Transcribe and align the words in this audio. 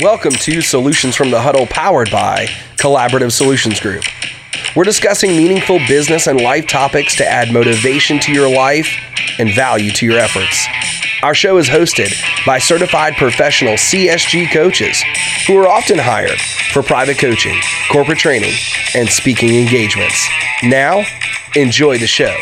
Welcome 0.00 0.30
to 0.30 0.60
Solutions 0.60 1.16
from 1.16 1.32
the 1.32 1.40
Huddle, 1.40 1.66
powered 1.66 2.08
by 2.12 2.46
Collaborative 2.76 3.32
Solutions 3.32 3.80
Group. 3.80 4.04
We're 4.76 4.84
discussing 4.84 5.32
meaningful 5.32 5.80
business 5.88 6.28
and 6.28 6.40
life 6.40 6.68
topics 6.68 7.16
to 7.16 7.26
add 7.26 7.52
motivation 7.52 8.20
to 8.20 8.32
your 8.32 8.48
life 8.48 8.88
and 9.40 9.52
value 9.52 9.90
to 9.90 10.06
your 10.06 10.20
efforts. 10.20 10.68
Our 11.24 11.34
show 11.34 11.58
is 11.58 11.66
hosted 11.66 12.14
by 12.46 12.60
certified 12.60 13.14
professional 13.14 13.74
CSG 13.74 14.52
coaches 14.52 15.02
who 15.48 15.56
are 15.56 15.66
often 15.66 15.98
hired 15.98 16.38
for 16.72 16.84
private 16.84 17.18
coaching, 17.18 17.60
corporate 17.90 18.18
training, 18.18 18.54
and 18.94 19.08
speaking 19.08 19.56
engagements. 19.56 20.24
Now, 20.62 21.02
enjoy 21.56 21.98
the 21.98 22.06
show. 22.06 22.36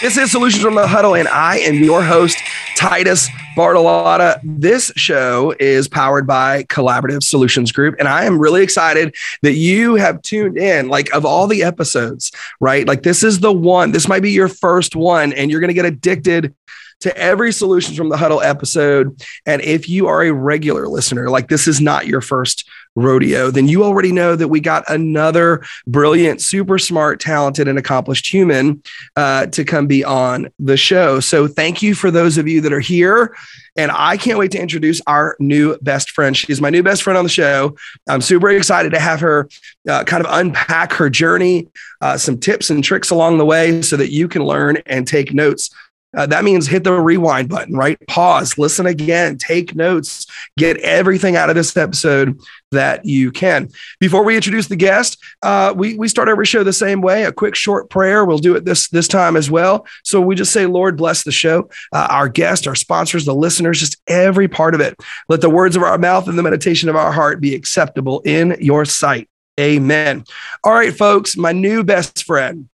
This 0.00 0.16
is 0.16 0.30
Solutions 0.30 0.62
from 0.62 0.76
the 0.76 0.86
Huddle, 0.86 1.16
and 1.16 1.26
I 1.26 1.58
am 1.58 1.82
your 1.82 2.04
host, 2.04 2.38
Titus 2.76 3.28
Bartolotta. 3.58 4.38
This 4.44 4.92
show 4.94 5.52
is 5.58 5.88
powered 5.88 6.28
by 6.28 6.62
Collaborative 6.64 7.24
Solutions 7.24 7.72
Group, 7.72 7.96
and 7.98 8.06
I 8.06 8.24
am 8.24 8.38
really 8.38 8.62
excited 8.62 9.16
that 9.42 9.54
you 9.54 9.96
have 9.96 10.22
tuned 10.22 10.56
in. 10.56 10.88
Like, 10.88 11.12
of 11.12 11.24
all 11.26 11.48
the 11.48 11.64
episodes, 11.64 12.30
right? 12.60 12.86
Like, 12.86 13.02
this 13.02 13.24
is 13.24 13.40
the 13.40 13.52
one, 13.52 13.90
this 13.90 14.06
might 14.06 14.22
be 14.22 14.30
your 14.30 14.46
first 14.46 14.94
one, 14.94 15.32
and 15.32 15.50
you're 15.50 15.58
going 15.58 15.68
to 15.68 15.74
get 15.74 15.86
addicted 15.86 16.54
to 17.00 17.16
every 17.16 17.52
Solutions 17.52 17.96
from 17.96 18.10
the 18.10 18.16
Huddle 18.16 18.40
episode. 18.40 19.20
And 19.44 19.60
if 19.62 19.88
you 19.88 20.06
are 20.06 20.22
a 20.22 20.32
regular 20.32 20.86
listener, 20.88 21.28
like 21.28 21.48
this 21.48 21.68
is 21.68 21.80
not 21.80 22.06
your 22.06 22.20
first 22.20 22.68
rodeo, 22.98 23.50
then 23.50 23.68
you 23.68 23.84
already 23.84 24.12
know 24.12 24.36
that 24.36 24.48
we 24.48 24.60
got 24.60 24.84
another 24.88 25.64
brilliant, 25.86 26.40
super 26.40 26.78
smart, 26.78 27.20
talented, 27.20 27.68
and 27.68 27.78
accomplished 27.78 28.32
human 28.32 28.82
uh, 29.16 29.46
to 29.46 29.64
come 29.64 29.86
be 29.86 30.04
on 30.04 30.48
the 30.58 30.76
show. 30.76 31.20
So 31.20 31.46
thank 31.46 31.82
you 31.82 31.94
for 31.94 32.10
those 32.10 32.38
of 32.38 32.48
you 32.48 32.60
that 32.62 32.72
are 32.72 32.80
here. 32.80 33.36
And 33.76 33.92
I 33.92 34.16
can't 34.16 34.38
wait 34.38 34.50
to 34.52 34.60
introduce 34.60 35.00
our 35.06 35.36
new 35.38 35.78
best 35.78 36.10
friend. 36.10 36.36
She's 36.36 36.60
my 36.60 36.70
new 36.70 36.82
best 36.82 37.04
friend 37.04 37.16
on 37.16 37.24
the 37.24 37.30
show. 37.30 37.76
I'm 38.08 38.20
super 38.20 38.50
excited 38.50 38.90
to 38.90 38.98
have 38.98 39.20
her 39.20 39.48
uh, 39.88 40.02
kind 40.02 40.24
of 40.24 40.30
unpack 40.32 40.92
her 40.94 41.08
journey, 41.08 41.68
uh, 42.00 42.16
some 42.16 42.38
tips 42.38 42.70
and 42.70 42.82
tricks 42.82 43.10
along 43.10 43.38
the 43.38 43.46
way 43.46 43.80
so 43.82 43.96
that 43.96 44.10
you 44.10 44.26
can 44.26 44.44
learn 44.44 44.78
and 44.86 45.06
take 45.06 45.32
notes 45.32 45.70
uh, 46.16 46.26
that 46.26 46.44
means 46.44 46.66
hit 46.66 46.84
the 46.84 46.92
rewind 46.92 47.48
button, 47.48 47.76
right? 47.76 47.98
Pause, 48.06 48.56
listen 48.56 48.86
again, 48.86 49.36
take 49.36 49.74
notes, 49.74 50.26
get 50.56 50.78
everything 50.78 51.36
out 51.36 51.50
of 51.50 51.56
this 51.56 51.76
episode 51.76 52.40
that 52.72 53.04
you 53.04 53.30
can. 53.30 53.68
Before 54.00 54.24
we 54.24 54.34
introduce 54.34 54.68
the 54.68 54.76
guest, 54.76 55.22
uh, 55.42 55.74
we 55.76 55.96
we 55.96 56.08
start 56.08 56.28
every 56.28 56.46
show 56.46 56.64
the 56.64 56.72
same 56.72 57.02
way. 57.02 57.24
A 57.24 57.32
quick 57.32 57.54
short 57.54 57.90
prayer. 57.90 58.24
We'll 58.24 58.38
do 58.38 58.56
it 58.56 58.64
this 58.64 58.88
this 58.88 59.06
time 59.06 59.36
as 59.36 59.50
well. 59.50 59.86
So 60.02 60.20
we 60.20 60.34
just 60.34 60.52
say, 60.52 60.64
Lord, 60.64 60.96
bless 60.96 61.24
the 61.24 61.32
show, 61.32 61.68
uh, 61.92 62.08
our 62.10 62.28
guest, 62.28 62.66
our 62.66 62.74
sponsors, 62.74 63.26
the 63.26 63.34
listeners, 63.34 63.80
just 63.80 64.00
every 64.06 64.48
part 64.48 64.74
of 64.74 64.80
it. 64.80 64.98
Let 65.28 65.42
the 65.42 65.50
words 65.50 65.76
of 65.76 65.82
our 65.82 65.98
mouth 65.98 66.26
and 66.26 66.38
the 66.38 66.42
meditation 66.42 66.88
of 66.88 66.96
our 66.96 67.12
heart 67.12 67.40
be 67.40 67.54
acceptable 67.54 68.20
in 68.24 68.56
Your 68.60 68.86
sight. 68.86 69.28
Amen. 69.60 70.24
All 70.64 70.72
right, 70.72 70.96
folks. 70.96 71.36
My 71.36 71.52
new 71.52 71.84
best 71.84 72.24
friend 72.24 72.68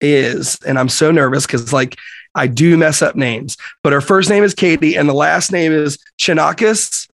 is, 0.00 0.58
and 0.66 0.78
I'm 0.78 0.88
so 0.88 1.10
nervous 1.10 1.46
because 1.46 1.72
like 1.72 1.96
I 2.36 2.46
do 2.46 2.76
mess 2.76 3.02
up 3.02 3.16
names, 3.16 3.56
but 3.82 3.92
her 3.92 4.00
first 4.00 4.30
name 4.30 4.44
is 4.44 4.54
Katie 4.54 4.94
and 4.94 5.08
the 5.08 5.14
last 5.14 5.50
name 5.50 5.72
is 5.72 5.98
Chinakis. 6.20 7.08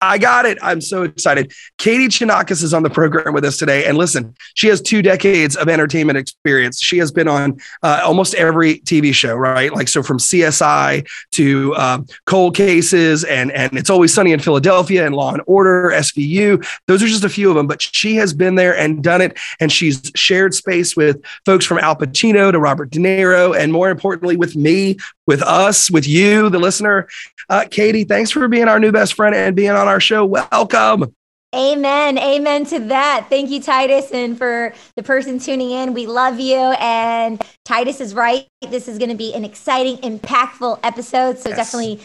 I 0.00 0.18
got 0.18 0.46
it. 0.46 0.58
I'm 0.62 0.80
so 0.80 1.02
excited. 1.02 1.52
Katie 1.76 2.08
Chinakis 2.08 2.62
is 2.62 2.72
on 2.72 2.82
the 2.82 2.90
program 2.90 3.34
with 3.34 3.44
us 3.44 3.58
today. 3.58 3.84
And 3.84 3.98
listen, 3.98 4.34
she 4.54 4.68
has 4.68 4.80
two 4.80 5.02
decades 5.02 5.56
of 5.56 5.68
entertainment 5.68 6.16
experience. 6.16 6.80
She 6.80 6.98
has 6.98 7.12
been 7.12 7.28
on 7.28 7.58
uh, 7.82 8.00
almost 8.02 8.34
every 8.34 8.80
TV 8.80 9.12
show, 9.12 9.34
right? 9.34 9.72
Like, 9.72 9.88
so 9.88 10.02
from 10.02 10.18
CSI 10.18 11.06
to 11.32 11.76
um, 11.76 12.06
Cold 12.24 12.56
Cases 12.56 13.24
and, 13.24 13.52
and 13.52 13.76
It's 13.76 13.90
Always 13.90 14.14
Sunny 14.14 14.32
in 14.32 14.40
Philadelphia 14.40 15.04
and 15.04 15.14
Law 15.14 15.32
and 15.32 15.42
Order, 15.46 15.90
SVU. 15.94 16.66
Those 16.86 17.02
are 17.02 17.08
just 17.08 17.24
a 17.24 17.28
few 17.28 17.50
of 17.50 17.56
them, 17.56 17.66
but 17.66 17.82
she 17.82 18.16
has 18.16 18.32
been 18.32 18.54
there 18.54 18.76
and 18.76 19.02
done 19.02 19.20
it. 19.20 19.38
And 19.60 19.70
she's 19.70 20.10
shared 20.14 20.54
space 20.54 20.96
with 20.96 21.22
folks 21.44 21.66
from 21.66 21.78
Al 21.78 21.96
Pacino 21.96 22.50
to 22.52 22.58
Robert 22.58 22.90
De 22.90 22.98
Niro, 22.98 23.56
and 23.56 23.72
more 23.72 23.90
importantly, 23.90 24.36
with 24.36 24.56
me, 24.56 24.96
with 25.30 25.42
us, 25.42 25.88
with 25.88 26.08
you, 26.08 26.50
the 26.50 26.58
listener. 26.58 27.08
Uh, 27.48 27.64
Katie, 27.70 28.02
thanks 28.02 28.32
for 28.32 28.48
being 28.48 28.66
our 28.66 28.80
new 28.80 28.90
best 28.90 29.14
friend 29.14 29.32
and 29.32 29.54
being 29.54 29.70
on 29.70 29.86
our 29.86 30.00
show. 30.00 30.26
Welcome. 30.26 31.14
Amen. 31.54 32.18
Amen 32.18 32.66
to 32.66 32.80
that. 32.80 33.26
Thank 33.30 33.48
you, 33.48 33.62
Titus. 33.62 34.10
And 34.10 34.36
for 34.36 34.74
the 34.96 35.04
person 35.04 35.38
tuning 35.38 35.70
in, 35.70 35.94
we 35.94 36.08
love 36.08 36.40
you. 36.40 36.56
And 36.56 37.40
Titus 37.64 38.00
is 38.00 38.12
right. 38.12 38.48
This 38.60 38.88
is 38.88 38.98
going 38.98 39.10
to 39.10 39.16
be 39.16 39.32
an 39.32 39.44
exciting, 39.44 39.98
impactful 39.98 40.80
episode. 40.82 41.38
So 41.38 41.50
yes. 41.50 41.58
definitely 41.58 42.00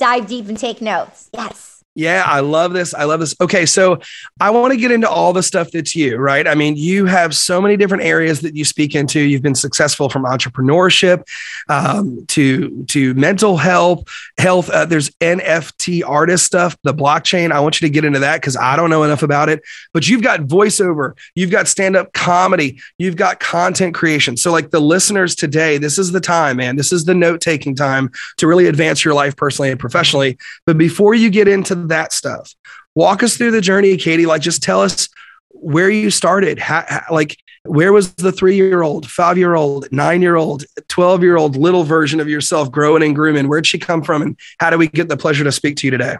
dive 0.00 0.26
deep 0.26 0.48
and 0.48 0.58
take 0.58 0.82
notes. 0.82 1.30
Yes. 1.32 1.77
Yeah, 1.98 2.22
I 2.24 2.38
love 2.38 2.74
this. 2.74 2.94
I 2.94 3.02
love 3.02 3.18
this. 3.18 3.34
Okay, 3.40 3.66
so 3.66 3.98
I 4.40 4.50
want 4.50 4.72
to 4.72 4.78
get 4.78 4.92
into 4.92 5.10
all 5.10 5.32
the 5.32 5.42
stuff 5.42 5.72
that's 5.72 5.96
you, 5.96 6.16
right? 6.16 6.46
I 6.46 6.54
mean, 6.54 6.76
you 6.76 7.06
have 7.06 7.34
so 7.34 7.60
many 7.60 7.76
different 7.76 8.04
areas 8.04 8.40
that 8.42 8.54
you 8.54 8.64
speak 8.64 8.94
into. 8.94 9.18
You've 9.18 9.42
been 9.42 9.56
successful 9.56 10.08
from 10.08 10.22
entrepreneurship 10.22 11.24
um, 11.68 12.24
to 12.28 12.84
to 12.90 13.14
mental 13.14 13.56
health. 13.56 14.04
Health. 14.38 14.70
Uh, 14.70 14.84
there's 14.84 15.10
NFT 15.20 16.08
artist 16.08 16.44
stuff, 16.44 16.76
the 16.84 16.94
blockchain. 16.94 17.50
I 17.50 17.58
want 17.58 17.80
you 17.80 17.88
to 17.88 17.92
get 17.92 18.04
into 18.04 18.20
that 18.20 18.42
because 18.42 18.56
I 18.56 18.76
don't 18.76 18.90
know 18.90 19.02
enough 19.02 19.24
about 19.24 19.48
it. 19.48 19.60
But 19.92 20.08
you've 20.08 20.22
got 20.22 20.42
voiceover, 20.42 21.14
you've 21.34 21.50
got 21.50 21.66
stand 21.66 21.96
up 21.96 22.12
comedy, 22.12 22.80
you've 22.98 23.16
got 23.16 23.40
content 23.40 23.96
creation. 23.96 24.36
So, 24.36 24.52
like 24.52 24.70
the 24.70 24.78
listeners 24.78 25.34
today, 25.34 25.78
this 25.78 25.98
is 25.98 26.12
the 26.12 26.20
time, 26.20 26.58
man. 26.58 26.76
This 26.76 26.92
is 26.92 27.06
the 27.06 27.14
note 27.14 27.40
taking 27.40 27.74
time 27.74 28.12
to 28.36 28.46
really 28.46 28.68
advance 28.68 29.04
your 29.04 29.14
life 29.14 29.34
personally 29.34 29.72
and 29.72 29.80
professionally. 29.80 30.38
But 30.64 30.78
before 30.78 31.14
you 31.14 31.28
get 31.28 31.48
into 31.48 31.87
that 31.88 32.12
stuff. 32.12 32.54
Walk 32.94 33.22
us 33.22 33.36
through 33.36 33.52
the 33.52 33.60
journey, 33.60 33.96
Katie. 33.96 34.26
Like, 34.26 34.42
just 34.42 34.62
tell 34.62 34.80
us 34.80 35.08
where 35.50 35.90
you 35.90 36.10
started. 36.10 36.58
How, 36.58 36.84
how, 36.88 37.04
like, 37.10 37.36
where 37.64 37.92
was 37.92 38.14
the 38.14 38.32
three 38.32 38.56
year 38.56 38.82
old, 38.82 39.10
five 39.10 39.36
year 39.36 39.54
old, 39.54 39.90
nine 39.92 40.22
year 40.22 40.36
old, 40.36 40.64
12 40.88 41.22
year 41.22 41.36
old 41.36 41.56
little 41.56 41.84
version 41.84 42.20
of 42.20 42.28
yourself 42.28 42.70
growing 42.70 43.02
and 43.02 43.14
grooming? 43.14 43.48
Where'd 43.48 43.66
she 43.66 43.78
come 43.78 44.02
from? 44.02 44.22
And 44.22 44.38
how 44.58 44.70
do 44.70 44.78
we 44.78 44.88
get 44.88 45.08
the 45.08 45.16
pleasure 45.16 45.44
to 45.44 45.52
speak 45.52 45.76
to 45.78 45.86
you 45.86 45.90
today? 45.90 46.16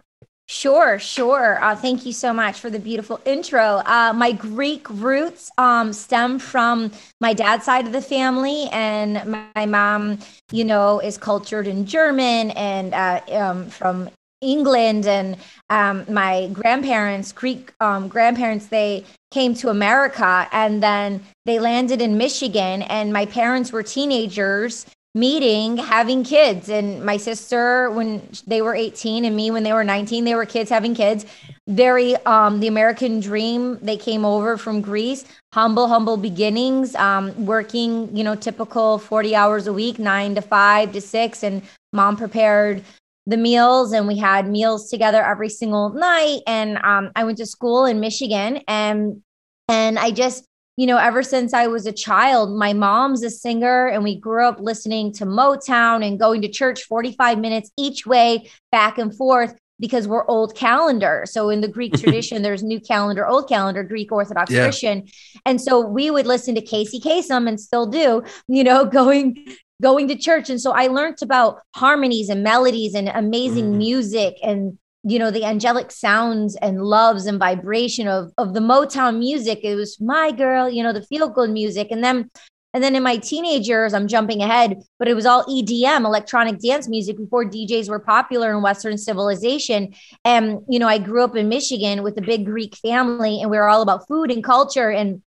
Sure, 0.51 0.99
sure. 0.99 1.63
Uh, 1.63 1.77
thank 1.77 2.07
you 2.07 2.13
so 2.13 2.33
much 2.33 2.59
for 2.59 2.71
the 2.71 2.79
beautiful 2.79 3.21
intro. 3.27 3.83
Uh, 3.85 4.15
my 4.15 4.33
Greek 4.33 4.89
roots 4.89 5.51
um, 5.59 5.93
stem 5.93 6.39
from 6.39 6.91
my 7.21 7.35
dad's 7.35 7.67
side 7.67 7.87
of 7.87 7.93
the 7.93 8.01
family, 8.01 8.67
and 8.73 9.51
my, 9.55 9.67
mom, 9.67 10.19
you 10.51 10.65
know, 10.65 11.01
is 11.01 11.19
cultured 11.19 11.67
in 11.67 11.85
German 11.85 12.51
and 12.53 12.95
uh, 12.95 13.21
um, 13.33 13.69
from 13.69 14.09
England 14.41 15.07
and 15.07 15.37
um, 15.71 16.05
my 16.09 16.49
grandparents, 16.53 17.33
Greek 17.33 17.73
um, 17.81 18.09
grandparents, 18.09 18.67
they 18.67 19.05
came 19.31 19.55
to 19.55 19.69
America 19.69 20.49
and 20.53 20.83
then 20.83 21.23
they 21.45 21.59
landed 21.59 22.01
in 22.01 22.17
Michigan. 22.17 22.83
And 22.83 23.13
my 23.13 23.27
parents 23.27 23.73
were 23.73 23.83
teenagers 23.83 24.87
meeting, 25.15 25.77
having 25.77 26.23
kids. 26.23 26.69
And 26.69 27.05
my 27.05 27.17
sister, 27.17 27.91
when 27.91 28.23
they 28.47 28.63
were 28.63 28.75
18, 28.75 29.25
and 29.25 29.35
me, 29.35 29.51
when 29.51 29.63
they 29.63 29.73
were 29.73 29.85
19, 29.85 30.25
they 30.25 30.35
were 30.35 30.47
kids 30.47 30.71
having 30.71 30.95
kids. 30.95 31.27
Very, 31.67 32.15
um, 32.25 32.61
the 32.61 32.69
American 32.69 33.21
dream. 33.21 33.79
They 33.83 33.97
came 33.97 34.25
over 34.25 34.57
from 34.57 34.81
Greece, 34.81 35.25
humble, 35.53 35.89
humble 35.89 36.17
beginnings, 36.17 36.95
um, 36.95 37.45
working, 37.45 38.17
you 38.17 38.23
know, 38.23 38.35
typical 38.35 38.99
40 38.99 39.35
hours 39.35 39.67
a 39.67 39.73
week, 39.73 39.99
nine 39.99 40.35
to 40.35 40.41
five 40.43 40.93
to 40.93 41.01
six. 41.01 41.43
And 41.43 41.63
mom 41.93 42.17
prepared 42.17 42.85
the 43.29 43.37
meals 43.37 43.93
and 43.93 44.09
we 44.09 44.17
had 44.17 44.49
meals 44.49 44.91
together 44.91 45.23
every 45.23 45.51
single 45.51 45.91
night 45.91 46.41
and 46.47 46.79
um, 46.79 47.11
i 47.15 47.23
went 47.23 47.39
to 47.39 47.47
school 47.47 47.85
in 47.85 48.01
michigan 48.01 48.61
and 48.67 49.23
and 49.69 49.99
i 49.99 50.11
just 50.11 50.45
you 50.77 50.87
know 50.87 50.97
ever 50.97 51.23
since 51.23 51.53
i 51.53 51.67
was 51.67 51.87
a 51.87 51.93
child 51.93 52.57
my 52.57 52.73
mom's 52.73 53.23
a 53.23 53.31
singer 53.31 53.87
and 53.87 54.03
we 54.03 54.19
grew 54.19 54.45
up 54.45 54.59
listening 54.59 55.13
to 55.13 55.27
motown 55.27 56.05
and 56.05 56.19
going 56.19 56.41
to 56.41 56.49
church 56.49 56.83
45 56.85 57.39
minutes 57.39 57.71
each 57.77 58.07
way 58.07 58.49
back 58.73 58.97
and 58.97 59.15
forth 59.15 59.55
because 59.81 60.09
we're 60.09 60.27
old 60.27 60.57
calendar. 60.57 61.25
So 61.27 61.51
in 61.51 61.61
the 61.61 61.69
Greek 61.69 61.93
tradition, 61.99 62.43
there's 62.43 62.63
new 62.63 62.81
calendar, 62.81 63.27
old 63.27 63.49
calendar, 63.49 63.83
Greek 63.85 64.11
Orthodox 64.11 64.51
yeah. 64.51 64.65
Christian. 64.65 65.07
And 65.47 65.61
so 65.61 65.87
we 65.87 66.11
would 66.11 66.27
listen 66.27 66.55
to 66.57 66.61
Casey 66.61 67.01
Kasem 67.01 67.49
and 67.49 67.61
still 67.61 67.87
do, 67.87 68.25
you 68.49 68.65
know, 68.65 68.85
going 68.99 69.47
going 69.81 70.09
to 70.09 70.17
church. 70.17 70.51
And 70.51 70.61
so 70.61 70.73
I 70.73 70.89
learned 70.89 71.19
about 71.23 71.61
harmonies 71.75 72.29
and 72.29 72.43
melodies 72.43 72.95
and 72.95 73.09
amazing 73.09 73.73
mm. 73.73 73.77
music 73.79 74.37
and 74.43 74.79
you 75.05 75.19
know 75.19 75.31
the 75.31 75.45
angelic 75.45 75.93
sounds 75.93 76.57
and 76.57 76.83
loves 76.83 77.27
and 77.27 77.39
vibration 77.39 78.09
of 78.09 78.33
of 78.37 78.53
the 78.55 78.61
Motown 78.61 79.19
music. 79.19 79.61
It 79.63 79.77
was 79.77 80.01
my 80.01 80.33
girl, 80.33 80.69
you 80.69 80.83
know, 80.83 80.93
the 80.93 81.03
feel 81.03 81.29
good 81.29 81.51
music. 81.51 81.89
And 81.91 82.03
then 82.03 82.31
and 82.75 82.85
then 82.85 82.95
in 82.95 83.03
my 83.03 83.17
teenage 83.17 83.67
years, 83.67 83.95
I'm 83.95 84.09
jumping 84.09 84.43
ahead, 84.43 84.83
but 84.99 85.09
it 85.09 85.15
was 85.15 85.25
all 85.25 85.45
EDM, 85.47 86.05
electronic 86.05 86.59
dance 86.59 86.87
music 86.87 87.17
before 87.17 87.45
DJs 87.45 87.89
were 87.89 87.99
popular 87.99 88.51
in 88.51 88.63
Western 88.63 88.99
civilization. 88.99 89.95
And, 90.25 90.61
you 90.69 90.79
know, 90.79 90.87
I 90.87 90.99
grew 90.99 91.25
up 91.25 91.35
in 91.35 91.49
Michigan 91.49 92.03
with 92.03 92.19
a 92.19 92.23
big 92.23 92.45
Greek 92.45 92.77
family 92.77 93.41
and 93.41 93.51
we 93.51 93.57
were 93.57 93.69
all 93.69 93.81
about 93.81 94.07
food 94.07 94.31
and 94.31 94.45
culture 94.45 94.91
and 94.91 95.23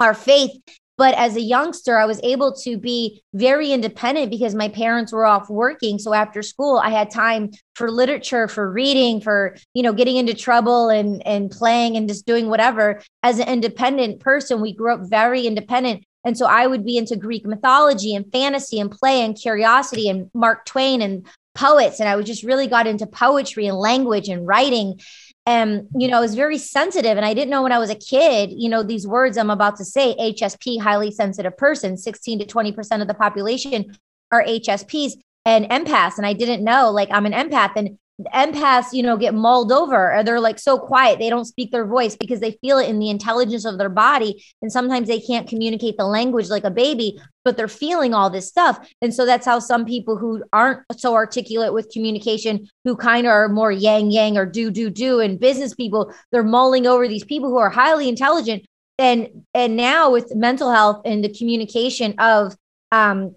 our 0.00 0.14
faith 0.14 0.52
But 0.98 1.14
as 1.14 1.36
a 1.36 1.40
youngster, 1.40 1.98
I 1.98 2.06
was 2.06 2.20
able 2.22 2.52
to 2.64 2.78
be 2.78 3.22
very 3.34 3.72
independent 3.72 4.30
because 4.30 4.54
my 4.54 4.68
parents 4.68 5.12
were 5.12 5.26
off 5.26 5.50
working. 5.50 5.98
So 5.98 6.14
after 6.14 6.42
school, 6.42 6.78
I 6.78 6.90
had 6.90 7.10
time 7.10 7.50
for 7.74 7.90
literature, 7.90 8.48
for 8.48 8.70
reading, 8.70 9.20
for, 9.20 9.56
you 9.74 9.82
know, 9.82 9.92
getting 9.92 10.16
into 10.16 10.34
trouble 10.34 10.88
and, 10.88 11.26
and 11.26 11.50
playing 11.50 11.96
and 11.96 12.08
just 12.08 12.26
doing 12.26 12.48
whatever. 12.48 13.02
As 13.22 13.38
an 13.38 13.48
independent 13.48 14.20
person, 14.20 14.60
we 14.62 14.72
grew 14.72 14.94
up 14.94 15.00
very 15.10 15.46
independent. 15.46 16.04
And 16.24 16.36
so 16.36 16.46
I 16.46 16.66
would 16.66 16.84
be 16.84 16.96
into 16.96 17.14
Greek 17.14 17.44
mythology 17.44 18.14
and 18.14 18.30
fantasy 18.32 18.80
and 18.80 18.90
play 18.90 19.22
and 19.22 19.36
curiosity 19.36 20.08
and 20.08 20.30
Mark 20.34 20.64
Twain 20.64 21.02
and 21.02 21.26
poets. 21.54 22.00
And 22.00 22.08
I 22.08 22.16
was 22.16 22.26
just 22.26 22.42
really 22.42 22.66
got 22.66 22.86
into 22.86 23.06
poetry 23.06 23.66
and 23.66 23.76
language 23.76 24.28
and 24.28 24.46
writing 24.46 25.00
and 25.46 25.86
you 25.96 26.08
know, 26.08 26.18
I 26.18 26.20
was 26.20 26.34
very 26.34 26.58
sensitive. 26.58 27.16
And 27.16 27.24
I 27.24 27.32
didn't 27.32 27.50
know 27.50 27.62
when 27.62 27.72
I 27.72 27.78
was 27.78 27.90
a 27.90 27.94
kid, 27.94 28.50
you 28.52 28.68
know, 28.68 28.82
these 28.82 29.06
words 29.06 29.38
I'm 29.38 29.50
about 29.50 29.76
to 29.76 29.84
say 29.84 30.16
HSP, 30.18 30.80
highly 30.80 31.12
sensitive 31.12 31.56
person, 31.56 31.96
16 31.96 32.40
to 32.40 32.44
20% 32.44 33.00
of 33.00 33.06
the 33.06 33.14
population 33.14 33.96
are 34.32 34.44
HSPs 34.44 35.12
and 35.44 35.66
empaths. 35.70 36.18
And 36.18 36.26
I 36.26 36.32
didn't 36.32 36.64
know, 36.64 36.90
like, 36.90 37.08
I'm 37.12 37.26
an 37.26 37.32
empath. 37.32 37.72
And 37.76 37.98
empaths, 38.34 38.92
you 38.92 39.02
know, 39.02 39.16
get 39.16 39.34
mulled 39.34 39.70
over 39.70 40.14
or 40.14 40.24
they're 40.24 40.40
like 40.40 40.58
so 40.58 40.78
quiet. 40.78 41.18
They 41.18 41.28
don't 41.28 41.44
speak 41.44 41.70
their 41.70 41.84
voice 41.84 42.16
because 42.16 42.40
they 42.40 42.52
feel 42.62 42.78
it 42.78 42.88
in 42.88 42.98
the 42.98 43.10
intelligence 43.10 43.66
of 43.66 43.76
their 43.76 43.90
body. 43.90 44.42
And 44.62 44.72
sometimes 44.72 45.08
they 45.08 45.20
can't 45.20 45.48
communicate 45.48 45.98
the 45.98 46.06
language 46.06 46.48
like 46.48 46.64
a 46.64 46.70
baby, 46.70 47.20
but 47.44 47.56
they're 47.56 47.68
feeling 47.68 48.14
all 48.14 48.30
this 48.30 48.48
stuff. 48.48 48.88
And 49.02 49.12
so 49.12 49.26
that's 49.26 49.44
how 49.44 49.58
some 49.58 49.84
people 49.84 50.16
who 50.16 50.42
aren't 50.52 50.80
so 50.96 51.14
articulate 51.14 51.74
with 51.74 51.90
communication, 51.90 52.68
who 52.84 52.96
kind 52.96 53.26
of 53.26 53.32
are 53.32 53.48
more 53.50 53.70
yang 53.70 54.10
yang 54.10 54.38
or 54.38 54.46
do 54.46 54.70
do 54.70 54.88
do, 54.88 55.20
and 55.20 55.38
business 55.38 55.74
people, 55.74 56.12
they're 56.32 56.42
mulling 56.42 56.86
over 56.86 57.06
these 57.06 57.24
people 57.24 57.50
who 57.50 57.58
are 57.58 57.70
highly 57.70 58.08
intelligent. 58.08 58.64
And 58.98 59.44
and 59.52 59.76
now 59.76 60.10
with 60.10 60.34
mental 60.34 60.72
health 60.72 61.02
and 61.04 61.22
the 61.22 61.34
communication 61.34 62.14
of 62.18 62.56
um 62.92 63.36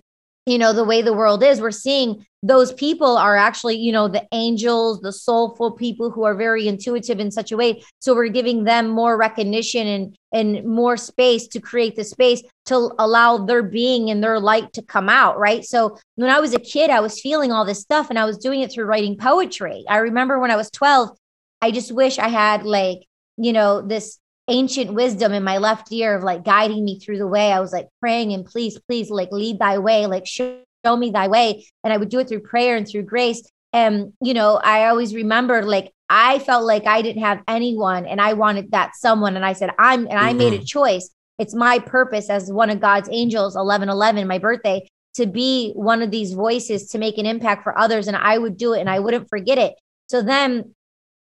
you 0.49 0.57
know 0.57 0.73
the 0.73 0.83
way 0.83 1.01
the 1.01 1.13
world 1.13 1.43
is 1.43 1.61
we're 1.61 1.71
seeing 1.71 2.25
those 2.41 2.71
people 2.73 3.17
are 3.17 3.35
actually 3.35 3.77
you 3.77 3.91
know 3.91 4.07
the 4.07 4.25
angels 4.31 4.99
the 5.01 5.11
soulful 5.11 5.71
people 5.71 6.09
who 6.09 6.23
are 6.23 6.35
very 6.35 6.67
intuitive 6.67 7.19
in 7.19 7.31
such 7.31 7.51
a 7.51 7.57
way. 7.57 7.83
So 7.99 8.15
we're 8.15 8.29
giving 8.29 8.63
them 8.63 8.89
more 8.89 9.17
recognition 9.17 9.87
and 9.87 10.17
and 10.31 10.65
more 10.65 10.97
space 10.97 11.47
to 11.49 11.59
create 11.59 11.95
the 11.95 12.03
space 12.03 12.41
to 12.65 12.91
allow 12.99 13.37
their 13.37 13.63
being 13.63 14.09
and 14.09 14.23
their 14.23 14.39
light 14.39 14.73
to 14.73 14.81
come 14.81 15.09
out 15.09 15.37
right? 15.37 15.63
So 15.63 15.97
when 16.15 16.29
i 16.29 16.39
was 16.39 16.53
a 16.53 16.59
kid 16.59 16.89
i 16.89 16.99
was 16.99 17.21
feeling 17.21 17.51
all 17.51 17.65
this 17.65 17.81
stuff 17.81 18.09
and 18.09 18.17
i 18.17 18.25
was 18.25 18.37
doing 18.37 18.61
it 18.61 18.71
through 18.71 18.85
writing 18.85 19.17
poetry. 19.17 19.85
I 19.87 19.97
remember 19.97 20.39
when 20.39 20.51
i 20.51 20.55
was 20.55 20.71
12 20.71 21.09
i 21.61 21.71
just 21.71 21.91
wish 21.91 22.17
i 22.19 22.29
had 22.29 22.63
like 22.63 22.99
you 23.37 23.53
know 23.53 23.81
this 23.81 24.17
ancient 24.49 24.93
wisdom 24.93 25.31
in 25.33 25.43
my 25.43 25.57
left 25.57 25.91
ear 25.91 26.15
of 26.15 26.23
like 26.23 26.43
guiding 26.43 26.83
me 26.83 26.99
through 26.99 27.17
the 27.17 27.27
way. 27.27 27.51
I 27.51 27.59
was 27.59 27.71
like 27.71 27.87
praying 27.99 28.33
and 28.33 28.45
please, 28.45 28.77
please, 28.87 29.09
like 29.09 29.31
lead 29.31 29.59
thy 29.59 29.77
way, 29.77 30.05
like 30.05 30.25
show, 30.25 30.59
show 30.85 30.97
me 30.97 31.11
thy 31.11 31.27
way. 31.27 31.65
And 31.83 31.93
I 31.93 31.97
would 31.97 32.09
do 32.09 32.19
it 32.19 32.27
through 32.27 32.41
prayer 32.41 32.75
and 32.75 32.87
through 32.87 33.03
grace. 33.03 33.43
And, 33.71 34.13
you 34.21 34.33
know, 34.33 34.55
I 34.55 34.87
always 34.87 35.13
remember 35.13 35.63
like 35.63 35.93
I 36.09 36.39
felt 36.39 36.65
like 36.65 36.87
I 36.87 37.01
didn't 37.01 37.21
have 37.21 37.43
anyone 37.47 38.05
and 38.05 38.19
I 38.19 38.33
wanted 38.33 38.71
that 38.71 38.95
someone. 38.95 39.35
And 39.35 39.45
I 39.45 39.53
said, 39.53 39.71
I'm, 39.77 40.07
and 40.07 40.17
I 40.17 40.29
mm-hmm. 40.29 40.37
made 40.37 40.53
a 40.53 40.57
mm-hmm. 40.57 40.65
choice. 40.65 41.11
It's 41.37 41.53
my 41.53 41.79
purpose 41.79 42.29
as 42.29 42.51
one 42.51 42.69
of 42.69 42.81
God's 42.81 43.09
angels, 43.11 43.55
11 43.55 43.87
11, 43.87 44.27
my 44.27 44.39
birthday, 44.39 44.87
to 45.15 45.25
be 45.25 45.71
one 45.73 46.01
of 46.01 46.11
these 46.11 46.33
voices 46.33 46.87
to 46.89 46.97
make 46.97 47.17
an 47.17 47.25
impact 47.25 47.63
for 47.63 47.77
others. 47.77 48.07
And 48.07 48.17
I 48.17 48.37
would 48.37 48.57
do 48.57 48.73
it 48.73 48.79
and 48.79 48.89
I 48.89 48.99
wouldn't 48.99 49.29
forget 49.29 49.57
it. 49.57 49.75
So 50.09 50.21
then 50.21 50.73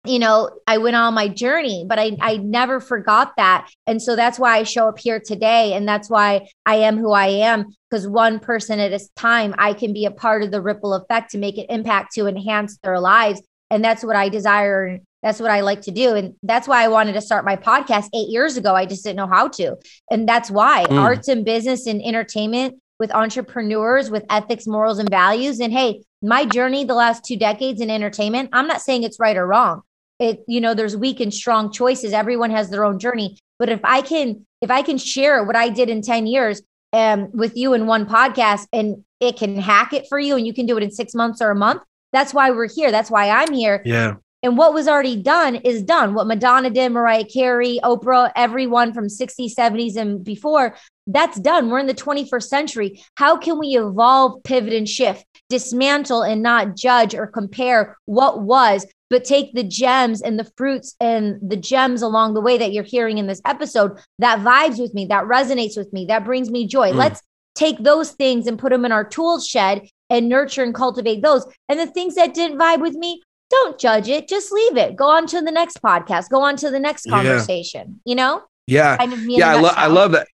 you 0.08 0.18
know, 0.18 0.50
I 0.66 0.78
went 0.78 0.96
on 0.96 1.14
my 1.14 1.28
journey, 1.28 1.84
but 1.88 1.98
I, 1.98 2.16
I 2.20 2.36
never 2.38 2.80
forgot 2.80 3.32
that. 3.36 3.68
And 3.86 4.00
so 4.00 4.16
that's 4.16 4.38
why 4.38 4.56
I 4.56 4.62
show 4.62 4.88
up 4.88 4.98
here 4.98 5.20
today. 5.20 5.74
And 5.74 5.88
that's 5.88 6.08
why 6.08 6.48
I 6.64 6.76
am 6.76 6.98
who 6.98 7.12
I 7.12 7.26
am, 7.26 7.66
because 7.90 8.06
one 8.08 8.38
person 8.38 8.80
at 8.80 8.92
a 8.92 9.00
time, 9.16 9.54
I 9.58 9.72
can 9.72 9.92
be 9.92 10.04
a 10.04 10.10
part 10.10 10.42
of 10.42 10.50
the 10.50 10.60
ripple 10.60 10.94
effect 10.94 11.30
to 11.32 11.38
make 11.38 11.58
an 11.58 11.66
impact 11.68 12.14
to 12.14 12.26
enhance 12.26 12.78
their 12.78 13.00
lives. 13.00 13.42
And 13.70 13.84
that's 13.84 14.04
what 14.04 14.16
I 14.16 14.28
desire. 14.28 14.98
That's 15.22 15.40
what 15.40 15.50
I 15.50 15.60
like 15.60 15.82
to 15.82 15.90
do. 15.90 16.14
And 16.14 16.34
that's 16.42 16.68
why 16.68 16.84
I 16.84 16.88
wanted 16.88 17.14
to 17.14 17.20
start 17.20 17.44
my 17.44 17.56
podcast 17.56 18.08
eight 18.14 18.28
years 18.28 18.56
ago. 18.56 18.74
I 18.74 18.86
just 18.86 19.02
didn't 19.02 19.16
know 19.16 19.26
how 19.26 19.48
to. 19.48 19.76
And 20.10 20.28
that's 20.28 20.50
why 20.50 20.84
mm. 20.84 21.00
arts 21.00 21.28
and 21.28 21.44
business 21.44 21.86
and 21.86 22.00
entertainment 22.00 22.80
with 22.98 23.12
entrepreneurs 23.14 24.10
with 24.10 24.24
ethics, 24.30 24.66
morals, 24.66 24.98
and 24.98 25.10
values. 25.10 25.60
And 25.60 25.72
hey, 25.72 26.02
my 26.22 26.44
journey 26.46 26.84
the 26.84 26.94
last 26.94 27.24
two 27.24 27.36
decades 27.36 27.80
in 27.80 27.90
entertainment, 27.90 28.50
I'm 28.52 28.66
not 28.66 28.80
saying 28.80 29.02
it's 29.02 29.20
right 29.20 29.36
or 29.36 29.46
wrong 29.46 29.82
it 30.18 30.44
you 30.48 30.60
know 30.60 30.74
there's 30.74 30.96
weak 30.96 31.20
and 31.20 31.32
strong 31.32 31.72
choices. 31.72 32.12
Everyone 32.12 32.50
has 32.50 32.70
their 32.70 32.84
own 32.84 32.98
journey. 32.98 33.38
But 33.58 33.68
if 33.70 33.80
i 33.84 34.02
can 34.02 34.46
if 34.60 34.70
i 34.70 34.82
can 34.82 34.98
share 34.98 35.42
what 35.44 35.56
i 35.56 35.68
did 35.68 35.88
in 35.88 36.02
10 36.02 36.26
years 36.26 36.62
um, 36.92 37.30
with 37.32 37.56
you 37.56 37.72
in 37.74 37.86
one 37.86 38.06
podcast 38.06 38.66
and 38.72 39.04
it 39.20 39.36
can 39.36 39.56
hack 39.56 39.92
it 39.92 40.06
for 40.08 40.18
you 40.18 40.36
and 40.36 40.46
you 40.46 40.54
can 40.54 40.66
do 40.66 40.76
it 40.76 40.82
in 40.82 40.90
six 40.90 41.14
months 41.14 41.40
or 41.40 41.50
a 41.50 41.54
month 41.54 41.82
that's 42.12 42.32
why 42.32 42.50
we're 42.50 42.68
here. 42.68 42.90
That's 42.90 43.10
why 43.10 43.28
i'm 43.28 43.52
here. 43.52 43.82
Yeah. 43.84 44.14
And 44.42 44.56
what 44.56 44.74
was 44.74 44.86
already 44.86 45.20
done 45.20 45.56
is 45.56 45.82
done. 45.82 46.14
What 46.14 46.26
madonna 46.26 46.70
did 46.70 46.92
mariah 46.92 47.24
carey 47.24 47.80
oprah 47.82 48.30
everyone 48.36 48.94
from 48.94 49.08
60s 49.08 49.54
70s 49.54 49.96
and 49.96 50.24
before 50.24 50.76
that's 51.06 51.38
done. 51.38 51.68
We're 51.68 51.78
in 51.78 51.86
the 51.86 51.94
21st 51.94 52.42
century. 52.44 53.04
How 53.16 53.36
can 53.36 53.58
we 53.58 53.76
evolve 53.76 54.42
pivot 54.44 54.72
and 54.72 54.88
shift 54.88 55.24
dismantle 55.48 56.22
and 56.22 56.42
not 56.42 56.74
judge 56.76 57.14
or 57.14 57.26
compare 57.26 57.96
what 58.06 58.42
was 58.42 58.86
but 59.10 59.24
take 59.24 59.54
the 59.54 59.62
gems 59.62 60.22
and 60.22 60.38
the 60.38 60.50
fruits 60.56 60.94
and 61.00 61.38
the 61.42 61.56
gems 61.56 62.02
along 62.02 62.34
the 62.34 62.40
way 62.40 62.58
that 62.58 62.72
you're 62.72 62.84
hearing 62.84 63.18
in 63.18 63.26
this 63.26 63.40
episode 63.44 63.98
that 64.18 64.40
vibes 64.40 64.80
with 64.80 64.94
me, 64.94 65.06
that 65.06 65.24
resonates 65.24 65.76
with 65.76 65.92
me, 65.92 66.06
that 66.06 66.24
brings 66.24 66.50
me 66.50 66.66
joy. 66.66 66.92
Mm. 66.92 66.96
Let's 66.96 67.22
take 67.54 67.78
those 67.78 68.12
things 68.12 68.46
and 68.46 68.58
put 68.58 68.70
them 68.70 68.84
in 68.84 68.92
our 68.92 69.04
tool 69.04 69.40
shed 69.40 69.88
and 70.10 70.28
nurture 70.28 70.62
and 70.62 70.74
cultivate 70.74 71.22
those. 71.22 71.46
And 71.68 71.78
the 71.78 71.86
things 71.86 72.14
that 72.16 72.34
didn't 72.34 72.58
vibe 72.58 72.80
with 72.80 72.94
me, 72.94 73.22
don't 73.50 73.78
judge 73.78 74.08
it, 74.08 74.28
just 74.28 74.52
leave 74.52 74.76
it. 74.76 74.96
Go 74.96 75.08
on 75.08 75.26
to 75.28 75.40
the 75.40 75.52
next 75.52 75.80
podcast, 75.82 76.30
go 76.30 76.42
on 76.42 76.56
to 76.56 76.70
the 76.70 76.80
next 76.80 77.08
conversation, 77.08 78.00
yeah. 78.04 78.10
you 78.10 78.14
know? 78.16 78.42
Yeah. 78.66 78.96
Kind 78.96 79.12
of 79.12 79.20
yeah, 79.24 79.50
I, 79.50 79.60
lo- 79.60 79.70
I 79.74 79.86
love 79.86 80.12
that 80.12 80.26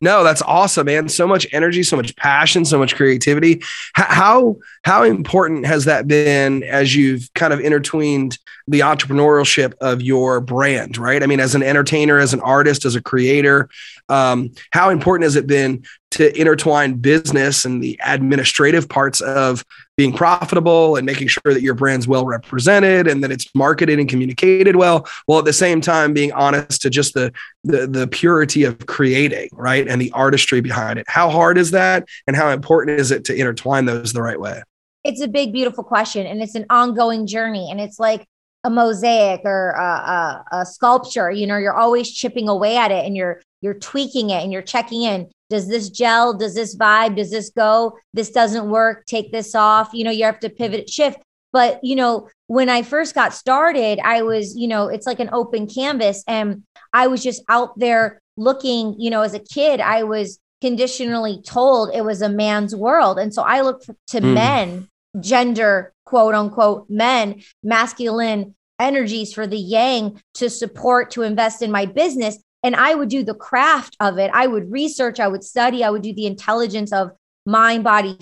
no, 0.00 0.24
that's 0.24 0.42
awesome, 0.42 0.86
man. 0.86 1.08
So 1.08 1.26
much 1.26 1.46
energy, 1.52 1.82
so 1.82 1.96
much 1.96 2.14
passion, 2.16 2.64
so 2.64 2.78
much 2.78 2.94
creativity. 2.94 3.52
H- 3.52 3.64
how 3.94 4.56
how 4.84 5.02
important 5.02 5.66
has 5.66 5.84
that 5.84 6.06
been 6.06 6.62
as 6.62 6.94
you've 6.94 7.32
kind 7.34 7.52
of 7.52 7.60
intertwined 7.60 8.38
the 8.68 8.80
entrepreneurship 8.80 9.74
of 9.80 10.00
your 10.00 10.40
brand, 10.40 10.96
right? 10.96 11.22
I 11.22 11.26
mean, 11.26 11.40
as 11.40 11.54
an 11.54 11.62
entertainer, 11.62 12.18
as 12.18 12.32
an 12.32 12.40
artist, 12.40 12.84
as 12.84 12.94
a 12.94 13.02
creator, 13.02 13.68
um, 14.08 14.52
how 14.70 14.90
important 14.90 15.24
has 15.24 15.36
it 15.36 15.46
been 15.46 15.84
to 16.10 16.38
intertwine 16.38 16.94
business 16.94 17.64
and 17.64 17.82
the 17.82 17.98
administrative 18.04 18.88
parts 18.88 19.20
of 19.20 19.64
being 19.96 20.12
profitable 20.12 20.96
and 20.96 21.06
making 21.06 21.28
sure 21.28 21.54
that 21.54 21.62
your 21.62 21.74
brand's 21.74 22.08
well 22.08 22.26
represented 22.26 23.06
and 23.06 23.22
that 23.22 23.30
it's 23.30 23.54
marketed 23.54 23.98
and 23.98 24.08
communicated 24.08 24.74
well 24.74 25.06
while 25.26 25.38
at 25.38 25.44
the 25.44 25.52
same 25.52 25.80
time 25.80 26.12
being 26.12 26.32
honest 26.32 26.82
to 26.82 26.90
just 26.90 27.14
the, 27.14 27.32
the 27.64 27.86
the 27.86 28.08
purity 28.08 28.64
of 28.64 28.86
creating 28.86 29.48
right 29.52 29.86
and 29.86 30.00
the 30.00 30.10
artistry 30.12 30.60
behind 30.60 30.98
it. 30.98 31.06
How 31.08 31.30
hard 31.30 31.58
is 31.58 31.70
that 31.72 32.08
and 32.26 32.34
how 32.34 32.50
important 32.50 32.98
is 32.98 33.10
it 33.10 33.24
to 33.26 33.34
intertwine 33.34 33.84
those 33.84 34.12
the 34.12 34.22
right 34.22 34.40
way? 34.40 34.62
It's 35.04 35.20
a 35.20 35.28
big 35.28 35.52
beautiful 35.52 35.84
question 35.84 36.26
and 36.26 36.42
it's 36.42 36.54
an 36.54 36.66
ongoing 36.70 37.26
journey 37.26 37.68
and 37.70 37.80
it's 37.80 38.00
like 38.00 38.26
a 38.64 38.70
mosaic 38.70 39.40
or 39.44 39.70
a, 39.70 39.82
a, 39.82 40.44
a 40.52 40.66
sculpture 40.66 41.30
you 41.30 41.46
know 41.46 41.56
you're 41.56 41.76
always 41.76 42.10
chipping 42.10 42.48
away 42.48 42.76
at 42.76 42.90
it 42.90 43.06
and 43.06 43.16
you're 43.16 43.40
you're 43.62 43.74
tweaking 43.74 44.30
it 44.30 44.42
and 44.42 44.52
you're 44.52 44.60
checking 44.60 45.02
in 45.02 45.30
does 45.50 45.68
this 45.68 45.90
gel 45.90 46.32
does 46.32 46.54
this 46.54 46.76
vibe 46.76 47.16
does 47.16 47.30
this 47.30 47.50
go? 47.50 47.98
This 48.14 48.30
doesn't 48.30 48.70
work. 48.70 49.04
Take 49.06 49.32
this 49.32 49.54
off. 49.54 49.90
You 49.92 50.04
know 50.04 50.10
you 50.10 50.24
have 50.24 50.40
to 50.40 50.48
pivot 50.48 50.88
shift. 50.88 51.18
But 51.52 51.80
you 51.82 51.96
know 51.96 52.28
when 52.46 52.68
i 52.68 52.82
first 52.82 53.14
got 53.14 53.34
started 53.34 54.00
i 54.04 54.22
was 54.22 54.56
you 54.56 54.68
know 54.68 54.88
it's 54.88 55.06
like 55.06 55.20
an 55.20 55.30
open 55.32 55.66
canvas. 55.66 56.24
And 56.26 56.62
i 56.92 57.08
was 57.08 57.22
just 57.22 57.42
out 57.48 57.78
there 57.78 58.20
looking 58.36 58.94
you 58.98 59.10
know 59.10 59.22
as 59.22 59.34
a 59.34 59.40
kid 59.40 59.80
i 59.80 60.04
was 60.04 60.38
conditionally 60.60 61.42
told 61.42 61.90
it 61.94 62.04
was 62.04 62.22
a 62.22 62.28
man's 62.28 62.74
world. 62.74 63.18
And 63.18 63.34
so 63.34 63.42
i 63.42 63.60
looked 63.60 63.90
to 64.08 64.20
mm. 64.20 64.34
men 64.34 64.88
gender 65.18 65.92
quote 66.06 66.34
unquote 66.34 66.88
men 66.88 67.42
masculine 67.64 68.54
energies 68.78 69.32
for 69.32 69.46
the 69.46 69.58
yang 69.58 70.22
to 70.34 70.48
support 70.48 71.10
to 71.10 71.22
invest 71.22 71.62
in 71.62 71.70
my 71.70 71.84
business 71.84 72.38
and 72.62 72.76
I 72.76 72.94
would 72.94 73.08
do 73.08 73.22
the 73.22 73.34
craft 73.34 73.96
of 74.00 74.18
it. 74.18 74.30
I 74.34 74.46
would 74.46 74.70
research, 74.70 75.20
I 75.20 75.28
would 75.28 75.44
study, 75.44 75.82
I 75.82 75.90
would 75.90 76.02
do 76.02 76.14
the 76.14 76.26
intelligence 76.26 76.92
of 76.92 77.10
mind, 77.46 77.84
body, 77.84 78.18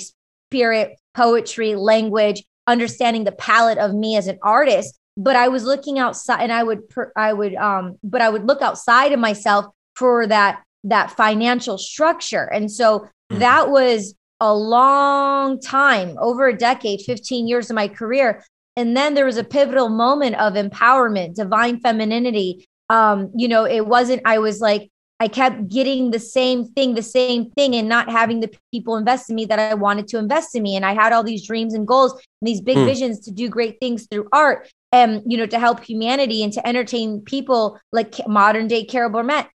spirit, 0.50 0.98
poetry, 1.14 1.74
language, 1.74 2.44
understanding 2.66 3.24
the 3.24 3.32
palette 3.32 3.78
of 3.78 3.94
me 3.94 4.16
as 4.16 4.28
an 4.28 4.38
artist. 4.42 4.98
But 5.16 5.34
I 5.34 5.48
was 5.48 5.64
looking 5.64 5.98
outside 5.98 6.42
and 6.42 6.52
I 6.52 6.62
would, 6.62 6.82
I 7.16 7.32
would, 7.32 7.54
um, 7.56 7.98
but 8.04 8.20
I 8.20 8.28
would 8.28 8.46
look 8.46 8.62
outside 8.62 9.12
of 9.12 9.18
myself 9.18 9.66
for 9.96 10.26
that, 10.28 10.62
that 10.84 11.10
financial 11.10 11.76
structure. 11.76 12.44
And 12.44 12.70
so 12.70 13.00
mm-hmm. 13.00 13.40
that 13.40 13.68
was 13.68 14.14
a 14.40 14.54
long 14.54 15.60
time, 15.60 16.16
over 16.20 16.46
a 16.46 16.56
decade, 16.56 17.00
15 17.00 17.48
years 17.48 17.68
of 17.68 17.74
my 17.74 17.88
career. 17.88 18.44
And 18.76 18.96
then 18.96 19.14
there 19.14 19.24
was 19.24 19.36
a 19.36 19.42
pivotal 19.42 19.88
moment 19.88 20.36
of 20.36 20.52
empowerment, 20.52 21.34
divine 21.34 21.80
femininity, 21.80 22.68
um, 22.90 23.30
you 23.36 23.48
know, 23.48 23.64
it 23.64 23.86
wasn't, 23.86 24.22
I 24.24 24.38
was 24.38 24.60
like, 24.60 24.90
I 25.20 25.26
kept 25.26 25.68
getting 25.68 26.12
the 26.12 26.20
same 26.20 26.64
thing, 26.64 26.94
the 26.94 27.02
same 27.02 27.50
thing, 27.50 27.74
and 27.74 27.88
not 27.88 28.08
having 28.08 28.38
the 28.38 28.50
people 28.72 28.96
invest 28.96 29.28
in 29.28 29.36
me 29.36 29.46
that 29.46 29.58
I 29.58 29.74
wanted 29.74 30.06
to 30.08 30.18
invest 30.18 30.54
in 30.54 30.62
me. 30.62 30.76
And 30.76 30.86
I 30.86 30.94
had 30.94 31.12
all 31.12 31.24
these 31.24 31.44
dreams 31.44 31.74
and 31.74 31.86
goals 31.86 32.12
and 32.12 32.46
these 32.48 32.60
big 32.60 32.76
mm. 32.76 32.84
visions 32.84 33.18
to 33.20 33.32
do 33.32 33.48
great 33.48 33.80
things 33.80 34.06
through 34.08 34.28
art 34.32 34.70
and 34.92 35.22
you 35.26 35.36
know 35.36 35.44
to 35.44 35.58
help 35.58 35.84
humanity 35.84 36.42
and 36.42 36.52
to 36.52 36.66
entertain 36.66 37.20
people 37.20 37.78
like 37.92 38.26
modern 38.26 38.68
day 38.68 38.84
Carol 38.84 39.10
Burnett, 39.10 39.48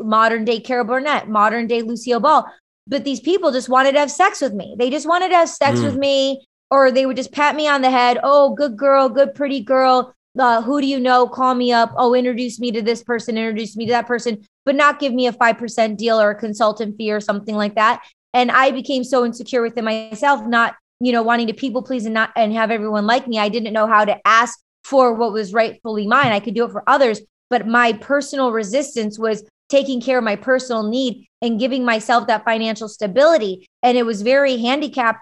modern 0.00 0.44
day 0.44 0.58
Carol 0.58 0.86
Burnett, 0.86 1.28
modern 1.28 1.66
day 1.66 1.82
Lucille 1.82 2.20
Ball. 2.20 2.46
But 2.86 3.04
these 3.04 3.20
people 3.20 3.52
just 3.52 3.68
wanted 3.68 3.92
to 3.92 4.00
have 4.00 4.10
sex 4.10 4.40
with 4.40 4.54
me. 4.54 4.74
They 4.78 4.90
just 4.90 5.06
wanted 5.06 5.28
to 5.28 5.36
have 5.36 5.50
sex 5.50 5.80
mm. 5.80 5.84
with 5.84 5.96
me, 5.96 6.46
or 6.70 6.90
they 6.90 7.04
would 7.04 7.16
just 7.16 7.32
pat 7.32 7.54
me 7.54 7.68
on 7.68 7.82
the 7.82 7.90
head. 7.90 8.18
Oh, 8.22 8.54
good 8.54 8.76
girl, 8.76 9.10
good 9.10 9.34
pretty 9.34 9.60
girl. 9.60 10.14
Uh, 10.38 10.62
who 10.62 10.80
do 10.80 10.86
you 10.86 11.00
know? 11.00 11.26
Call 11.26 11.54
me 11.54 11.72
up. 11.72 11.92
Oh, 11.96 12.14
introduce 12.14 12.60
me 12.60 12.70
to 12.72 12.82
this 12.82 13.02
person. 13.02 13.36
Introduce 13.36 13.76
me 13.76 13.86
to 13.86 13.92
that 13.92 14.06
person, 14.06 14.46
but 14.64 14.74
not 14.74 15.00
give 15.00 15.12
me 15.12 15.26
a 15.26 15.32
five 15.32 15.58
percent 15.58 15.98
deal 15.98 16.20
or 16.20 16.30
a 16.30 16.38
consultant 16.38 16.96
fee 16.96 17.12
or 17.12 17.20
something 17.20 17.56
like 17.56 17.74
that. 17.74 18.02
And 18.32 18.50
I 18.50 18.70
became 18.70 19.02
so 19.02 19.24
insecure 19.24 19.62
within 19.62 19.84
myself, 19.84 20.46
not 20.46 20.76
you 21.00 21.12
know 21.12 21.22
wanting 21.22 21.48
to 21.48 21.54
people 21.54 21.82
please 21.82 22.04
and 22.04 22.14
not 22.14 22.30
and 22.36 22.52
have 22.52 22.70
everyone 22.70 23.06
like 23.06 23.26
me. 23.26 23.38
I 23.38 23.48
didn't 23.48 23.72
know 23.72 23.86
how 23.86 24.04
to 24.04 24.16
ask 24.26 24.58
for 24.84 25.14
what 25.14 25.32
was 25.32 25.52
rightfully 25.52 26.06
mine. 26.06 26.32
I 26.32 26.40
could 26.40 26.54
do 26.54 26.64
it 26.64 26.72
for 26.72 26.88
others, 26.88 27.20
but 27.48 27.66
my 27.66 27.92
personal 27.94 28.52
resistance 28.52 29.18
was 29.18 29.44
taking 29.68 30.00
care 30.00 30.18
of 30.18 30.24
my 30.24 30.36
personal 30.36 30.88
need 30.88 31.26
and 31.42 31.58
giving 31.58 31.84
myself 31.84 32.26
that 32.26 32.44
financial 32.44 32.88
stability. 32.88 33.66
And 33.82 33.96
it 33.96 34.04
was 34.04 34.22
very 34.22 34.56
handicapped, 34.58 35.20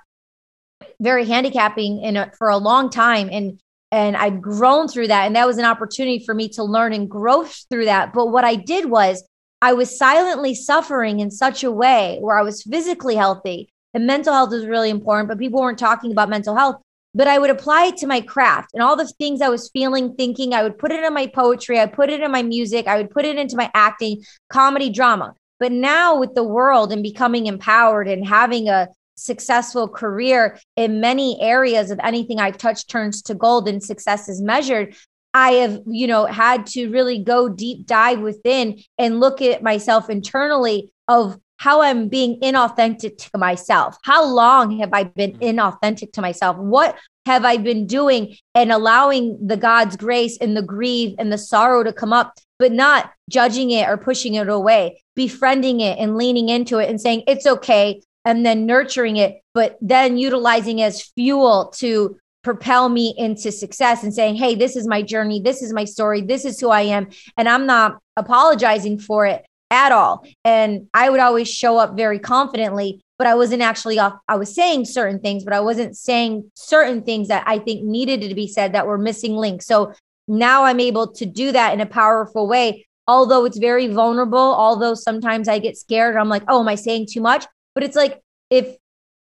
very 1.00 1.26
handicapping 1.26 2.02
in 2.02 2.16
a, 2.16 2.32
for 2.36 2.48
a 2.48 2.56
long 2.56 2.90
time. 2.90 3.28
And 3.30 3.60
and 3.90 4.16
I've 4.16 4.40
grown 4.42 4.88
through 4.88 5.08
that. 5.08 5.26
And 5.26 5.36
that 5.36 5.46
was 5.46 5.58
an 5.58 5.64
opportunity 5.64 6.24
for 6.24 6.34
me 6.34 6.48
to 6.50 6.64
learn 6.64 6.92
and 6.92 7.08
grow 7.08 7.44
through 7.44 7.86
that. 7.86 8.12
But 8.12 8.26
what 8.26 8.44
I 8.44 8.54
did 8.54 8.86
was 8.86 9.24
I 9.60 9.72
was 9.72 9.98
silently 9.98 10.54
suffering 10.54 11.20
in 11.20 11.30
such 11.30 11.64
a 11.64 11.72
way 11.72 12.18
where 12.20 12.38
I 12.38 12.42
was 12.42 12.62
physically 12.62 13.16
healthy. 13.16 13.70
And 13.94 14.06
mental 14.06 14.34
health 14.34 14.52
is 14.52 14.66
really 14.66 14.90
important, 14.90 15.28
but 15.28 15.38
people 15.38 15.60
weren't 15.60 15.78
talking 15.78 16.12
about 16.12 16.28
mental 16.28 16.54
health 16.54 16.76
but 17.14 17.26
I 17.26 17.38
would 17.38 17.50
apply 17.50 17.86
it 17.86 17.96
to 17.98 18.06
my 18.06 18.20
craft 18.20 18.70
and 18.74 18.82
all 18.82 18.96
the 18.96 19.08
things 19.18 19.40
I 19.40 19.48
was 19.48 19.70
feeling, 19.70 20.14
thinking. 20.14 20.52
I 20.52 20.62
would 20.62 20.78
put 20.78 20.92
it 20.92 21.02
in 21.02 21.14
my 21.14 21.26
poetry, 21.26 21.80
I 21.80 21.86
put 21.86 22.10
it 22.10 22.20
in 22.20 22.30
my 22.30 22.42
music, 22.42 22.86
I 22.86 22.96
would 22.96 23.10
put 23.10 23.24
it 23.24 23.36
into 23.36 23.56
my 23.56 23.70
acting, 23.74 24.22
comedy, 24.52 24.90
drama. 24.90 25.34
But 25.58 25.72
now 25.72 26.18
with 26.18 26.34
the 26.34 26.44
world 26.44 26.92
and 26.92 27.02
becoming 27.02 27.46
empowered 27.46 28.08
and 28.08 28.26
having 28.26 28.68
a 28.68 28.88
successful 29.18 29.88
career 29.88 30.58
in 30.76 31.00
many 31.00 31.40
areas 31.40 31.90
of 31.90 32.00
anything 32.02 32.40
I've 32.40 32.58
touched 32.58 32.88
turns 32.88 33.22
to 33.22 33.34
gold 33.34 33.68
and 33.68 33.82
success 33.82 34.28
is 34.28 34.40
measured. 34.40 34.94
I 35.34 35.52
have, 35.52 35.82
you 35.86 36.06
know, 36.06 36.24
had 36.26 36.66
to 36.68 36.88
really 36.88 37.22
go 37.22 37.48
deep 37.48 37.86
dive 37.86 38.20
within 38.20 38.82
and 38.96 39.20
look 39.20 39.42
at 39.42 39.62
myself 39.62 40.08
internally 40.08 40.92
of 41.06 41.38
how 41.58 41.82
I'm 41.82 42.08
being 42.08 42.40
inauthentic 42.40 43.18
to 43.18 43.38
myself. 43.38 43.98
How 44.04 44.24
long 44.24 44.78
have 44.78 44.90
I 44.92 45.04
been 45.04 45.32
mm-hmm. 45.32 45.58
inauthentic 45.58 46.12
to 46.12 46.20
myself? 46.20 46.56
What 46.56 46.96
have 47.26 47.44
I 47.44 47.58
been 47.58 47.86
doing 47.86 48.36
and 48.54 48.72
allowing 48.72 49.46
the 49.46 49.56
God's 49.56 49.96
grace 49.96 50.38
and 50.40 50.56
the 50.56 50.62
grief 50.62 51.14
and 51.18 51.30
the 51.30 51.38
sorrow 51.38 51.84
to 51.84 51.92
come 51.92 52.12
up, 52.12 52.38
but 52.58 52.72
not 52.72 53.12
judging 53.28 53.70
it 53.70 53.88
or 53.88 53.98
pushing 53.98 54.34
it 54.34 54.48
away, 54.48 55.02
befriending 55.14 55.80
it 55.80 55.98
and 55.98 56.16
leaning 56.16 56.48
into 56.48 56.78
it 56.78 56.88
and 56.88 57.00
saying, 57.00 57.24
it's 57.26 57.46
okay. 57.46 58.00
And 58.28 58.44
then 58.44 58.66
nurturing 58.66 59.16
it, 59.16 59.40
but 59.54 59.78
then 59.80 60.18
utilizing 60.18 60.82
as 60.82 61.02
fuel 61.02 61.72
to 61.78 62.18
propel 62.44 62.88
me 62.88 63.14
into 63.16 63.50
success 63.50 64.02
and 64.02 64.12
saying, 64.12 64.36
Hey, 64.36 64.54
this 64.54 64.76
is 64.76 64.86
my 64.86 65.02
journey. 65.02 65.40
This 65.40 65.62
is 65.62 65.72
my 65.72 65.84
story. 65.84 66.20
This 66.20 66.44
is 66.44 66.60
who 66.60 66.68
I 66.68 66.82
am. 66.82 67.08
And 67.36 67.48
I'm 67.48 67.66
not 67.66 67.98
apologizing 68.16 68.98
for 68.98 69.26
it 69.26 69.44
at 69.70 69.92
all. 69.92 70.26
And 70.44 70.88
I 70.94 71.10
would 71.10 71.20
always 71.20 71.48
show 71.48 71.78
up 71.78 71.96
very 71.96 72.18
confidently, 72.18 73.02
but 73.18 73.26
I 73.26 73.34
wasn't 73.34 73.62
actually 73.62 73.98
off. 73.98 74.14
I 74.28 74.36
was 74.36 74.54
saying 74.54 74.84
certain 74.84 75.20
things, 75.20 75.44
but 75.44 75.52
I 75.52 75.60
wasn't 75.60 75.96
saying 75.96 76.50
certain 76.54 77.02
things 77.02 77.28
that 77.28 77.44
I 77.46 77.58
think 77.58 77.82
needed 77.82 78.22
to 78.22 78.34
be 78.34 78.46
said 78.48 78.72
that 78.72 78.86
were 78.86 78.98
missing 78.98 79.34
links. 79.36 79.66
So 79.66 79.92
now 80.26 80.64
I'm 80.64 80.80
able 80.80 81.12
to 81.14 81.26
do 81.26 81.52
that 81.52 81.72
in 81.72 81.80
a 81.80 81.86
powerful 81.86 82.46
way. 82.46 82.86
Although 83.06 83.46
it's 83.46 83.58
very 83.58 83.86
vulnerable, 83.86 84.38
although 84.38 84.92
sometimes 84.92 85.48
I 85.48 85.58
get 85.58 85.78
scared, 85.78 86.16
I'm 86.16 86.28
like, 86.28 86.42
oh, 86.46 86.60
am 86.60 86.68
I 86.68 86.74
saying 86.74 87.06
too 87.10 87.22
much? 87.22 87.46
But 87.78 87.84
it's 87.84 87.94
like, 87.94 88.20
if 88.50 88.76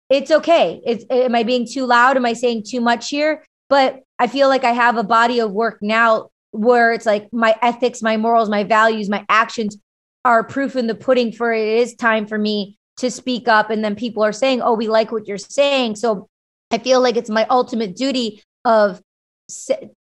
it's 0.08 0.30
okay, 0.30 0.80
it's, 0.86 1.04
am 1.10 1.34
I 1.34 1.42
being 1.42 1.66
too 1.70 1.84
loud? 1.84 2.16
Am 2.16 2.24
I 2.24 2.32
saying 2.32 2.62
too 2.66 2.80
much 2.80 3.10
here? 3.10 3.44
But 3.68 4.00
I 4.18 4.26
feel 4.26 4.48
like 4.48 4.64
I 4.64 4.72
have 4.72 4.96
a 4.96 5.04
body 5.04 5.38
of 5.38 5.52
work 5.52 5.80
now 5.82 6.30
where 6.52 6.94
it's 6.94 7.04
like 7.04 7.30
my 7.30 7.54
ethics, 7.60 8.00
my 8.00 8.16
morals, 8.16 8.48
my 8.48 8.64
values, 8.64 9.10
my 9.10 9.26
actions 9.28 9.76
are 10.24 10.42
proof 10.42 10.76
in 10.76 10.86
the 10.86 10.94
pudding 10.94 11.30
for 11.30 11.52
it 11.52 11.68
is 11.68 11.94
time 11.94 12.26
for 12.26 12.38
me 12.38 12.78
to 12.96 13.10
speak 13.10 13.48
up 13.48 13.68
and 13.68 13.84
then 13.84 13.94
people 13.94 14.24
are 14.24 14.32
saying 14.32 14.62
oh 14.62 14.72
we 14.72 14.88
like 14.88 15.12
what 15.12 15.28
you're 15.28 15.36
saying 15.36 15.94
so 15.94 16.26
i 16.70 16.78
feel 16.78 17.02
like 17.02 17.16
it's 17.16 17.30
my 17.30 17.46
ultimate 17.48 17.94
duty 17.94 18.42
of 18.64 19.00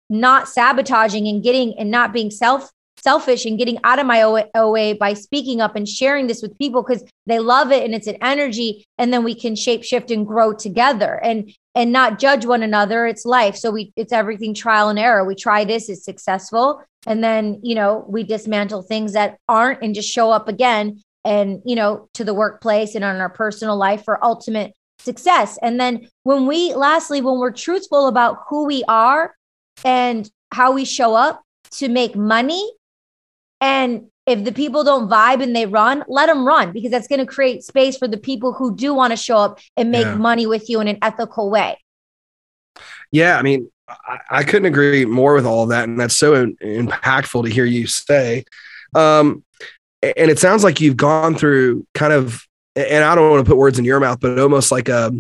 not 0.10 0.50
sabotaging 0.50 1.28
and 1.28 1.44
getting 1.44 1.78
and 1.78 1.92
not 1.92 2.12
being 2.12 2.32
self 2.32 2.72
selfish 2.98 3.46
and 3.46 3.58
getting 3.58 3.80
out 3.84 4.00
of 4.00 4.06
my 4.06 4.22
OA 4.56 4.96
by 4.96 5.14
speaking 5.14 5.62
up 5.62 5.76
and 5.76 5.88
sharing 5.88 6.28
this 6.28 6.42
with 6.42 6.58
people 6.58 6.84
because 6.84 7.04
they 7.26 7.40
love 7.40 7.72
it 7.72 7.84
and 7.84 7.96
it's 7.96 8.08
an 8.08 8.18
energy 8.22 8.86
and 8.98 9.14
then 9.14 9.24
we 9.24 9.34
can 9.34 9.56
shape 9.56 9.84
shift 9.84 10.12
and 10.12 10.28
grow 10.28 10.54
together 10.54 11.20
and 11.24 11.54
and 11.74 11.92
not 11.92 12.20
judge 12.20 12.46
one 12.46 12.64
another. 12.64 13.08
It's 13.08 13.26
life. 13.26 13.56
So 13.56 13.72
we 13.72 13.94
it's 13.96 14.12
everything 14.12 14.54
trial 14.54 14.90
and 14.90 15.00
error. 15.00 15.26
We 15.26 15.36
try 15.36 15.64
this 15.64 15.90
it's 15.90 16.04
successful. 16.04 16.84
And 17.08 17.24
then 17.24 17.60
you 17.64 17.76
know 17.76 18.06
we 18.08 18.24
dismantle 18.24 18.84
things 18.84 19.14
that 19.14 19.38
aren't 19.48 19.82
and 19.82 19.96
just 19.96 20.10
show 20.10 20.32
up 20.32 20.48
again 20.48 21.02
and 21.24 21.62
you 21.66 21.76
know 21.76 22.10
to 22.16 22.24
the 22.24 22.34
workplace 22.34 22.96
and 22.96 23.04
on 23.06 23.18
our 23.18 23.30
personal 23.30 23.78
life 23.78 24.04
for 24.04 24.24
ultimate 24.24 24.74
success. 25.00 25.58
And 25.62 25.80
then 25.80 26.08
when 26.24 26.46
we 26.46 26.74
lastly 26.74 27.22
when 27.22 27.40
we're 27.40 27.52
truthful 27.52 28.08
about 28.08 28.40
who 28.50 28.66
we 28.66 28.84
are 28.88 29.36
and 29.84 30.30
how 30.52 30.74
we 30.74 30.86
show 30.86 31.16
up 31.16 31.42
to 31.72 31.88
make 31.88 32.16
money 32.16 32.72
and 33.62 34.08
if 34.26 34.44
the 34.44 34.52
people 34.52 34.84
don't 34.84 35.10
vibe 35.10 35.42
and 35.42 35.56
they 35.56 35.66
run, 35.66 36.04
let 36.08 36.28
them 36.28 36.46
run 36.46 36.72
because 36.72 36.92
that's 36.92 37.08
going 37.08 37.20
to 37.20 37.26
create 37.26 37.64
space 37.64 37.98
for 37.98 38.08
the 38.08 38.18
people 38.18 38.54
who 38.54 38.76
do 38.76 38.94
want 38.94 39.12
to 39.12 39.18
show 39.18 39.38
up 39.38 39.60
and 39.78 39.92
make 39.92 40.06
yeah. 40.06 40.16
money 40.16 40.46
with 40.46 40.70
you 40.70 40.80
in 40.82 40.88
an 40.88 40.98
ethical 41.02 41.50
way. 41.50 41.78
Yeah, 43.12 43.38
I 43.38 43.42
mean, 43.42 43.70
I, 43.88 44.20
I, 44.30 44.44
couldn't 44.44 44.68
agree 44.68 45.06
more 45.06 45.34
with 45.34 45.46
all 45.46 45.64
of 45.64 45.70
that, 45.70 45.90
and 45.90 46.00
that's 46.00 46.16
so 46.16 46.34
in, 46.36 46.56
impactful 46.58 47.44
to 47.44 47.50
hear 47.50 47.66
you 47.66 47.88
say. 47.88 48.46
Um, 48.96 49.44
and 50.02 50.32
it 50.32 50.40
sounds 50.40 50.64
like 50.64 50.80
you've 50.80 50.98
gone 50.98 51.36
through 51.36 51.86
kind 51.94 52.14
of, 52.14 52.46
and 52.76 53.04
I 53.04 53.16
don't 53.16 53.30
want 53.30 53.46
to 53.46 53.50
put 53.50 53.58
words 53.58 53.80
in 53.80 53.86
your 53.86 54.00
mouth, 54.00 54.20
but 54.22 54.40
almost 54.40 54.72
like 54.72 54.88
a, 54.88 55.12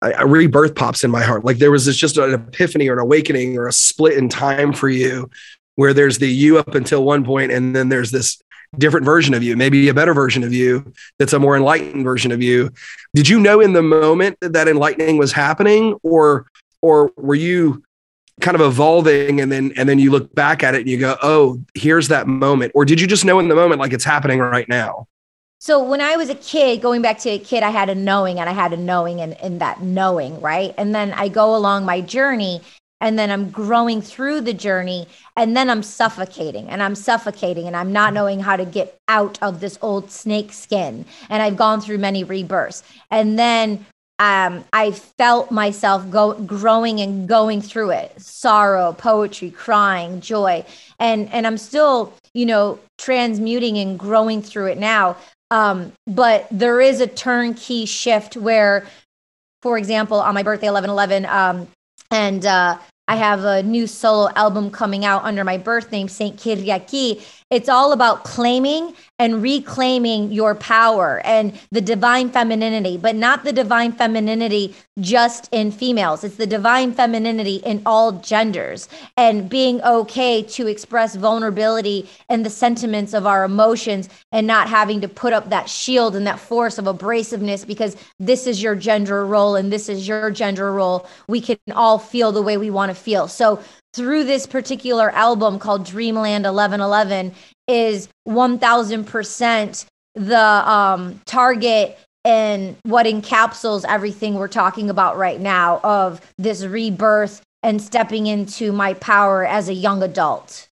a 0.00 0.26
rebirth 0.26 0.74
pops 0.74 1.04
in 1.04 1.10
my 1.10 1.22
heart. 1.22 1.44
Like 1.44 1.58
there 1.58 1.70
was 1.70 1.84
this 1.84 1.96
just 1.96 2.16
an 2.16 2.32
epiphany 2.32 2.88
or 2.88 2.94
an 2.94 3.00
awakening 3.00 3.58
or 3.58 3.66
a 3.66 3.72
split 3.72 4.16
in 4.16 4.28
time 4.28 4.72
for 4.72 4.88
you 4.88 5.30
where 5.76 5.92
there's 5.94 6.18
the 6.18 6.28
you 6.28 6.58
up 6.58 6.74
until 6.74 7.04
one 7.04 7.24
point 7.24 7.52
and 7.52 7.74
then 7.74 7.88
there's 7.88 8.10
this 8.10 8.40
different 8.78 9.06
version 9.06 9.34
of 9.34 9.42
you 9.42 9.56
maybe 9.56 9.88
a 9.88 9.94
better 9.94 10.14
version 10.14 10.42
of 10.42 10.52
you 10.52 10.92
that's 11.18 11.32
a 11.32 11.38
more 11.38 11.56
enlightened 11.56 12.04
version 12.04 12.32
of 12.32 12.42
you 12.42 12.70
did 13.14 13.28
you 13.28 13.38
know 13.38 13.60
in 13.60 13.72
the 13.72 13.82
moment 13.82 14.36
that 14.40 14.52
that 14.52 14.68
enlightening 14.68 15.16
was 15.16 15.32
happening 15.32 15.96
or 16.02 16.46
or 16.82 17.12
were 17.16 17.34
you 17.34 17.82
kind 18.40 18.56
of 18.56 18.60
evolving 18.60 19.40
and 19.40 19.52
then 19.52 19.72
and 19.76 19.88
then 19.88 19.98
you 19.98 20.10
look 20.10 20.34
back 20.34 20.64
at 20.64 20.74
it 20.74 20.80
and 20.80 20.90
you 20.90 20.98
go 20.98 21.16
oh 21.22 21.60
here's 21.74 22.08
that 22.08 22.26
moment 22.26 22.72
or 22.74 22.84
did 22.84 23.00
you 23.00 23.06
just 23.06 23.24
know 23.24 23.38
in 23.38 23.48
the 23.48 23.54
moment 23.54 23.80
like 23.80 23.92
it's 23.92 24.04
happening 24.04 24.40
right 24.40 24.68
now 24.68 25.06
so 25.60 25.82
when 25.82 26.02
I 26.02 26.16
was 26.16 26.28
a 26.28 26.34
kid, 26.34 26.82
going 26.82 27.00
back 27.00 27.16
to 27.20 27.30
a 27.30 27.38
kid, 27.38 27.62
I 27.62 27.70
had 27.70 27.88
a 27.88 27.94
knowing 27.94 28.38
and 28.38 28.50
I 28.50 28.52
had 28.52 28.74
a 28.74 28.76
knowing 28.76 29.22
and, 29.22 29.32
and 29.40 29.62
that 29.62 29.80
knowing, 29.80 30.38
right? 30.42 30.74
And 30.76 30.94
then 30.94 31.14
I 31.14 31.28
go 31.28 31.56
along 31.56 31.86
my 31.86 32.02
journey 32.02 32.60
and 33.04 33.18
then 33.18 33.30
I'm 33.30 33.50
growing 33.50 34.00
through 34.00 34.40
the 34.40 34.54
journey 34.54 35.06
and 35.36 35.54
then 35.54 35.68
I'm 35.68 35.82
suffocating 35.82 36.70
and 36.70 36.82
I'm 36.82 36.94
suffocating 36.94 37.66
and 37.66 37.76
I'm 37.76 37.92
not 37.92 38.14
knowing 38.14 38.40
how 38.40 38.56
to 38.56 38.64
get 38.64 38.98
out 39.08 39.38
of 39.42 39.60
this 39.60 39.78
old 39.82 40.10
snake 40.10 40.54
skin 40.54 41.04
and 41.28 41.42
I've 41.42 41.54
gone 41.54 41.82
through 41.82 41.98
many 41.98 42.24
rebirths. 42.24 42.82
And 43.10 43.38
then 43.38 43.84
um, 44.18 44.64
I 44.72 44.92
felt 44.92 45.50
myself 45.50 46.08
go 46.08 46.32
growing 46.32 46.98
and 47.00 47.28
going 47.28 47.60
through 47.60 47.90
it. 47.90 48.18
Sorrow 48.22 48.94
poetry 48.94 49.50
crying 49.50 50.22
joy. 50.22 50.64
And 50.98 51.30
and 51.30 51.46
I'm 51.46 51.58
still 51.58 52.14
you 52.32 52.46
know 52.46 52.78
transmuting 52.96 53.76
and 53.76 53.98
growing 53.98 54.40
through 54.40 54.68
it 54.68 54.78
now. 54.78 55.18
Um, 55.50 55.92
but 56.06 56.48
there 56.50 56.80
is 56.80 57.02
a 57.02 57.06
turnkey 57.06 57.84
shift 57.84 58.38
where 58.38 58.86
for 59.60 59.76
example 59.76 60.20
on 60.20 60.32
my 60.32 60.42
birthday 60.42 60.68
11 60.68 60.88
11 60.88 61.26
um, 61.26 61.68
and 62.10 62.46
uh, 62.46 62.78
I 63.06 63.16
have 63.16 63.44
a 63.44 63.62
new 63.62 63.86
solo 63.86 64.30
album 64.34 64.70
coming 64.70 65.04
out 65.04 65.24
under 65.24 65.44
my 65.44 65.58
birth 65.58 65.92
name, 65.92 66.08
Saint 66.08 66.36
Kyriaki. 66.36 67.22
It's 67.50 67.68
all 67.68 67.92
about 67.92 68.24
claiming 68.24 68.94
and 69.18 69.42
reclaiming 69.42 70.32
your 70.32 70.54
power 70.54 71.20
and 71.24 71.52
the 71.70 71.80
divine 71.80 72.30
femininity, 72.30 72.96
but 72.96 73.14
not 73.14 73.44
the 73.44 73.52
divine 73.52 73.92
femininity 73.92 74.74
just 74.98 75.48
in 75.52 75.70
females. 75.70 76.24
It's 76.24 76.36
the 76.36 76.46
divine 76.46 76.92
femininity 76.92 77.56
in 77.56 77.82
all 77.84 78.12
genders 78.12 78.88
and 79.16 79.48
being 79.48 79.82
okay 79.82 80.42
to 80.42 80.66
express 80.66 81.16
vulnerability 81.16 82.08
and 82.28 82.44
the 82.44 82.50
sentiments 82.50 83.12
of 83.12 83.26
our 83.26 83.44
emotions 83.44 84.08
and 84.32 84.46
not 84.46 84.68
having 84.68 85.00
to 85.02 85.08
put 85.08 85.32
up 85.32 85.50
that 85.50 85.68
shield 85.68 86.16
and 86.16 86.26
that 86.26 86.40
force 86.40 86.78
of 86.78 86.86
abrasiveness 86.86 87.66
because 87.66 87.96
this 88.18 88.46
is 88.46 88.62
your 88.62 88.74
gender 88.74 89.26
role 89.26 89.54
and 89.54 89.72
this 89.72 89.88
is 89.88 90.08
your 90.08 90.30
gender 90.30 90.72
role. 90.72 91.06
We 91.28 91.40
can 91.40 91.58
all 91.72 91.98
feel 91.98 92.32
the 92.32 92.42
way 92.42 92.56
we 92.56 92.70
want 92.70 92.90
to 92.90 92.94
feel. 92.94 93.28
So 93.28 93.62
through 93.94 94.24
this 94.24 94.46
particular 94.46 95.10
album 95.10 95.58
called 95.58 95.86
Dreamland 95.86 96.44
1111 96.44 97.32
is 97.68 98.08
1000% 98.28 99.86
the 100.16 100.38
um, 100.38 101.20
target 101.26 101.98
and 102.24 102.76
what 102.82 103.06
encapsulates 103.06 103.84
everything 103.88 104.34
we're 104.34 104.48
talking 104.48 104.90
about 104.90 105.16
right 105.16 105.40
now 105.40 105.80
of 105.84 106.20
this 106.38 106.64
rebirth 106.64 107.42
and 107.62 107.80
stepping 107.80 108.26
into 108.26 108.72
my 108.72 108.94
power 108.94 109.46
as 109.46 109.68
a 109.68 109.74
young 109.74 110.02
adult. 110.02 110.68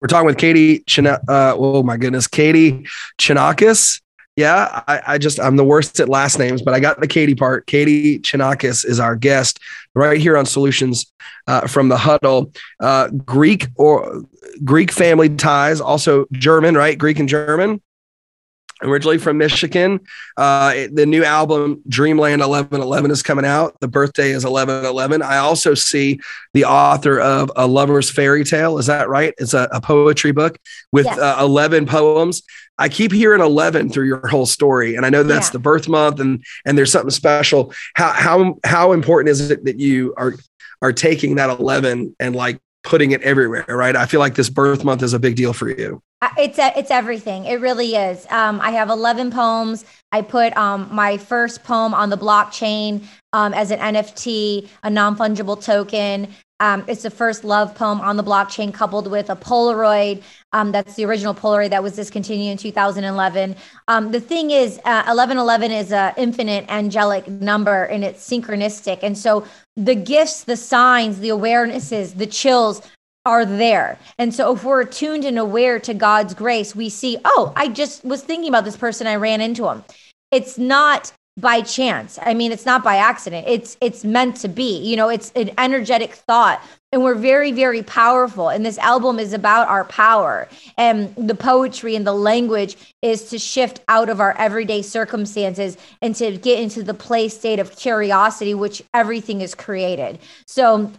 We're 0.00 0.08
talking 0.08 0.26
with 0.26 0.38
Katie, 0.38 0.84
China- 0.86 1.20
uh, 1.28 1.54
oh 1.56 1.82
my 1.82 1.96
goodness, 1.96 2.26
Katie 2.26 2.86
Chonacas. 3.18 4.00
Yeah, 4.36 4.82
I, 4.88 5.02
I, 5.06 5.18
just 5.18 5.38
I'm 5.38 5.54
the 5.54 5.64
worst 5.64 6.00
at 6.00 6.08
last 6.08 6.40
names, 6.40 6.60
but 6.60 6.74
I 6.74 6.80
got 6.80 7.00
the 7.00 7.06
Katie 7.06 7.36
part. 7.36 7.68
Katie 7.68 8.18
Chonacas 8.18 8.84
is 8.84 8.98
our 8.98 9.14
guest 9.14 9.60
right 9.94 10.20
here 10.20 10.36
on 10.36 10.44
Solutions 10.44 11.12
uh, 11.46 11.68
from 11.68 11.88
the 11.88 11.96
Huddle. 11.96 12.52
Uh, 12.80 13.10
Greek 13.10 13.68
or 13.76 14.24
Greek 14.64 14.90
family 14.90 15.28
ties, 15.28 15.80
also 15.80 16.26
German, 16.32 16.74
right? 16.74 16.98
Greek 16.98 17.20
and 17.20 17.28
German 17.28 17.80
originally 18.82 19.18
from 19.18 19.38
Michigan. 19.38 20.00
Uh, 20.36 20.86
the 20.92 21.06
new 21.06 21.24
album 21.24 21.82
Dreamland 21.88 22.40
1111 22.40 23.10
is 23.10 23.22
coming 23.22 23.44
out. 23.44 23.78
The 23.80 23.88
birthday 23.88 24.30
is 24.30 24.44
1111. 24.44 25.22
I 25.22 25.38
also 25.38 25.74
see 25.74 26.20
the 26.52 26.64
author 26.64 27.20
of 27.20 27.50
A 27.56 27.66
Lover's 27.66 28.10
Fairy 28.10 28.44
Tale. 28.44 28.78
Is 28.78 28.86
that 28.86 29.08
right? 29.08 29.34
It's 29.38 29.54
a, 29.54 29.68
a 29.72 29.80
poetry 29.80 30.32
book 30.32 30.58
with 30.92 31.06
yes. 31.06 31.18
uh, 31.18 31.36
11 31.40 31.86
poems. 31.86 32.42
I 32.78 32.88
keep 32.88 33.12
hearing 33.12 33.40
11 33.40 33.90
through 33.90 34.06
your 34.06 34.26
whole 34.26 34.46
story. 34.46 34.96
And 34.96 35.06
I 35.06 35.10
know 35.10 35.22
that's 35.22 35.48
yeah. 35.48 35.52
the 35.52 35.58
birth 35.60 35.88
month 35.88 36.18
and, 36.18 36.44
and 36.66 36.76
there's 36.76 36.90
something 36.90 37.10
special. 37.10 37.72
How, 37.94 38.12
how, 38.12 38.58
how 38.64 38.92
important 38.92 39.30
is 39.30 39.50
it 39.50 39.64
that 39.64 39.78
you 39.78 40.14
are, 40.16 40.34
are 40.82 40.92
taking 40.92 41.36
that 41.36 41.50
11 41.50 42.16
and 42.18 42.34
like 42.34 42.60
putting 42.84 43.10
it 43.10 43.22
everywhere, 43.22 43.64
right? 43.68 43.96
I 43.96 44.06
feel 44.06 44.20
like 44.20 44.34
this 44.34 44.50
birth 44.50 44.84
month 44.84 45.02
is 45.02 45.14
a 45.14 45.18
big 45.18 45.36
deal 45.36 45.52
for 45.52 45.68
you. 45.68 46.00
It's 46.38 46.58
a, 46.58 46.72
it's 46.78 46.90
everything. 46.90 47.44
It 47.44 47.60
really 47.60 47.96
is. 47.96 48.26
Um, 48.30 48.60
I 48.60 48.70
have 48.70 48.88
11 48.88 49.30
poems. 49.30 49.84
I 50.12 50.22
put 50.22 50.56
um, 50.56 50.88
my 50.92 51.16
first 51.16 51.64
poem 51.64 51.92
on 51.92 52.08
the 52.08 52.16
blockchain 52.16 53.04
um, 53.32 53.52
as 53.52 53.70
an 53.70 53.78
NFT, 53.80 54.68
a 54.82 54.90
non 54.90 55.16
fungible 55.16 55.62
token. 55.62 56.28
Um, 56.60 56.84
it's 56.86 57.02
the 57.02 57.10
first 57.10 57.44
love 57.44 57.74
poem 57.74 58.00
on 58.00 58.16
the 58.16 58.22
blockchain, 58.22 58.72
coupled 58.72 59.10
with 59.10 59.28
a 59.28 59.36
Polaroid. 59.36 60.22
Um, 60.52 60.70
that's 60.70 60.94
the 60.94 61.04
original 61.04 61.34
Polaroid 61.34 61.70
that 61.70 61.82
was 61.82 61.96
discontinued 61.96 62.52
in 62.52 62.58
2011. 62.58 63.56
Um, 63.88 64.12
the 64.12 64.20
thing 64.20 64.50
is, 64.50 64.78
uh, 64.84 65.04
1111 65.06 65.72
is 65.72 65.92
an 65.92 66.14
infinite 66.16 66.64
angelic 66.68 67.26
number, 67.28 67.84
and 67.84 68.04
it's 68.04 68.28
synchronistic. 68.28 69.00
And 69.02 69.18
so 69.18 69.44
the 69.76 69.96
gifts, 69.96 70.44
the 70.44 70.56
signs, 70.56 71.18
the 71.18 71.30
awarenesses, 71.30 72.16
the 72.16 72.26
chills 72.26 72.82
are 73.26 73.44
there. 73.44 73.98
And 74.18 74.32
so 74.32 74.54
if 74.54 74.64
we're 74.64 74.82
attuned 74.82 75.24
and 75.24 75.38
aware 75.38 75.80
to 75.80 75.94
God's 75.94 76.34
grace, 76.34 76.76
we 76.76 76.88
see, 76.88 77.18
oh, 77.24 77.52
I 77.56 77.68
just 77.68 78.04
was 78.04 78.22
thinking 78.22 78.48
about 78.48 78.64
this 78.64 78.76
person, 78.76 79.06
I 79.06 79.16
ran 79.16 79.40
into 79.40 79.66
him. 79.66 79.82
It's 80.30 80.58
not 80.58 81.12
by 81.36 81.60
chance. 81.62 82.18
I 82.22 82.32
mean, 82.34 82.52
it's 82.52 82.64
not 82.64 82.84
by 82.84 82.96
accident. 82.96 83.46
It's 83.48 83.76
it's 83.80 84.04
meant 84.04 84.36
to 84.36 84.48
be. 84.48 84.78
You 84.78 84.96
know, 84.96 85.08
it's 85.08 85.32
an 85.34 85.50
energetic 85.58 86.14
thought. 86.14 86.62
And 86.92 87.02
we're 87.02 87.16
very, 87.16 87.50
very 87.50 87.82
powerful. 87.82 88.50
And 88.50 88.64
this 88.64 88.78
album 88.78 89.18
is 89.18 89.32
about 89.32 89.66
our 89.66 89.84
power. 89.86 90.48
And 90.78 91.12
the 91.16 91.34
poetry 91.34 91.96
and 91.96 92.06
the 92.06 92.12
language 92.12 92.76
is 93.02 93.30
to 93.30 93.38
shift 93.40 93.80
out 93.88 94.08
of 94.08 94.20
our 94.20 94.36
everyday 94.38 94.80
circumstances 94.80 95.76
and 96.00 96.14
to 96.14 96.36
get 96.36 96.60
into 96.60 96.84
the 96.84 96.94
play 96.94 97.28
state 97.28 97.58
of 97.58 97.74
curiosity, 97.74 98.54
which 98.54 98.80
everything 98.94 99.40
is 99.40 99.56
created. 99.56 100.20
So 100.46 100.92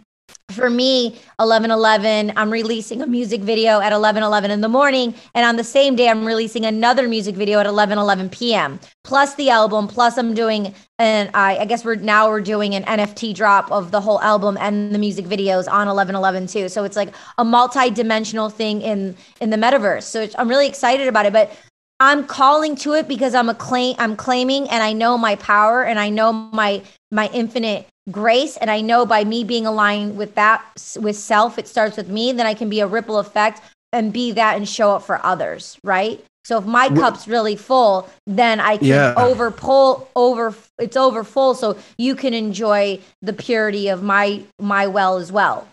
for 0.50 0.70
me 0.70 1.10
1111 1.38 2.32
i'm 2.36 2.50
releasing 2.50 3.02
a 3.02 3.06
music 3.06 3.40
video 3.40 3.80
at 3.80 3.92
1111 3.92 4.50
in 4.50 4.60
the 4.60 4.68
morning 4.68 5.14
and 5.34 5.44
on 5.44 5.56
the 5.56 5.64
same 5.64 5.96
day 5.96 6.08
i'm 6.08 6.24
releasing 6.24 6.64
another 6.64 7.08
music 7.08 7.34
video 7.34 7.58
at 7.58 7.66
1111 7.66 8.30
p.m 8.30 8.80
plus 9.02 9.34
the 9.34 9.50
album 9.50 9.88
plus 9.88 10.16
i'm 10.16 10.34
doing 10.34 10.72
and 10.98 11.30
I, 11.34 11.58
I 11.58 11.64
guess 11.66 11.84
we're 11.84 11.96
now 11.96 12.30
we're 12.30 12.40
doing 12.40 12.74
an 12.74 12.84
nft 12.84 13.34
drop 13.34 13.70
of 13.70 13.90
the 13.90 14.00
whole 14.00 14.20
album 14.22 14.56
and 14.58 14.94
the 14.94 14.98
music 14.98 15.26
videos 15.26 15.68
on 15.68 15.88
1111 15.88 16.46
too. 16.46 16.68
So 16.70 16.84
it's 16.84 16.96
like 16.96 17.14
a 17.36 17.44
multi-dimensional 17.44 18.48
thing 18.48 18.80
in 18.80 19.14
in 19.40 19.50
the 19.50 19.58
metaverse. 19.58 20.04
So 20.04 20.26
i'm 20.38 20.48
really 20.48 20.66
excited 20.66 21.06
about 21.06 21.26
it 21.26 21.32
but 21.32 21.54
I'm 21.98 22.26
calling 22.26 22.76
to 22.76 22.92
it 22.92 23.08
because 23.08 23.34
I'm 23.34 23.48
a 23.48 23.54
claim 23.54 23.96
I'm 23.98 24.16
claiming 24.16 24.68
and 24.68 24.82
I 24.82 24.92
know 24.92 25.18
my 25.18 25.36
power 25.36 25.82
and 25.84 25.98
I 25.98 26.08
know 26.08 26.32
my 26.32 26.82
my 27.10 27.28
infinite 27.32 27.86
grace 28.10 28.56
and 28.58 28.70
i 28.70 28.80
know 28.80 29.04
by 29.04 29.24
me 29.24 29.42
being 29.42 29.66
aligned 29.66 30.16
with 30.16 30.34
that 30.34 30.64
with 31.00 31.16
self 31.16 31.58
it 31.58 31.66
starts 31.66 31.96
with 31.96 32.08
me 32.08 32.32
then 32.32 32.46
i 32.46 32.54
can 32.54 32.68
be 32.68 32.80
a 32.80 32.86
ripple 32.86 33.18
effect 33.18 33.60
and 33.92 34.12
be 34.12 34.32
that 34.32 34.56
and 34.56 34.68
show 34.68 34.92
up 34.92 35.02
for 35.02 35.24
others 35.24 35.78
right 35.82 36.24
so 36.44 36.58
if 36.58 36.64
my 36.64 36.88
cup's 36.88 37.26
really 37.26 37.56
full 37.56 38.08
then 38.26 38.60
i 38.60 38.76
can 38.76 38.86
yeah. 38.86 39.14
over 39.16 39.50
pull 39.50 40.08
over 40.14 40.54
it's 40.78 40.96
over 40.96 41.24
full 41.24 41.54
so 41.54 41.76
you 41.98 42.14
can 42.14 42.32
enjoy 42.32 42.98
the 43.22 43.32
purity 43.32 43.88
of 43.88 44.02
my 44.02 44.42
my 44.60 44.86
well 44.86 45.16
as 45.16 45.32
well 45.32 45.66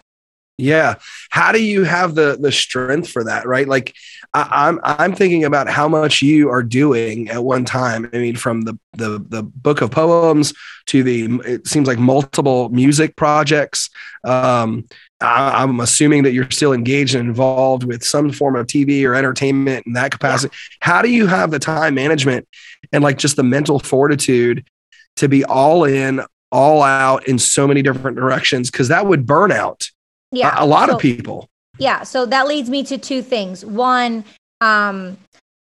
yeah. 0.57 0.95
How 1.29 1.51
do 1.51 1.63
you 1.63 1.83
have 1.83 2.15
the 2.15 2.37
the 2.39 2.51
strength 2.51 3.09
for 3.09 3.23
that? 3.25 3.47
Right. 3.47 3.67
Like 3.67 3.95
I, 4.33 4.67
am 4.67 4.79
I'm, 4.83 4.95
I'm 4.99 5.15
thinking 5.15 5.43
about 5.43 5.69
how 5.69 5.87
much 5.87 6.21
you 6.21 6.49
are 6.49 6.63
doing 6.63 7.29
at 7.29 7.43
one 7.43 7.65
time. 7.65 8.09
I 8.13 8.17
mean, 8.17 8.35
from 8.35 8.61
the 8.61 8.77
the 8.93 9.23
the 9.29 9.43
book 9.43 9.81
of 9.81 9.91
poems 9.91 10.53
to 10.87 11.03
the 11.03 11.25
it 11.45 11.67
seems 11.67 11.87
like 11.87 11.99
multiple 11.99 12.69
music 12.69 13.15
projects. 13.15 13.89
Um, 14.23 14.87
I, 15.21 15.63
am 15.63 15.79
assuming 15.79 16.23
that 16.23 16.33
you're 16.33 16.49
still 16.51 16.73
engaged 16.73 17.15
and 17.15 17.27
involved 17.27 17.83
with 17.83 18.03
some 18.03 18.31
form 18.31 18.55
of 18.55 18.67
TV 18.67 19.05
or 19.07 19.15
entertainment 19.15 19.85
in 19.85 19.93
that 19.93 20.11
capacity. 20.11 20.53
How 20.79 21.01
do 21.01 21.09
you 21.09 21.27
have 21.27 21.51
the 21.51 21.59
time 21.59 21.95
management 21.95 22.47
and 22.91 23.03
like 23.03 23.17
just 23.17 23.35
the 23.35 23.43
mental 23.43 23.79
fortitude 23.79 24.65
to 25.17 25.29
be 25.29 25.45
all 25.45 25.85
in, 25.85 26.21
all 26.51 26.81
out 26.81 27.27
in 27.27 27.39
so 27.39 27.67
many 27.67 27.81
different 27.81 28.17
directions? 28.17 28.69
Because 28.69 28.87
that 28.87 29.05
would 29.05 29.25
burn 29.25 29.51
out 29.51 29.89
yeah 30.33 30.59
a, 30.59 30.63
a 30.63 30.65
lot 30.65 30.89
so, 30.89 30.95
of 30.95 31.01
people 31.01 31.49
yeah 31.77 32.03
so 32.03 32.25
that 32.25 32.47
leads 32.47 32.69
me 32.69 32.83
to 32.83 32.97
two 32.97 33.21
things. 33.21 33.65
One 33.65 34.23
um 34.61 35.17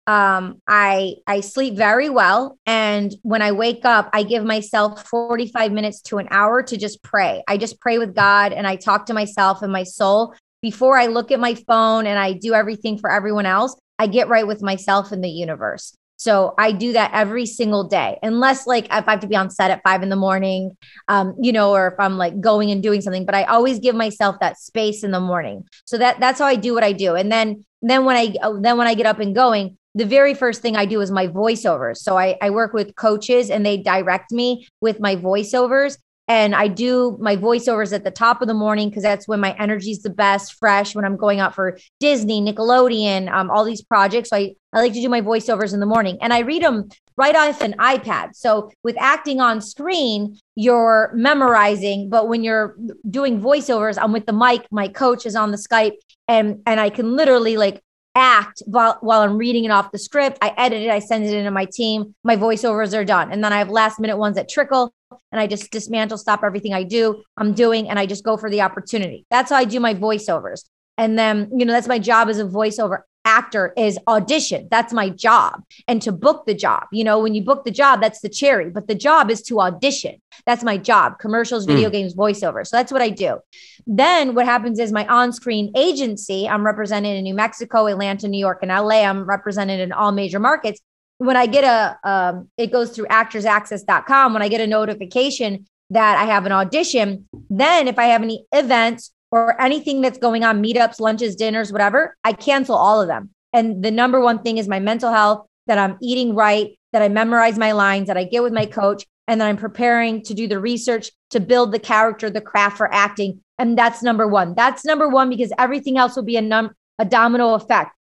um 0.06 0.62
i 0.66 1.16
i 1.26 1.40
sleep 1.40 1.74
very 1.74 2.08
well 2.08 2.58
and 2.64 3.14
when 3.22 3.42
i 3.42 3.52
wake 3.52 3.84
up 3.84 4.08
i 4.14 4.22
give 4.22 4.42
myself 4.42 5.06
45 5.06 5.70
minutes 5.70 6.00
to 6.00 6.16
an 6.16 6.26
hour 6.30 6.62
to 6.62 6.76
just 6.78 7.02
pray. 7.02 7.42
I 7.46 7.58
just 7.58 7.78
pray 7.80 7.98
with 7.98 8.14
god 8.14 8.52
and 8.54 8.66
i 8.66 8.76
talk 8.76 9.06
to 9.06 9.14
myself 9.14 9.62
and 9.62 9.72
my 9.72 9.84
soul. 9.84 10.34
Before 10.62 10.96
i 10.96 11.06
look 11.06 11.30
at 11.30 11.38
my 11.38 11.54
phone 11.54 12.06
and 12.06 12.18
i 12.18 12.32
do 12.32 12.54
everything 12.54 12.98
for 12.98 13.10
everyone 13.10 13.46
else 13.46 13.76
i 13.98 14.06
get 14.06 14.28
right 14.28 14.46
with 14.46 14.62
myself 14.62 15.12
and 15.12 15.22
the 15.22 15.28
universe 15.28 15.94
so 16.18 16.52
I 16.58 16.72
do 16.72 16.92
that 16.94 17.12
every 17.14 17.46
single 17.46 17.84
day, 17.84 18.18
unless 18.24 18.66
like 18.66 18.86
if 18.86 19.06
I 19.06 19.12
have 19.12 19.20
to 19.20 19.28
be 19.28 19.36
on 19.36 19.50
set 19.50 19.70
at 19.70 19.82
five 19.84 20.02
in 20.02 20.08
the 20.08 20.16
morning, 20.16 20.76
um, 21.06 21.36
you 21.40 21.52
know, 21.52 21.72
or 21.72 21.86
if 21.86 21.94
I'm 21.98 22.18
like 22.18 22.40
going 22.40 22.72
and 22.72 22.82
doing 22.82 23.00
something. 23.00 23.24
But 23.24 23.36
I 23.36 23.44
always 23.44 23.78
give 23.78 23.94
myself 23.94 24.36
that 24.40 24.58
space 24.58 25.04
in 25.04 25.12
the 25.12 25.20
morning. 25.20 25.64
So 25.84 25.96
that 25.98 26.18
that's 26.18 26.40
how 26.40 26.46
I 26.46 26.56
do 26.56 26.74
what 26.74 26.82
I 26.82 26.92
do. 26.92 27.14
And 27.14 27.30
then 27.30 27.64
then 27.82 28.04
when 28.04 28.16
I 28.16 28.34
then 28.60 28.76
when 28.76 28.88
I 28.88 28.94
get 28.94 29.06
up 29.06 29.20
and 29.20 29.32
going, 29.32 29.78
the 29.94 30.04
very 30.04 30.34
first 30.34 30.60
thing 30.60 30.76
I 30.76 30.86
do 30.86 31.00
is 31.00 31.10
my 31.12 31.28
voiceovers. 31.28 31.98
So 31.98 32.18
I, 32.18 32.36
I 32.42 32.50
work 32.50 32.72
with 32.72 32.96
coaches 32.96 33.48
and 33.48 33.64
they 33.64 33.76
direct 33.76 34.32
me 34.32 34.66
with 34.80 34.98
my 34.98 35.14
voiceovers 35.14 35.98
and 36.28 36.54
I 36.54 36.68
do 36.68 37.16
my 37.20 37.36
voiceovers 37.36 37.92
at 37.92 38.04
the 38.04 38.10
top 38.10 38.42
of 38.42 38.48
the 38.48 38.54
morning 38.54 38.90
because 38.90 39.02
that's 39.02 39.26
when 39.26 39.40
my 39.40 39.56
energy 39.58 39.90
is 39.90 40.02
the 40.02 40.10
best, 40.10 40.54
fresh. 40.54 40.94
When 40.94 41.06
I'm 41.06 41.16
going 41.16 41.40
out 41.40 41.54
for 41.54 41.78
Disney, 41.98 42.42
Nickelodeon, 42.42 43.32
um, 43.32 43.50
all 43.50 43.64
these 43.64 43.82
projects, 43.82 44.30
so 44.30 44.36
I 44.36 44.54
I 44.72 44.80
like 44.80 44.92
to 44.92 45.00
do 45.00 45.08
my 45.08 45.22
voiceovers 45.22 45.72
in 45.72 45.80
the 45.80 45.86
morning, 45.86 46.18
and 46.20 46.32
I 46.32 46.40
read 46.40 46.62
them 46.62 46.90
right 47.16 47.34
off 47.34 47.62
an 47.62 47.74
iPad. 47.78 48.34
So 48.34 48.70
with 48.84 48.96
acting 48.98 49.40
on 49.40 49.62
screen, 49.62 50.38
you're 50.54 51.10
memorizing, 51.14 52.10
but 52.10 52.28
when 52.28 52.44
you're 52.44 52.76
doing 53.08 53.40
voiceovers, 53.40 53.98
I'm 54.00 54.12
with 54.12 54.26
the 54.26 54.34
mic. 54.34 54.66
My 54.70 54.88
coach 54.88 55.24
is 55.24 55.34
on 55.34 55.50
the 55.50 55.56
Skype, 55.56 55.96
and 56.28 56.60
and 56.66 56.78
I 56.78 56.90
can 56.90 57.16
literally 57.16 57.56
like 57.56 57.82
act 58.18 58.62
while, 58.66 58.98
while 59.00 59.20
I'm 59.22 59.38
reading 59.38 59.64
it 59.64 59.70
off 59.70 59.92
the 59.92 59.98
script. 59.98 60.38
I 60.42 60.52
edit 60.56 60.82
it, 60.82 60.90
I 60.90 60.98
send 60.98 61.24
it 61.24 61.32
into 61.32 61.50
my 61.50 61.66
team. 61.72 62.14
My 62.24 62.36
voiceovers 62.36 62.96
are 62.98 63.04
done. 63.04 63.32
And 63.32 63.42
then 63.42 63.52
I 63.52 63.58
have 63.58 63.70
last 63.70 64.00
minute 64.00 64.16
ones 64.16 64.34
that 64.34 64.48
trickle 64.48 64.92
and 65.30 65.40
I 65.40 65.46
just 65.46 65.70
dismantle, 65.70 66.18
stop 66.18 66.42
everything 66.42 66.74
I 66.74 66.82
do, 66.82 67.22
I'm 67.36 67.54
doing, 67.54 67.88
and 67.88 67.98
I 67.98 68.06
just 68.06 68.24
go 68.24 68.36
for 68.36 68.50
the 68.50 68.60
opportunity. 68.62 69.24
That's 69.30 69.50
how 69.50 69.56
I 69.56 69.64
do 69.64 69.78
my 69.80 69.94
voiceovers. 69.94 70.64
And 70.96 71.18
then, 71.18 71.48
you 71.56 71.64
know, 71.64 71.72
that's 71.72 71.86
my 71.86 72.00
job 72.00 72.28
as 72.28 72.40
a 72.40 72.44
voiceover 72.44 73.02
actor 73.28 73.74
is 73.76 73.98
audition. 74.08 74.68
That's 74.70 74.92
my 74.92 75.10
job. 75.10 75.62
And 75.86 76.00
to 76.02 76.12
book 76.12 76.46
the 76.46 76.54
job, 76.54 76.84
you 76.90 77.04
know, 77.04 77.18
when 77.20 77.34
you 77.34 77.42
book 77.42 77.64
the 77.64 77.70
job, 77.70 78.00
that's 78.00 78.20
the 78.20 78.28
cherry, 78.28 78.70
but 78.70 78.88
the 78.88 78.94
job 78.94 79.30
is 79.30 79.42
to 79.42 79.60
audition. 79.60 80.20
That's 80.46 80.64
my 80.64 80.78
job 80.78 81.18
commercials, 81.18 81.64
hmm. 81.64 81.72
video 81.72 81.90
mm. 81.90 81.92
games, 81.92 82.14
voiceover. 82.14 82.66
So 82.66 82.76
that's 82.76 82.90
what 82.90 83.02
I 83.02 83.10
do. 83.10 83.38
Then 83.86 84.34
what 84.34 84.46
happens 84.46 84.78
is 84.78 84.92
my 84.92 85.06
on 85.06 85.32
screen 85.32 85.72
agency, 85.76 86.48
I'm 86.48 86.64
represented 86.64 87.16
in 87.16 87.24
New 87.24 87.34
Mexico, 87.34 87.86
Atlanta, 87.86 88.28
New 88.28 88.38
York, 88.38 88.60
and 88.62 88.70
LA. 88.70 89.02
I'm 89.02 89.24
represented 89.24 89.80
in 89.80 89.92
all 89.92 90.12
major 90.12 90.40
markets. 90.40 90.80
When 91.18 91.36
I 91.36 91.46
get 91.46 91.64
a, 91.64 91.98
um, 92.08 92.48
it 92.56 92.72
goes 92.72 92.90
through 92.90 93.06
actorsaccess.com. 93.06 94.32
When 94.32 94.42
I 94.42 94.48
get 94.48 94.60
a 94.60 94.66
notification 94.66 95.66
that 95.90 96.16
I 96.18 96.24
have 96.24 96.46
an 96.46 96.52
audition, 96.52 97.28
then 97.50 97.88
if 97.88 97.98
I 97.98 98.06
have 98.06 98.22
any 98.22 98.46
events 98.52 99.12
or 99.30 99.60
anything 99.60 100.00
that's 100.00 100.18
going 100.18 100.44
on, 100.44 100.62
meetups, 100.62 101.00
lunches, 101.00 101.36
dinners, 101.36 101.72
whatever, 101.72 102.16
I 102.24 102.32
cancel 102.32 102.76
all 102.76 103.00
of 103.00 103.08
them. 103.08 103.30
And 103.52 103.82
the 103.82 103.90
number 103.90 104.20
one 104.20 104.40
thing 104.40 104.58
is 104.58 104.68
my 104.68 104.80
mental 104.80 105.12
health, 105.12 105.46
that 105.66 105.78
I'm 105.78 105.98
eating 106.00 106.34
right, 106.34 106.78
that 106.92 107.02
I 107.02 107.08
memorize 107.08 107.58
my 107.58 107.72
lines, 107.72 108.06
that 108.08 108.16
I 108.16 108.24
get 108.24 108.42
with 108.42 108.52
my 108.52 108.66
coach, 108.66 109.04
and 109.26 109.40
that 109.40 109.48
I'm 109.48 109.56
preparing 109.58 110.22
to 110.22 110.34
do 110.34 110.48
the 110.48 110.58
research 110.58 111.10
to 111.30 111.40
build 111.40 111.72
the 111.72 111.78
character, 111.78 112.30
the 112.30 112.40
craft 112.40 112.78
for 112.78 112.92
acting. 112.92 113.42
And 113.58 113.76
that's 113.76 114.02
number 114.02 114.26
one. 114.26 114.54
That's 114.54 114.84
number 114.84 115.08
one 115.08 115.28
because 115.28 115.52
everything 115.58 115.98
else 115.98 116.16
will 116.16 116.24
be 116.24 116.36
a 116.36 116.40
num 116.40 116.70
a 116.98 117.04
domino 117.04 117.54
effect. 117.54 117.92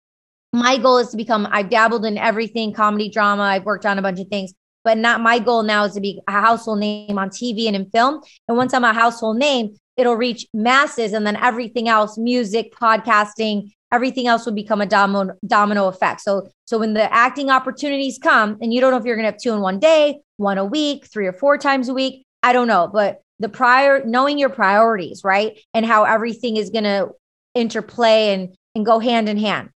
My 0.53 0.77
goal 0.77 0.97
is 0.97 1.09
to 1.09 1.17
become, 1.17 1.47
I've 1.51 1.69
dabbled 1.69 2.05
in 2.05 2.17
everything, 2.17 2.73
comedy, 2.73 3.09
drama, 3.09 3.43
I've 3.43 3.65
worked 3.65 3.85
on 3.85 3.99
a 3.99 4.01
bunch 4.01 4.19
of 4.19 4.27
things, 4.27 4.53
but 4.83 4.97
not 4.97 5.21
my 5.21 5.37
goal 5.37 5.61
now 5.61 5.83
is 5.83 5.93
to 5.93 6.01
be 6.01 6.19
a 6.27 6.31
household 6.31 6.79
name 6.79 7.19
on 7.19 7.29
TV 7.29 7.67
and 7.67 7.75
in 7.75 7.89
film. 7.91 8.21
And 8.47 8.57
once 8.57 8.73
I'm 8.73 8.83
a 8.83 8.93
household 8.93 9.37
name, 9.37 9.75
it'll 9.97 10.15
reach 10.15 10.45
masses 10.53 11.13
and 11.13 11.25
then 11.25 11.35
everything 11.35 11.89
else 11.89 12.17
music 12.17 12.73
podcasting 12.73 13.71
everything 13.91 14.27
else 14.27 14.45
will 14.45 14.53
become 14.53 14.81
a 14.81 14.85
domino 14.85 15.33
domino 15.45 15.87
effect. 15.87 16.21
So 16.21 16.49
so 16.65 16.77
when 16.77 16.93
the 16.93 17.11
acting 17.13 17.49
opportunities 17.49 18.19
come 18.21 18.57
and 18.61 18.73
you 18.73 18.81
don't 18.81 18.91
know 18.91 18.97
if 18.97 19.05
you're 19.05 19.15
going 19.15 19.25
to 19.25 19.31
have 19.31 19.41
two 19.41 19.53
in 19.53 19.61
one 19.61 19.79
day 19.79 20.19
one 20.37 20.57
a 20.57 20.65
week 20.65 21.05
three 21.05 21.27
or 21.27 21.33
four 21.33 21.57
times 21.57 21.89
a 21.89 21.93
week 21.93 22.23
i 22.43 22.53
don't 22.53 22.67
know 22.67 22.87
but 22.91 23.21
the 23.39 23.49
prior 23.49 24.03
knowing 24.05 24.37
your 24.37 24.49
priorities 24.49 25.21
right 25.23 25.59
and 25.73 25.85
how 25.85 26.03
everything 26.03 26.57
is 26.57 26.69
going 26.69 26.83
to 26.83 27.09
interplay 27.55 28.33
and 28.33 28.55
and 28.75 28.85
go 28.85 28.99
hand 28.99 29.27
in 29.27 29.37
hand. 29.37 29.69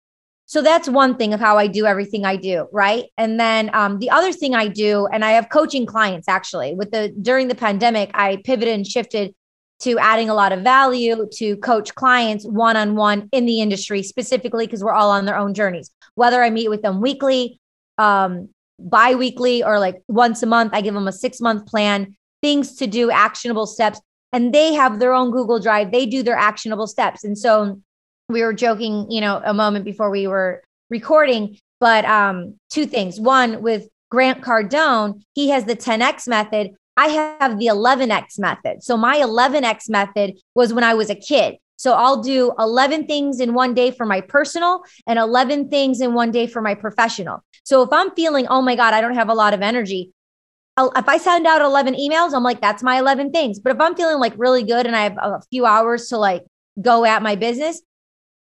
So 0.45 0.61
that's 0.61 0.89
one 0.89 1.17
thing 1.17 1.33
of 1.33 1.41
how 1.41 1.57
i 1.57 1.67
do 1.67 1.87
everything 1.87 2.25
i 2.25 2.37
do 2.37 2.67
right? 2.73 3.05
And 3.17 3.39
then 3.39 3.71
um, 3.75 3.99
the 3.99 4.11
other 4.11 4.33
thing 4.33 4.55
i 4.55 4.67
do 4.67 5.07
and 5.07 5.25
i 5.25 5.31
have 5.31 5.49
coaching 5.49 5.87
clients 5.87 6.29
actually. 6.29 6.75
With 6.75 6.91
the 6.91 7.15
during 7.23 7.49
the 7.49 7.55
pandemic 7.55 8.11
i 8.15 8.37
pivoted 8.45 8.75
and 8.75 8.87
shifted 8.87 9.35
to 9.81 9.99
adding 9.99 10.29
a 10.29 10.35
lot 10.35 10.53
of 10.53 10.61
value 10.61 11.27
to 11.33 11.57
coach 11.59 11.95
clients 11.95 12.45
one 12.45 12.77
on 12.77 12.97
one 12.97 13.29
in 13.33 13.47
the 13.47 13.61
industry, 13.61 14.03
specifically 14.03 14.67
because 14.67 14.85
we're 14.85 14.93
all 14.93 15.11
on 15.11 15.25
their 15.25 15.37
own 15.37 15.55
journeys. 15.55 15.91
Whether 16.15 16.43
I 16.43 16.51
meet 16.51 16.69
with 16.69 16.83
them 16.83 17.01
weekly, 17.01 17.61
um, 17.99 18.51
bi 18.79 19.15
weekly, 19.15 19.63
or 19.63 19.79
like 19.79 20.03
once 20.09 20.43
a 20.43 20.47
month, 20.47 20.73
I 20.75 20.81
give 20.81 20.95
them 20.95 21.09
a 21.09 21.13
six 21.13 21.41
month 21.41 21.67
plan, 21.67 22.17
things 22.43 22.77
to 22.77 22.87
do, 22.87 23.11
actionable 23.11 23.67
steps. 23.67 24.01
And 24.33 24.55
they 24.55 24.75
have 24.75 25.01
their 25.01 25.13
own 25.13 25.31
Google 25.31 25.59
Drive, 25.59 25.93
they 25.93 26.07
do 26.07 26.23
their 26.23 26.37
actionable 26.37 26.87
steps. 26.87 27.25
And 27.25 27.37
so 27.37 27.81
we 28.29 28.43
were 28.43 28.53
joking, 28.53 29.11
you 29.11 29.21
know, 29.21 29.43
a 29.45 29.53
moment 29.53 29.85
before 29.85 30.11
we 30.11 30.27
were 30.27 30.63
recording, 30.89 31.59
but 31.81 32.05
um, 32.05 32.55
two 32.71 32.87
things. 32.87 33.19
One, 33.19 33.63
with 33.63 33.89
Grant 34.11 34.43
Cardone, 34.43 35.23
he 35.35 35.49
has 35.51 35.65
the 35.65 35.77
10X 35.77 36.29
method, 36.29 36.71
I 37.01 37.09
have 37.09 37.59
the 37.59 37.69
11x 37.69 38.39
method. 38.39 38.83
So 38.83 38.95
my 38.95 39.17
11x 39.17 39.89
method 39.89 40.39
was 40.55 40.75
when 40.75 40.85
I 40.85 40.93
was 40.93 41.09
a 41.09 41.15
kid. 41.15 41.57
So 41.77 41.95
I'll 41.95 42.23
do 42.23 42.53
11 42.59 43.07
things 43.07 43.41
in 43.41 43.55
one 43.55 43.73
day 43.73 43.91
for 43.91 44.05
my 44.05 44.21
personal 44.21 44.83
and 45.07 45.19
11 45.19 45.71
things 45.71 46.03
in 46.03 46.13
one 46.13 46.31
day 46.31 46.47
for 46.47 46.61
my 46.61 46.75
professional. 46.75 47.43
So 47.65 47.81
if 47.83 47.89
I'm 47.91 48.11
feeling, 48.11 48.47
oh 48.49 48.61
my 48.61 48.77
God, 48.77 48.93
I 48.93 49.01
don't 49.01 49.15
have 49.15 49.31
a 49.31 49.35
lot 49.35 49.55
of 49.55 49.63
energy, 49.63 50.13
if 50.79 51.09
I 51.09 51.17
send 51.17 51.47
out 51.47 51.63
11 51.63 51.95
emails, 51.95 52.35
I'm 52.35 52.43
like, 52.43 52.61
that's 52.61 52.83
my 52.83 52.99
11 52.99 53.33
things. 53.33 53.59
But 53.59 53.75
if 53.75 53.81
I'm 53.81 53.95
feeling 53.95 54.19
like 54.19 54.35
really 54.37 54.63
good 54.63 54.87
and 54.87 54.95
I 54.95 55.05
have 55.05 55.17
a 55.17 55.41
few 55.51 55.65
hours 55.65 56.09
to 56.09 56.19
like 56.19 56.45
go 56.83 57.07
at 57.07 57.23
my 57.23 57.35
business, 57.35 57.81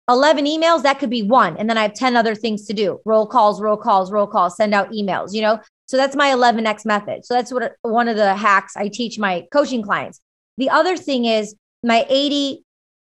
11 0.10 0.46
emails, 0.46 0.82
that 0.82 0.98
could 0.98 1.12
be 1.12 1.22
one. 1.22 1.56
And 1.58 1.70
then 1.70 1.78
I 1.78 1.84
have 1.84 1.94
10 1.94 2.16
other 2.16 2.34
things 2.34 2.66
to 2.66 2.74
do 2.74 3.00
roll 3.06 3.28
calls, 3.28 3.62
roll 3.62 3.78
calls, 3.78 4.12
roll 4.12 4.26
calls, 4.26 4.58
send 4.58 4.74
out 4.74 4.90
emails, 4.90 5.34
you 5.34 5.44
know? 5.44 5.60
So 5.90 5.98
that's 5.98 6.16
my 6.16 6.30
11x 6.30 6.86
method. 6.86 7.26
So 7.26 7.34
that's 7.34 7.52
what 7.52 7.74
one 7.82 8.08
of 8.08 8.16
the 8.16 8.36
hacks 8.36 8.78
I 8.78 8.90
teach 8.90 9.18
my 9.18 9.48
coaching 9.52 9.82
clients. 9.82 10.22
The 10.60 10.70
other 10.70 10.96
thing 10.96 11.26
is 11.26 11.56
my 11.82 12.06
80 12.08 12.64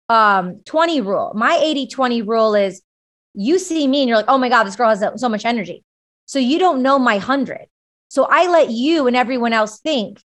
um 0.08 0.60
20 0.66 1.00
rule. 1.00 1.32
My 1.34 1.58
80 1.60 1.88
20 1.88 2.22
rule 2.22 2.54
is 2.54 2.80
you 3.34 3.58
see 3.58 3.88
me 3.88 4.02
and 4.02 4.08
you're 4.08 4.18
like, 4.18 4.28
"Oh 4.28 4.38
my 4.38 4.48
god, 4.48 4.68
this 4.68 4.76
girl 4.76 4.88
has 4.88 5.04
so 5.20 5.28
much 5.28 5.44
energy." 5.44 5.82
So 6.26 6.38
you 6.38 6.60
don't 6.60 6.80
know 6.80 6.96
my 6.96 7.14
100. 7.14 7.66
So 8.06 8.28
I 8.30 8.46
let 8.46 8.70
you 8.70 9.08
and 9.08 9.16
everyone 9.16 9.52
else 9.52 9.80
think 9.80 10.22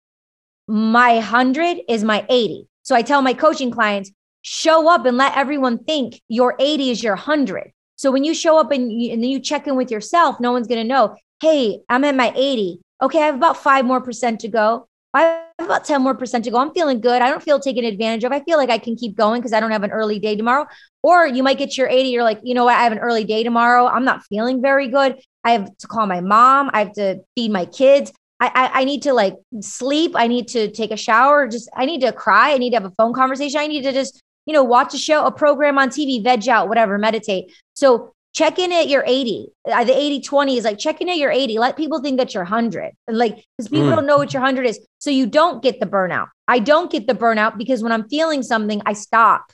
my 0.67 1.15
100 1.15 1.79
is 1.89 2.03
my 2.03 2.27
80. 2.29 2.67
So 2.83 2.95
I 2.95 3.01
tell 3.01 3.23
my 3.23 3.33
coaching 3.33 3.71
clients, 3.71 4.11
show 4.43 4.87
up 4.87 5.07
and 5.07 5.17
let 5.17 5.35
everyone 5.35 5.79
think 5.79 6.21
your 6.27 6.55
80 6.59 6.91
is 6.91 7.01
your 7.01 7.15
100. 7.15 7.71
So 7.95 8.11
when 8.11 8.23
you 8.23 8.35
show 8.35 8.59
up 8.59 8.69
and 8.69 8.91
you, 8.91 9.13
and 9.13 9.23
then 9.23 9.31
you 9.31 9.39
check 9.39 9.65
in 9.65 9.75
with 9.75 9.89
yourself, 9.89 10.39
no 10.39 10.51
one's 10.51 10.67
going 10.67 10.83
to 10.83 10.87
know 10.87 11.15
hey, 11.41 11.79
I'm 11.89 12.03
at 12.03 12.15
my 12.15 12.31
80. 12.35 12.81
Okay, 13.01 13.21
I 13.21 13.25
have 13.27 13.35
about 13.35 13.57
five 13.57 13.85
more 13.85 14.01
percent 14.01 14.39
to 14.41 14.47
go. 14.47 14.87
I 15.13 15.21
have 15.59 15.67
about 15.67 15.85
10 15.85 16.01
more 16.01 16.13
percent 16.13 16.43
to 16.45 16.51
go. 16.51 16.57
I'm 16.57 16.73
feeling 16.73 16.99
good. 16.99 17.21
I 17.21 17.29
don't 17.29 17.41
feel 17.41 17.59
taken 17.59 17.85
advantage 17.85 18.23
of. 18.25 18.31
I 18.33 18.41
feel 18.41 18.57
like 18.57 18.69
I 18.69 18.77
can 18.77 18.95
keep 18.95 19.15
going 19.15 19.39
because 19.39 19.53
I 19.53 19.61
don't 19.61 19.71
have 19.71 19.83
an 19.83 19.91
early 19.91 20.19
day 20.19 20.35
tomorrow. 20.35 20.67
Or 21.03 21.25
you 21.25 21.41
might 21.41 21.57
get 21.57 21.77
your 21.77 21.87
80. 21.87 22.09
You're 22.09 22.23
like, 22.23 22.39
you 22.43 22.53
know 22.53 22.65
what? 22.65 22.75
I 22.75 22.83
have 22.83 22.91
an 22.91 22.99
early 22.99 23.23
day 23.23 23.43
tomorrow. 23.43 23.85
I'm 23.87 24.03
not 24.03 24.23
feeling 24.23 24.61
very 24.61 24.89
good. 24.89 25.17
I 25.43 25.51
have 25.51 25.77
to 25.77 25.87
call 25.87 26.05
my 26.07 26.19
mom. 26.19 26.69
I 26.73 26.79
have 26.79 26.93
to 26.93 27.19
feed 27.35 27.51
my 27.51 27.65
kids. 27.65 28.11
I, 28.39 28.47
I, 28.47 28.81
I 28.81 28.83
need 28.83 29.03
to 29.03 29.13
like 29.13 29.35
sleep. 29.61 30.11
I 30.15 30.27
need 30.27 30.49
to 30.49 30.69
take 30.69 30.91
a 30.91 30.97
shower. 30.97 31.47
Just 31.47 31.69
I 31.75 31.85
need 31.85 32.01
to 32.01 32.11
cry. 32.11 32.53
I 32.53 32.57
need 32.57 32.71
to 32.71 32.75
have 32.77 32.85
a 32.85 32.93
phone 32.97 33.13
conversation. 33.13 33.59
I 33.59 33.67
need 33.67 33.83
to 33.83 33.93
just 33.93 34.21
you 34.45 34.53
know 34.53 34.63
watch 34.63 34.93
a 34.93 34.97
show, 34.97 35.25
a 35.25 35.31
program 35.31 35.77
on 35.77 35.89
TV, 35.89 36.21
veg 36.21 36.47
out, 36.49 36.67
whatever, 36.67 36.97
meditate. 36.97 37.53
So 37.75 38.13
check 38.35 38.59
in 38.59 38.71
at 38.71 38.89
your 38.89 39.03
80 39.07 39.47
uh, 39.71 39.83
the 39.85 39.97
80 39.97 40.21
20 40.21 40.57
is 40.57 40.65
like 40.65 40.77
check 40.77 41.01
in 41.01 41.09
at 41.09 41.17
your 41.17 41.31
80 41.31 41.57
let 41.57 41.77
people 41.77 42.01
think 42.01 42.17
that 42.17 42.33
you're 42.33 42.43
100 42.43 42.91
like 43.07 43.43
because 43.57 43.69
people 43.69 43.87
mm. 43.87 43.95
don't 43.95 44.05
know 44.05 44.17
what 44.17 44.33
your 44.33 44.41
100 44.41 44.65
is 44.65 44.79
so 44.99 45.09
you 45.09 45.25
don't 45.25 45.63
get 45.63 45.79
the 45.79 45.85
burnout 45.85 46.27
i 46.47 46.59
don't 46.59 46.91
get 46.91 47.07
the 47.07 47.15
burnout 47.15 47.57
because 47.57 47.81
when 47.81 47.91
i'm 47.91 48.07
feeling 48.09 48.43
something 48.43 48.81
i 48.85 48.93
stop 48.93 49.51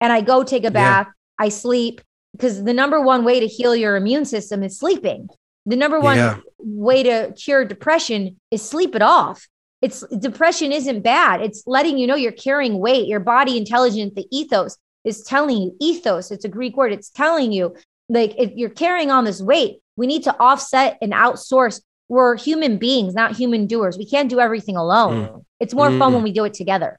and 0.00 0.12
i 0.12 0.20
go 0.20 0.42
take 0.42 0.64
a 0.64 0.70
bath 0.70 1.06
yeah. 1.06 1.44
i 1.44 1.48
sleep 1.48 2.00
because 2.32 2.64
the 2.64 2.72
number 2.72 3.00
one 3.00 3.22
way 3.22 3.38
to 3.38 3.46
heal 3.46 3.76
your 3.76 3.96
immune 3.96 4.24
system 4.24 4.62
is 4.62 4.78
sleeping 4.78 5.28
the 5.66 5.76
number 5.76 6.00
one 6.00 6.16
yeah. 6.16 6.38
way 6.58 7.02
to 7.02 7.32
cure 7.36 7.64
depression 7.64 8.40
is 8.50 8.62
sleep 8.62 8.94
it 8.96 9.02
off 9.02 9.46
it's 9.82 10.06
depression 10.18 10.72
isn't 10.72 11.02
bad 11.02 11.42
it's 11.42 11.64
letting 11.66 11.98
you 11.98 12.06
know 12.06 12.16
you're 12.16 12.32
carrying 12.32 12.78
weight 12.78 13.06
your 13.06 13.20
body 13.20 13.58
intelligence 13.58 14.14
the 14.16 14.26
ethos 14.30 14.78
is 15.04 15.22
telling 15.22 15.60
you 15.60 15.76
ethos 15.80 16.30
it's 16.30 16.46
a 16.46 16.48
greek 16.48 16.76
word 16.76 16.92
it's 16.92 17.10
telling 17.10 17.52
you 17.52 17.74
like 18.12 18.34
if 18.38 18.52
you're 18.54 18.70
carrying 18.70 19.10
on 19.10 19.24
this 19.24 19.40
weight, 19.40 19.78
we 19.96 20.06
need 20.06 20.24
to 20.24 20.36
offset 20.38 20.98
and 21.00 21.12
outsource. 21.12 21.80
We're 22.08 22.36
human 22.36 22.76
beings, 22.76 23.14
not 23.14 23.34
human 23.34 23.66
doers. 23.66 23.96
We 23.96 24.08
can't 24.08 24.28
do 24.28 24.38
everything 24.38 24.76
alone. 24.76 25.26
Mm. 25.26 25.44
It's 25.60 25.74
more 25.74 25.88
mm. 25.88 25.98
fun 25.98 26.12
when 26.12 26.22
we 26.22 26.32
do 26.32 26.44
it 26.44 26.52
together. 26.52 26.98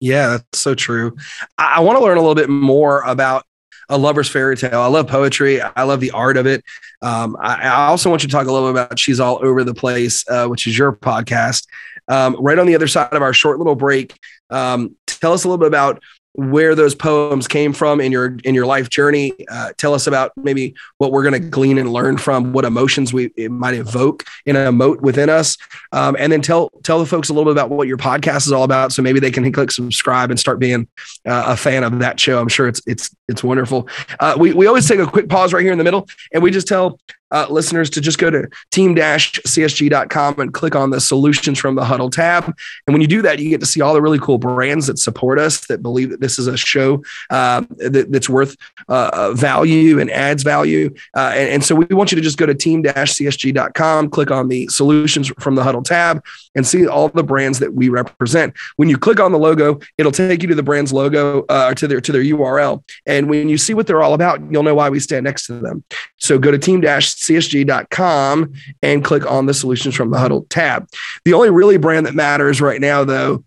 Yeah, 0.00 0.28
that's 0.28 0.58
so 0.58 0.74
true. 0.74 1.16
I, 1.58 1.76
I 1.76 1.80
want 1.80 1.98
to 1.98 2.04
learn 2.04 2.16
a 2.16 2.20
little 2.20 2.34
bit 2.34 2.48
more 2.48 3.02
about 3.02 3.44
a 3.90 3.98
lover's 3.98 4.28
fairy 4.28 4.56
tale. 4.56 4.80
I 4.80 4.86
love 4.86 5.08
poetry. 5.08 5.60
I 5.60 5.82
love 5.82 6.00
the 6.00 6.10
art 6.12 6.36
of 6.36 6.46
it. 6.46 6.62
Um, 7.02 7.36
I, 7.40 7.62
I, 7.62 7.86
also 7.86 8.10
want 8.10 8.22
you 8.22 8.28
to 8.28 8.32
talk 8.32 8.46
a 8.46 8.52
little 8.52 8.72
bit 8.72 8.82
about 8.82 8.98
She's 8.98 9.18
All 9.18 9.38
Over 9.42 9.64
the 9.64 9.74
Place, 9.74 10.28
uh, 10.28 10.46
which 10.46 10.66
is 10.66 10.76
your 10.76 10.92
podcast. 10.92 11.66
Um, 12.06 12.36
right 12.38 12.58
on 12.58 12.66
the 12.66 12.74
other 12.74 12.88
side 12.88 13.12
of 13.12 13.22
our 13.22 13.32
short 13.32 13.58
little 13.58 13.74
break, 13.74 14.18
um, 14.50 14.96
tell 15.06 15.32
us 15.32 15.44
a 15.44 15.48
little 15.48 15.58
bit 15.58 15.68
about 15.68 16.02
where 16.38 16.76
those 16.76 16.94
poems 16.94 17.48
came 17.48 17.72
from 17.72 18.00
in 18.00 18.12
your 18.12 18.36
in 18.44 18.54
your 18.54 18.64
life 18.64 18.88
journey. 18.88 19.32
Uh, 19.50 19.72
tell 19.76 19.92
us 19.92 20.06
about 20.06 20.30
maybe 20.36 20.72
what 20.98 21.10
we're 21.10 21.24
going 21.24 21.32
to 21.32 21.40
glean 21.40 21.78
and 21.78 21.92
learn 21.92 22.16
from, 22.16 22.52
what 22.52 22.64
emotions 22.64 23.12
we 23.12 23.32
it 23.36 23.50
might 23.50 23.74
evoke 23.74 24.24
in 24.46 24.54
a 24.54 24.60
emote 24.60 25.00
within 25.00 25.28
us, 25.28 25.58
um, 25.90 26.14
and 26.16 26.30
then 26.30 26.40
tell 26.40 26.70
tell 26.84 27.00
the 27.00 27.06
folks 27.06 27.28
a 27.28 27.32
little 27.32 27.52
bit 27.52 27.60
about 27.60 27.70
what 27.70 27.88
your 27.88 27.96
podcast 27.96 28.46
is 28.46 28.52
all 28.52 28.62
about, 28.62 28.92
so 28.92 29.02
maybe 29.02 29.18
they 29.18 29.32
can 29.32 29.50
click 29.50 29.72
subscribe 29.72 30.30
and 30.30 30.38
start 30.38 30.60
being 30.60 30.86
uh, 31.26 31.44
a 31.48 31.56
fan 31.56 31.82
of 31.82 31.98
that 31.98 32.20
show. 32.20 32.40
I'm 32.40 32.48
sure 32.48 32.68
it's 32.68 32.80
it's 32.86 33.10
it's 33.28 33.42
wonderful. 33.42 33.88
Uh, 34.20 34.36
we 34.38 34.52
we 34.52 34.68
always 34.68 34.86
take 34.86 35.00
a 35.00 35.06
quick 35.06 35.28
pause 35.28 35.52
right 35.52 35.62
here 35.62 35.72
in 35.72 35.78
the 35.78 35.84
middle, 35.84 36.06
and 36.32 36.40
we 36.40 36.52
just 36.52 36.68
tell 36.68 37.00
uh, 37.30 37.46
listeners 37.50 37.90
to 37.90 38.00
just 38.00 38.18
go 38.18 38.30
to 38.30 38.48
team-csg.com 38.70 40.40
and 40.40 40.54
click 40.54 40.74
on 40.74 40.90
the 40.90 41.00
solutions 41.00 41.58
from 41.58 41.74
the 41.74 41.84
huddle 41.84 42.10
tab. 42.10 42.44
And 42.44 42.94
when 42.94 43.00
you 43.00 43.08
do 43.08 43.22
that, 43.22 43.38
you 43.38 43.50
get 43.50 43.60
to 43.60 43.66
see 43.66 43.80
all 43.80 43.94
the 43.94 44.02
really 44.02 44.18
cool 44.18 44.38
brands 44.38 44.86
that 44.86 44.98
support 44.98 45.38
us, 45.38 45.66
that 45.66 45.82
believe 45.82 46.10
that 46.10 46.20
this 46.20 46.38
is 46.38 46.46
a 46.46 46.56
show 46.56 47.02
uh, 47.30 47.62
that, 47.76 48.10
that's 48.10 48.28
worth 48.28 48.56
uh, 48.88 49.10
uh 49.12 49.32
value 49.32 49.98
and 49.98 50.10
adds 50.10 50.42
value. 50.42 50.94
Uh, 51.14 51.32
and, 51.34 51.50
and, 51.50 51.64
so 51.64 51.74
we 51.74 51.84
want 51.94 52.10
you 52.10 52.16
to 52.16 52.22
just 52.22 52.38
go 52.38 52.46
to 52.46 52.54
team-csg.com, 52.54 54.10
click 54.10 54.30
on 54.30 54.48
the 54.48 54.66
solutions 54.68 55.28
from 55.38 55.54
the 55.54 55.62
huddle 55.62 55.82
tab, 55.82 56.24
and 56.58 56.66
see 56.66 56.88
all 56.88 57.08
the 57.08 57.22
brands 57.22 57.60
that 57.60 57.72
we 57.72 57.88
represent. 57.88 58.52
When 58.76 58.88
you 58.88 58.98
click 58.98 59.20
on 59.20 59.30
the 59.30 59.38
logo, 59.38 59.78
it'll 59.96 60.10
take 60.10 60.42
you 60.42 60.48
to 60.48 60.56
the 60.56 60.62
brand's 60.62 60.92
logo 60.92 61.44
uh, 61.48 61.72
to 61.74 61.86
their 61.86 62.00
to 62.00 62.10
their 62.12 62.22
URL. 62.22 62.82
And 63.06 63.30
when 63.30 63.48
you 63.48 63.56
see 63.56 63.74
what 63.74 63.86
they're 63.86 64.02
all 64.02 64.12
about, 64.12 64.40
you'll 64.50 64.64
know 64.64 64.74
why 64.74 64.90
we 64.90 64.98
stand 64.98 65.22
next 65.24 65.46
to 65.46 65.54
them. 65.54 65.84
So 66.16 66.36
go 66.36 66.50
to 66.50 66.58
team-csg.com 66.58 68.52
and 68.82 69.04
click 69.04 69.30
on 69.30 69.46
the 69.46 69.54
solutions 69.54 69.94
from 69.94 70.10
the 70.10 70.18
huddle 70.18 70.46
tab. 70.50 70.88
The 71.24 71.32
only 71.32 71.50
really 71.50 71.78
brand 71.78 72.06
that 72.06 72.14
matters 72.14 72.60
right 72.60 72.80
now, 72.80 73.04
though, 73.04 73.44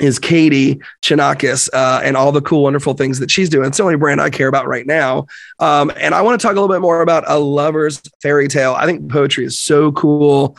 is 0.00 0.18
Katie 0.18 0.80
Chonacas 1.02 1.68
uh, 1.72 2.00
and 2.02 2.16
all 2.16 2.32
the 2.32 2.40
cool, 2.40 2.64
wonderful 2.64 2.94
things 2.94 3.18
that 3.20 3.30
she's 3.30 3.48
doing. 3.48 3.66
It's 3.66 3.76
the 3.76 3.82
only 3.82 3.96
brand 3.96 4.20
I 4.20 4.30
care 4.30 4.48
about 4.48 4.66
right 4.66 4.86
now. 4.86 5.26
Um, 5.58 5.92
and 5.96 6.14
I 6.14 6.22
want 6.22 6.40
to 6.40 6.44
talk 6.44 6.56
a 6.56 6.60
little 6.60 6.74
bit 6.74 6.80
more 6.80 7.02
about 7.02 7.24
a 7.26 7.38
lover's 7.38 8.00
fairy 8.22 8.48
tale. 8.48 8.74
I 8.74 8.86
think 8.86 9.10
poetry 9.10 9.44
is 9.44 9.58
so 9.58 9.92
cool. 9.92 10.56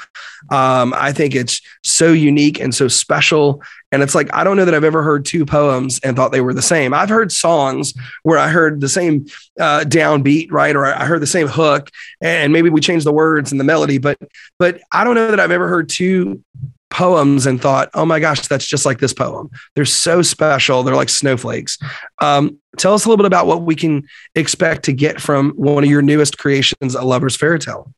Um, 0.52 0.94
I 0.96 1.12
think 1.12 1.36
it's 1.36 1.62
so 1.84 2.14
unique 2.14 2.60
and 2.60 2.74
so 2.74 2.88
special. 2.88 3.62
And 3.92 4.02
it's 4.02 4.16
like, 4.16 4.34
I 4.34 4.44
don't 4.44 4.56
know 4.56 4.66
that 4.66 4.74
I've 4.74 4.84
ever 4.84 5.04
heard 5.04 5.26
two 5.26 5.46
poems 5.46 6.00
and 6.04 6.16
thought 6.16 6.32
they 6.32 6.40
were 6.42 6.54
the 6.54 6.62
same. 6.62 6.94
I've 6.94 7.10
heard 7.10 7.32
songs 7.32 7.94
where 8.24 8.38
I 8.38 8.48
heard 8.48 8.80
the 8.80 8.88
same 8.88 9.26
uh, 9.60 9.84
downbeat, 9.86 10.52
right? 10.52 10.76
Or 10.76 10.86
I 10.86 11.06
heard 11.06 11.22
the 11.22 11.28
same 11.28 11.48
hook 11.48 11.90
and 12.22 12.54
maybe 12.54 12.70
we 12.70 12.80
changed 12.80 13.06
the 13.06 13.12
words 13.12 13.52
and 13.52 13.60
the 13.60 13.66
melody, 13.66 13.98
but, 13.98 14.18
but 14.60 14.82
I 14.92 15.04
don't 15.04 15.16
know 15.16 15.32
that 15.32 15.40
I've 15.40 15.52
ever 15.52 15.68
heard 15.68 15.90
two 15.90 16.44
poems 16.92 17.48
and 17.48 17.60
thought, 17.60 17.90
oh 17.96 18.06
my 18.06 18.20
gosh, 18.20 18.48
that's 18.48 18.66
just 18.66 18.86
like 18.86 19.00
this 19.00 19.14
poem. 19.14 19.50
They're 19.76 19.86
so 19.86 20.22
special. 20.22 20.84
They're 20.84 20.96
like 20.96 21.10
snowflakes. 21.10 21.80
Um, 22.22 22.60
tell 22.78 22.94
us 22.94 23.06
a 23.06 23.10
little 23.10 23.18
bit 23.18 23.26
about 23.26 23.48
what 23.48 23.64
we 23.64 23.76
can 23.76 24.08
expect 24.36 24.84
to 24.86 24.94
get 24.94 25.20
from 25.20 25.52
one 25.52 25.84
of 25.84 25.90
your 25.90 26.04
newest 26.04 26.38
creations, 26.38 26.94
A 26.94 27.02
Lover's 27.02 27.36
Fairy 27.36 27.58
Tale. 27.58 27.92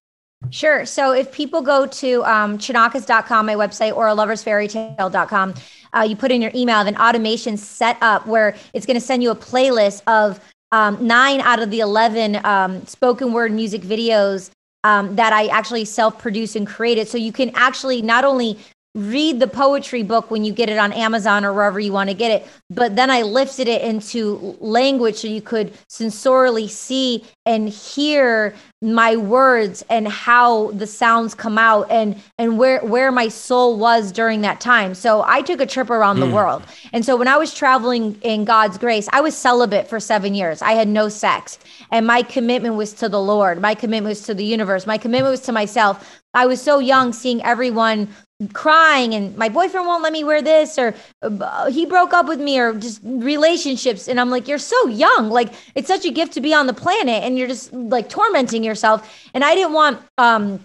Sure. 0.49 0.85
So 0.85 1.13
if 1.13 1.31
people 1.31 1.61
go 1.61 1.85
to 1.87 2.23
um, 2.25 2.57
chonacas.com, 2.57 3.45
my 3.45 3.55
website, 3.55 3.95
or 3.95 4.07
a 4.07 4.11
loversfairytale.com, 4.11 5.53
uh, 5.95 6.01
you 6.01 6.15
put 6.15 6.31
in 6.31 6.41
your 6.41 6.51
email, 6.53 6.83
then 6.83 6.97
automation 6.97 7.57
set 7.57 7.97
up 8.01 8.25
where 8.25 8.55
it's 8.73 8.85
going 8.85 8.95
to 8.95 9.05
send 9.05 9.23
you 9.23 9.31
a 9.31 9.35
playlist 9.35 10.01
of 10.07 10.39
um, 10.71 11.05
nine 11.05 11.39
out 11.41 11.61
of 11.61 11.69
the 11.69 11.79
11 11.79 12.43
um, 12.45 12.85
spoken 12.85 13.31
word 13.31 13.51
music 13.51 13.81
videos 13.81 14.49
um, 14.83 15.15
that 15.15 15.31
I 15.31 15.47
actually 15.47 15.85
self 15.85 16.19
produced 16.19 16.55
and 16.55 16.67
created. 16.67 17.07
So 17.07 17.17
you 17.17 17.31
can 17.31 17.51
actually 17.55 18.01
not 18.01 18.25
only 18.25 18.59
read 18.95 19.39
the 19.39 19.47
poetry 19.47 20.03
book 20.03 20.29
when 20.29 20.43
you 20.43 20.53
get 20.53 20.69
it 20.69 20.77
on 20.77 20.93
Amazon 20.93 21.43
or 21.43 21.51
wherever 21.51 21.79
you 21.79 21.91
want 21.91 22.11
to 22.11 22.13
get 22.13 22.29
it. 22.29 22.47
But 22.69 22.95
then 22.95 23.09
I 23.09 23.23
lifted 23.23 23.67
it 23.67 23.81
into 23.81 24.55
language 24.59 25.15
so 25.15 25.27
you 25.27 25.41
could 25.41 25.73
sensorially 25.89 26.69
see 26.69 27.25
and 27.45 27.67
hear 27.67 28.53
my 28.83 29.15
words 29.15 29.83
and 29.89 30.07
how 30.07 30.71
the 30.71 30.85
sounds 30.85 31.33
come 31.33 31.57
out 31.57 31.89
and 31.89 32.21
and 32.37 32.59
where 32.59 32.81
where 32.81 33.11
my 33.11 33.29
soul 33.29 33.79
was 33.79 34.11
during 34.11 34.41
that 34.41 34.61
time. 34.61 34.93
So 34.93 35.23
I 35.25 35.41
took 35.41 35.59
a 35.59 35.65
trip 35.65 35.89
around 35.89 36.17
mm. 36.17 36.21
the 36.21 36.27
hmm. 36.27 36.33
world. 36.33 36.63
And 36.91 37.03
so 37.03 37.15
when 37.15 37.27
I 37.27 37.37
was 37.37 37.53
traveling 37.53 38.15
in 38.21 38.45
God's 38.45 38.77
grace, 38.77 39.09
I 39.11 39.21
was 39.21 39.35
celibate 39.35 39.87
for 39.87 39.99
7 39.99 40.35
years. 40.35 40.61
I 40.61 40.73
had 40.73 40.87
no 40.87 41.09
sex. 41.09 41.57
And 41.91 42.05
my 42.05 42.21
commitment 42.21 42.75
was 42.75 42.93
to 42.93 43.09
the 43.09 43.21
Lord. 43.21 43.59
My 43.59 43.73
commitment 43.73 44.11
was 44.11 44.21
to 44.23 44.35
the 44.35 44.45
universe. 44.45 44.85
My 44.85 44.99
commitment 44.99 45.31
was 45.31 45.41
to 45.41 45.51
myself. 45.51 46.21
I 46.33 46.45
was 46.45 46.61
so 46.61 46.79
young 46.79 47.13
seeing 47.13 47.43
everyone 47.43 48.07
crying 48.49 49.13
and 49.13 49.35
my 49.37 49.49
boyfriend 49.49 49.85
won't 49.87 50.03
let 50.03 50.13
me 50.13 50.23
wear 50.23 50.41
this 50.41 50.77
or 50.77 50.93
uh, 51.21 51.69
he 51.69 51.85
broke 51.85 52.13
up 52.13 52.27
with 52.27 52.39
me 52.39 52.59
or 52.59 52.73
just 52.73 52.99
relationships. 53.03 54.07
And 54.07 54.19
i'm 54.19 54.29
like 54.29 54.47
you're 54.47 54.57
so 54.57 54.87
young. 54.87 55.29
Like 55.29 55.53
it's 55.75 55.87
such 55.87 56.05
a 56.05 56.11
gift 56.11 56.33
to 56.33 56.41
be 56.41 56.53
on 56.53 56.67
the 56.67 56.73
planet 56.73 57.23
and 57.23 57.37
you're 57.37 57.47
just 57.47 57.71
like 57.73 58.09
tormenting 58.09 58.63
yourself. 58.63 59.09
And 59.33 59.43
i 59.43 59.55
didn't 59.55 59.73
want 59.73 60.01
um 60.17 60.59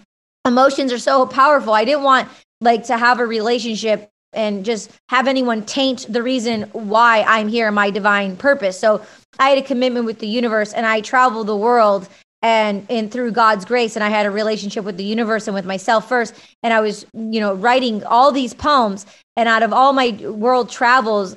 emotions 0.45 0.91
are 0.91 0.99
so 0.99 1.25
powerful. 1.25 1.73
I 1.73 1.85
didn't 1.85 2.03
want 2.03 2.27
like 2.61 2.85
to 2.85 2.97
have 2.97 3.19
a 3.19 3.25
relationship 3.25 4.09
and 4.33 4.63
just 4.63 4.91
have 5.09 5.27
anyone 5.27 5.65
taint 5.65 6.05
the 6.09 6.21
reason 6.21 6.63
why 6.73 7.23
i'm 7.27 7.47
here 7.47 7.71
my 7.71 7.89
divine 7.89 8.35
purpose. 8.37 8.79
So 8.79 9.01
i 9.39 9.49
had 9.49 9.57
a 9.57 9.63
commitment 9.63 10.05
with 10.05 10.19
the 10.19 10.27
universe 10.27 10.73
and 10.73 10.85
i 10.85 11.01
traveled 11.01 11.47
the 11.47 11.55
world 11.55 12.07
and 12.41 12.85
and 12.89 13.11
through 13.11 13.31
God's 13.31 13.65
grace 13.65 13.95
and 13.95 14.03
I 14.03 14.09
had 14.09 14.25
a 14.25 14.31
relationship 14.31 14.85
with 14.85 14.97
the 14.97 15.03
universe 15.03 15.47
and 15.47 15.55
with 15.55 15.65
myself 15.65 16.07
first 16.07 16.33
and 16.63 16.73
I 16.73 16.79
was 16.79 17.05
you 17.13 17.39
know 17.39 17.53
writing 17.53 18.03
all 18.05 18.31
these 18.31 18.53
poems 18.53 19.05
and 19.35 19.49
out 19.49 19.63
of 19.63 19.73
all 19.73 19.93
my 19.93 20.11
world 20.23 20.69
travels 20.69 21.35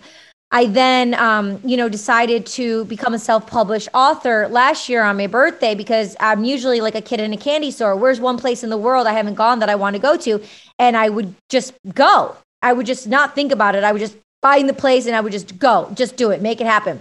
I 0.52 0.66
then 0.66 1.14
um, 1.14 1.60
you 1.64 1.76
know 1.76 1.88
decided 1.88 2.44
to 2.46 2.84
become 2.84 3.14
a 3.14 3.18
self-published 3.18 3.88
author 3.94 4.46
last 4.48 4.88
year 4.88 5.02
on 5.02 5.16
my 5.16 5.26
birthday 5.26 5.74
because 5.74 6.14
I'm 6.20 6.44
usually 6.44 6.82
like 6.82 6.94
a 6.94 7.00
kid 7.00 7.20
in 7.20 7.32
a 7.32 7.38
candy 7.38 7.70
store. 7.70 7.96
Where's 7.96 8.20
one 8.20 8.36
place 8.36 8.62
in 8.62 8.68
the 8.68 8.76
world 8.76 9.06
I 9.06 9.14
haven't 9.14 9.34
gone 9.34 9.60
that 9.60 9.70
I 9.70 9.74
want 9.74 9.96
to 9.96 10.02
go 10.02 10.16
to? 10.18 10.42
And 10.78 10.94
I 10.94 11.08
would 11.08 11.34
just 11.48 11.72
go. 11.94 12.36
I 12.60 12.74
would 12.74 12.84
just 12.84 13.08
not 13.08 13.34
think 13.34 13.50
about 13.50 13.74
it. 13.74 13.82
I 13.82 13.92
would 13.92 14.00
just 14.00 14.16
find 14.42 14.68
the 14.68 14.74
place 14.74 15.06
and 15.06 15.16
I 15.16 15.20
would 15.20 15.32
just 15.32 15.58
go. 15.58 15.90
Just 15.94 16.16
do 16.16 16.30
it. 16.30 16.42
Make 16.42 16.60
it 16.60 16.66
happen. 16.66 17.00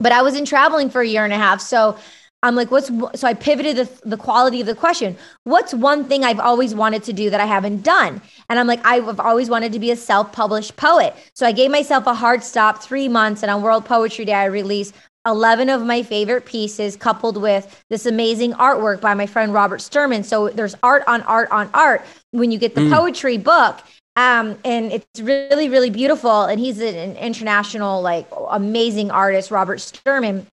But 0.00 0.12
I 0.12 0.22
wasn't 0.22 0.48
traveling 0.48 0.88
for 0.88 1.02
a 1.02 1.06
year 1.06 1.24
and 1.24 1.32
a 1.32 1.36
half 1.36 1.60
so 1.60 1.98
I'm 2.42 2.54
like, 2.54 2.70
what's 2.70 2.86
so 2.86 3.26
I 3.26 3.34
pivoted 3.34 3.76
the, 3.76 4.08
the 4.08 4.16
quality 4.16 4.60
of 4.60 4.66
the 4.66 4.74
question. 4.74 5.16
What's 5.42 5.74
one 5.74 6.04
thing 6.04 6.22
I've 6.22 6.38
always 6.38 6.72
wanted 6.72 7.02
to 7.04 7.12
do 7.12 7.30
that 7.30 7.40
I 7.40 7.46
haven't 7.46 7.82
done? 7.82 8.22
And 8.48 8.60
I'm 8.60 8.68
like, 8.68 8.80
I've 8.84 9.18
always 9.18 9.50
wanted 9.50 9.72
to 9.72 9.80
be 9.80 9.90
a 9.90 9.96
self 9.96 10.32
published 10.32 10.76
poet. 10.76 11.16
So 11.34 11.46
I 11.46 11.52
gave 11.52 11.70
myself 11.70 12.06
a 12.06 12.14
hard 12.14 12.44
stop 12.44 12.80
three 12.80 13.08
months. 13.08 13.42
And 13.42 13.50
on 13.50 13.60
World 13.60 13.84
Poetry 13.84 14.24
Day, 14.24 14.34
I 14.34 14.44
released 14.44 14.94
11 15.26 15.68
of 15.68 15.84
my 15.84 16.02
favorite 16.04 16.46
pieces 16.46 16.96
coupled 16.96 17.36
with 17.36 17.84
this 17.90 18.06
amazing 18.06 18.52
artwork 18.52 19.00
by 19.00 19.14
my 19.14 19.26
friend 19.26 19.52
Robert 19.52 19.80
Sturman. 19.80 20.24
So 20.24 20.48
there's 20.48 20.76
art 20.82 21.02
on 21.08 21.22
art 21.22 21.50
on 21.50 21.68
art 21.74 22.04
when 22.30 22.52
you 22.52 22.58
get 22.58 22.76
the 22.76 22.82
mm. 22.82 22.92
poetry 22.92 23.36
book. 23.36 23.80
Um, 24.14 24.58
and 24.64 24.92
it's 24.92 25.20
really, 25.20 25.68
really 25.68 25.90
beautiful. 25.90 26.44
And 26.44 26.60
he's 26.60 26.80
an 26.80 27.16
international, 27.16 28.00
like 28.00 28.28
amazing 28.48 29.10
artist, 29.10 29.50
Robert 29.50 29.78
Sturman. 29.78 30.46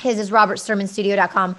His 0.00 0.18
is 0.18 0.30
robertsturmanstudio.com. 0.30 1.56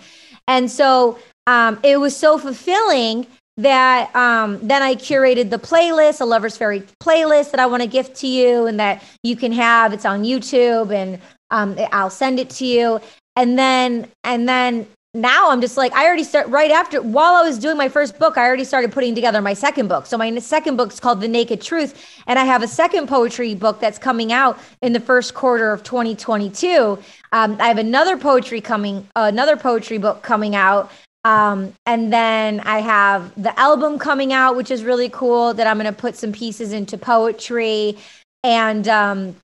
And 0.47 0.71
so 0.71 1.19
um, 1.47 1.79
it 1.83 1.99
was 1.99 2.15
so 2.15 2.37
fulfilling 2.37 3.27
that 3.57 4.15
um, 4.15 4.59
then 4.65 4.81
I 4.81 4.95
curated 4.95 5.49
the 5.49 5.59
playlist, 5.59 6.21
a 6.21 6.25
Lover's 6.25 6.55
Fairy 6.55 6.83
playlist 7.03 7.51
that 7.51 7.59
I 7.59 7.65
want 7.65 7.83
to 7.83 7.87
gift 7.87 8.15
to 8.17 8.27
you 8.27 8.65
and 8.67 8.79
that 8.79 9.03
you 9.23 9.35
can 9.35 9.51
have. 9.51 9.91
It's 9.91 10.05
on 10.05 10.23
YouTube 10.23 10.93
and 10.93 11.19
um, 11.51 11.77
I'll 11.91 12.09
send 12.09 12.39
it 12.39 12.49
to 12.51 12.65
you. 12.65 13.01
And 13.35 13.59
then, 13.59 14.09
and 14.23 14.47
then 14.47 14.87
now 15.15 15.49
I'm 15.49 15.59
just 15.59 15.75
like, 15.75 15.91
I 15.93 16.05
already 16.05 16.23
start 16.23 16.47
right 16.49 16.69
after, 16.69 17.01
while 17.01 17.33
I 17.33 17.41
was 17.41 17.57
doing 17.57 17.77
my 17.77 17.89
first 17.89 18.19
book, 18.19 18.37
I 18.37 18.45
already 18.45 18.63
started 18.63 18.91
putting 18.91 19.15
together 19.15 19.41
my 19.41 19.55
second 19.55 19.87
book. 19.87 20.05
So 20.05 20.19
my 20.19 20.37
second 20.37 20.77
book 20.77 20.93
is 20.93 20.99
called 20.99 21.19
The 21.19 21.27
Naked 21.27 21.61
Truth. 21.61 22.21
And 22.27 22.37
I 22.37 22.43
have 22.43 22.61
a 22.61 22.67
second 22.67 23.07
poetry 23.07 23.55
book 23.55 23.79
that's 23.79 23.97
coming 23.97 24.31
out 24.31 24.59
in 24.83 24.93
the 24.93 24.99
first 24.99 25.33
quarter 25.33 25.71
of 25.71 25.81
2022. 25.81 26.99
Um, 27.31 27.57
I 27.59 27.67
have 27.67 27.79
another 27.79 28.17
poetry 28.17 28.61
coming, 28.61 29.07
uh, 29.15 29.29
another 29.31 29.57
poetry 29.57 29.97
book 29.97 30.21
coming 30.21 30.55
out. 30.55 30.91
Um, 31.25 31.73
and 31.87 32.13
then 32.13 32.59
I 32.61 32.79
have 32.79 33.33
the 33.41 33.59
album 33.59 33.97
coming 33.97 34.31
out, 34.31 34.55
which 34.55 34.69
is 34.69 34.83
really 34.83 35.09
cool 35.09 35.55
that 35.55 35.65
I'm 35.65 35.79
going 35.79 35.91
to 35.91 35.99
put 35.99 36.17
some 36.17 36.31
pieces 36.31 36.71
into 36.71 36.99
poetry. 36.99 37.97
And, 38.43 38.87
um, 38.87 39.35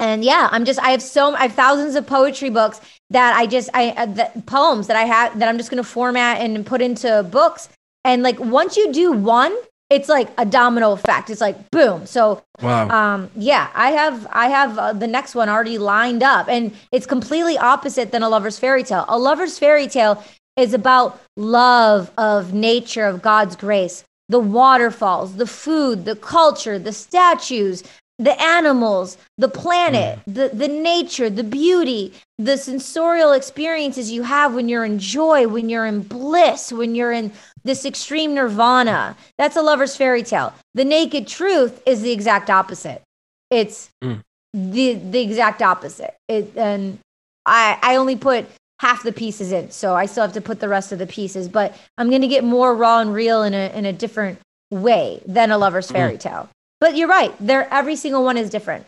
and 0.00 0.24
yeah 0.24 0.48
i'm 0.52 0.64
just 0.64 0.80
i 0.80 0.90
have 0.90 1.02
so 1.02 1.34
i 1.34 1.42
have 1.42 1.52
thousands 1.52 1.94
of 1.94 2.06
poetry 2.06 2.50
books 2.50 2.80
that 3.10 3.36
i 3.36 3.46
just 3.46 3.70
i 3.74 3.90
uh, 3.90 4.06
the 4.06 4.30
poems 4.46 4.86
that 4.86 4.96
i 4.96 5.04
have 5.04 5.38
that 5.38 5.48
i'm 5.48 5.56
just 5.56 5.70
going 5.70 5.82
to 5.82 5.88
format 5.88 6.40
and 6.40 6.66
put 6.66 6.82
into 6.82 7.22
books. 7.30 7.68
And 8.06 8.22
like 8.22 8.38
once 8.38 8.76
you 8.76 8.92
do 8.92 9.12
one 9.12 9.56
it's 9.90 10.08
like 10.08 10.28
a 10.38 10.46
domino 10.46 10.92
effect. 10.92 11.30
It's 11.30 11.42
like 11.42 11.70
boom. 11.70 12.06
So 12.06 12.42
wow. 12.60 12.88
um 12.88 13.30
yeah 13.36 13.70
i 13.74 13.90
have 13.90 14.26
i 14.32 14.48
have 14.48 14.78
uh, 14.78 14.92
the 14.92 15.06
next 15.06 15.34
one 15.34 15.48
already 15.48 15.78
lined 15.78 16.22
up. 16.22 16.48
And 16.48 16.74
it's 16.90 17.06
completely 17.06 17.56
opposite 17.58 18.10
than 18.10 18.22
a 18.22 18.28
lover's 18.28 18.58
fairy 18.58 18.82
tale. 18.82 19.04
A 19.08 19.18
lover's 19.18 19.58
fairy 19.58 19.86
tale 19.86 20.24
is 20.56 20.74
about 20.74 21.20
love 21.36 22.10
of 22.18 22.52
nature 22.52 23.06
of 23.06 23.22
god's 23.22 23.56
grace. 23.56 24.04
The 24.28 24.40
waterfalls 24.40 25.36
the 25.36 25.46
food 25.46 26.04
the 26.04 26.16
culture 26.16 26.78
the 26.78 26.92
statues 26.92 27.84
the 28.18 28.40
animals, 28.40 29.18
the 29.38 29.48
planet, 29.48 30.18
mm. 30.20 30.34
the, 30.34 30.50
the 30.54 30.68
nature, 30.68 31.28
the 31.28 31.44
beauty, 31.44 32.12
the 32.38 32.56
sensorial 32.56 33.32
experiences 33.32 34.10
you 34.10 34.22
have 34.22 34.54
when 34.54 34.68
you're 34.68 34.84
in 34.84 34.98
joy, 34.98 35.48
when 35.48 35.68
you're 35.68 35.86
in 35.86 36.00
bliss, 36.02 36.72
when 36.72 36.94
you're 36.94 37.12
in 37.12 37.32
this 37.64 37.84
extreme 37.84 38.34
nirvana. 38.34 39.16
That's 39.36 39.56
a 39.56 39.62
lover's 39.62 39.96
fairy 39.96 40.22
tale. 40.22 40.54
The 40.74 40.84
naked 40.84 41.26
truth 41.26 41.82
is 41.86 42.02
the 42.02 42.12
exact 42.12 42.50
opposite. 42.50 43.02
It's 43.50 43.90
mm. 44.02 44.20
the 44.52 44.94
the 44.94 45.20
exact 45.20 45.62
opposite. 45.62 46.14
It, 46.28 46.56
and 46.56 46.98
I 47.46 47.78
I 47.82 47.96
only 47.96 48.16
put 48.16 48.46
half 48.80 49.02
the 49.02 49.12
pieces 49.12 49.52
in. 49.52 49.70
So 49.70 49.94
I 49.94 50.06
still 50.06 50.22
have 50.22 50.32
to 50.34 50.40
put 50.40 50.60
the 50.60 50.68
rest 50.68 50.92
of 50.92 50.98
the 50.98 51.06
pieces, 51.06 51.48
but 51.48 51.76
I'm 51.96 52.10
going 52.10 52.22
to 52.22 52.28
get 52.28 52.44
more 52.44 52.74
raw 52.74 53.00
and 53.00 53.14
real 53.14 53.42
in 53.42 53.54
a, 53.54 53.70
in 53.74 53.86
a 53.86 53.92
different 53.92 54.38
way 54.70 55.22
than 55.26 55.50
a 55.50 55.58
lover's 55.58 55.86
mm-hmm. 55.86 55.94
fairy 55.94 56.18
tale. 56.18 56.48
But 56.80 56.96
you're 56.96 57.08
right. 57.08 57.34
There, 57.40 57.72
every 57.72 57.96
single 57.96 58.24
one 58.24 58.36
is 58.36 58.50
different. 58.50 58.86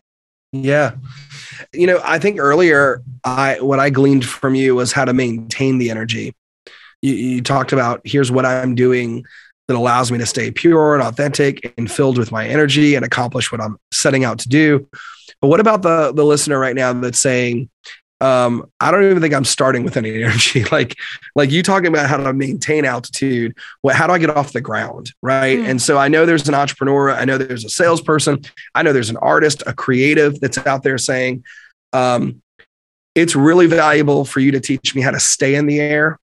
Yeah. 0.53 0.93
You 1.73 1.87
know, 1.87 2.01
I 2.05 2.19
think 2.19 2.39
earlier 2.39 3.03
I 3.25 3.61
what 3.61 3.79
I 3.79 3.91
gleaned 3.91 4.25
from 4.25 4.55
you 4.55 4.75
was 4.75 4.93
how 4.93 5.05
to 5.05 5.13
maintain 5.13 5.79
the 5.79 5.91
energy. 5.91 6.35
You, 7.03 7.15
you 7.15 7.43
talked 7.43 7.73
about 7.73 8.01
here's 8.05 8.31
what 8.31 8.47
I'm 8.47 8.75
doing 8.75 9.25
that 9.69 9.77
allows 9.77 10.13
me 10.13 10.19
to 10.19 10.27
stay 10.27 10.51
pure 10.51 10.95
and 10.95 11.03
authentic 11.03 11.75
and 11.77 11.91
filled 11.91 12.19
with 12.19 12.31
my 12.31 12.47
energy 12.47 12.95
and 12.95 13.05
accomplish 13.05 13.51
what 13.51 13.61
I'm 13.61 13.79
setting 13.93 14.25
out 14.25 14.39
to 14.41 14.49
do. 14.49 14.89
But 15.41 15.49
what 15.49 15.61
about 15.61 15.83
the 15.83 16.13
the 16.13 16.25
listener 16.25 16.59
right 16.59 16.77
now 16.77 16.93
that's 16.93 17.21
saying, 17.21 17.69
um, 18.21 18.71
I 18.81 18.91
don't 18.91 19.05
even 19.05 19.21
think 19.21 19.35
I'm 19.35 19.45
starting 19.45 19.85
with 19.85 19.97
any 19.97 20.11
energy. 20.23 20.65
like, 20.65 20.97
like 21.35 21.51
you 21.51 21.63
talking 21.63 21.89
about 21.89 22.09
how 22.09 22.17
to 22.17 22.33
maintain 22.33 22.85
altitude. 22.85 23.57
What, 23.83 23.95
how 23.95 24.07
do 24.07 24.13
I 24.13 24.19
get 24.19 24.31
off 24.31 24.53
the 24.53 24.61
ground? 24.61 25.13
Right. 25.23 25.59
Mm. 25.59 25.69
And 25.69 25.83
so 25.83 25.99
I 25.99 26.09
know 26.09 26.27
there's 26.27 26.49
an 26.49 26.55
entrepreneur. 26.55 27.11
I 27.11 27.25
know 27.25 27.39
there's 27.39 27.65
a 27.65 27.69
salesperson. 27.69 28.43
I 28.75 28.83
know 28.83 28.93
there's 28.93 29.11
an 29.11 29.19
artist, 29.19 29.63
a 29.67 29.75
creative 29.75 30.41
that's 30.41 30.59
out 30.67 30.83
there 30.83 30.99
saying, 30.99 31.45
um, 31.93 32.43
it's 33.15 33.35
really 33.35 33.67
valuable 33.67 34.25
for 34.25 34.41
you 34.41 34.53
to 34.53 34.61
teach 34.61 34.95
me 34.95 35.01
how 35.01 35.11
to 35.11 35.21
stay 35.21 35.55
in 35.55 35.67
the 35.67 35.81
air 35.81 36.19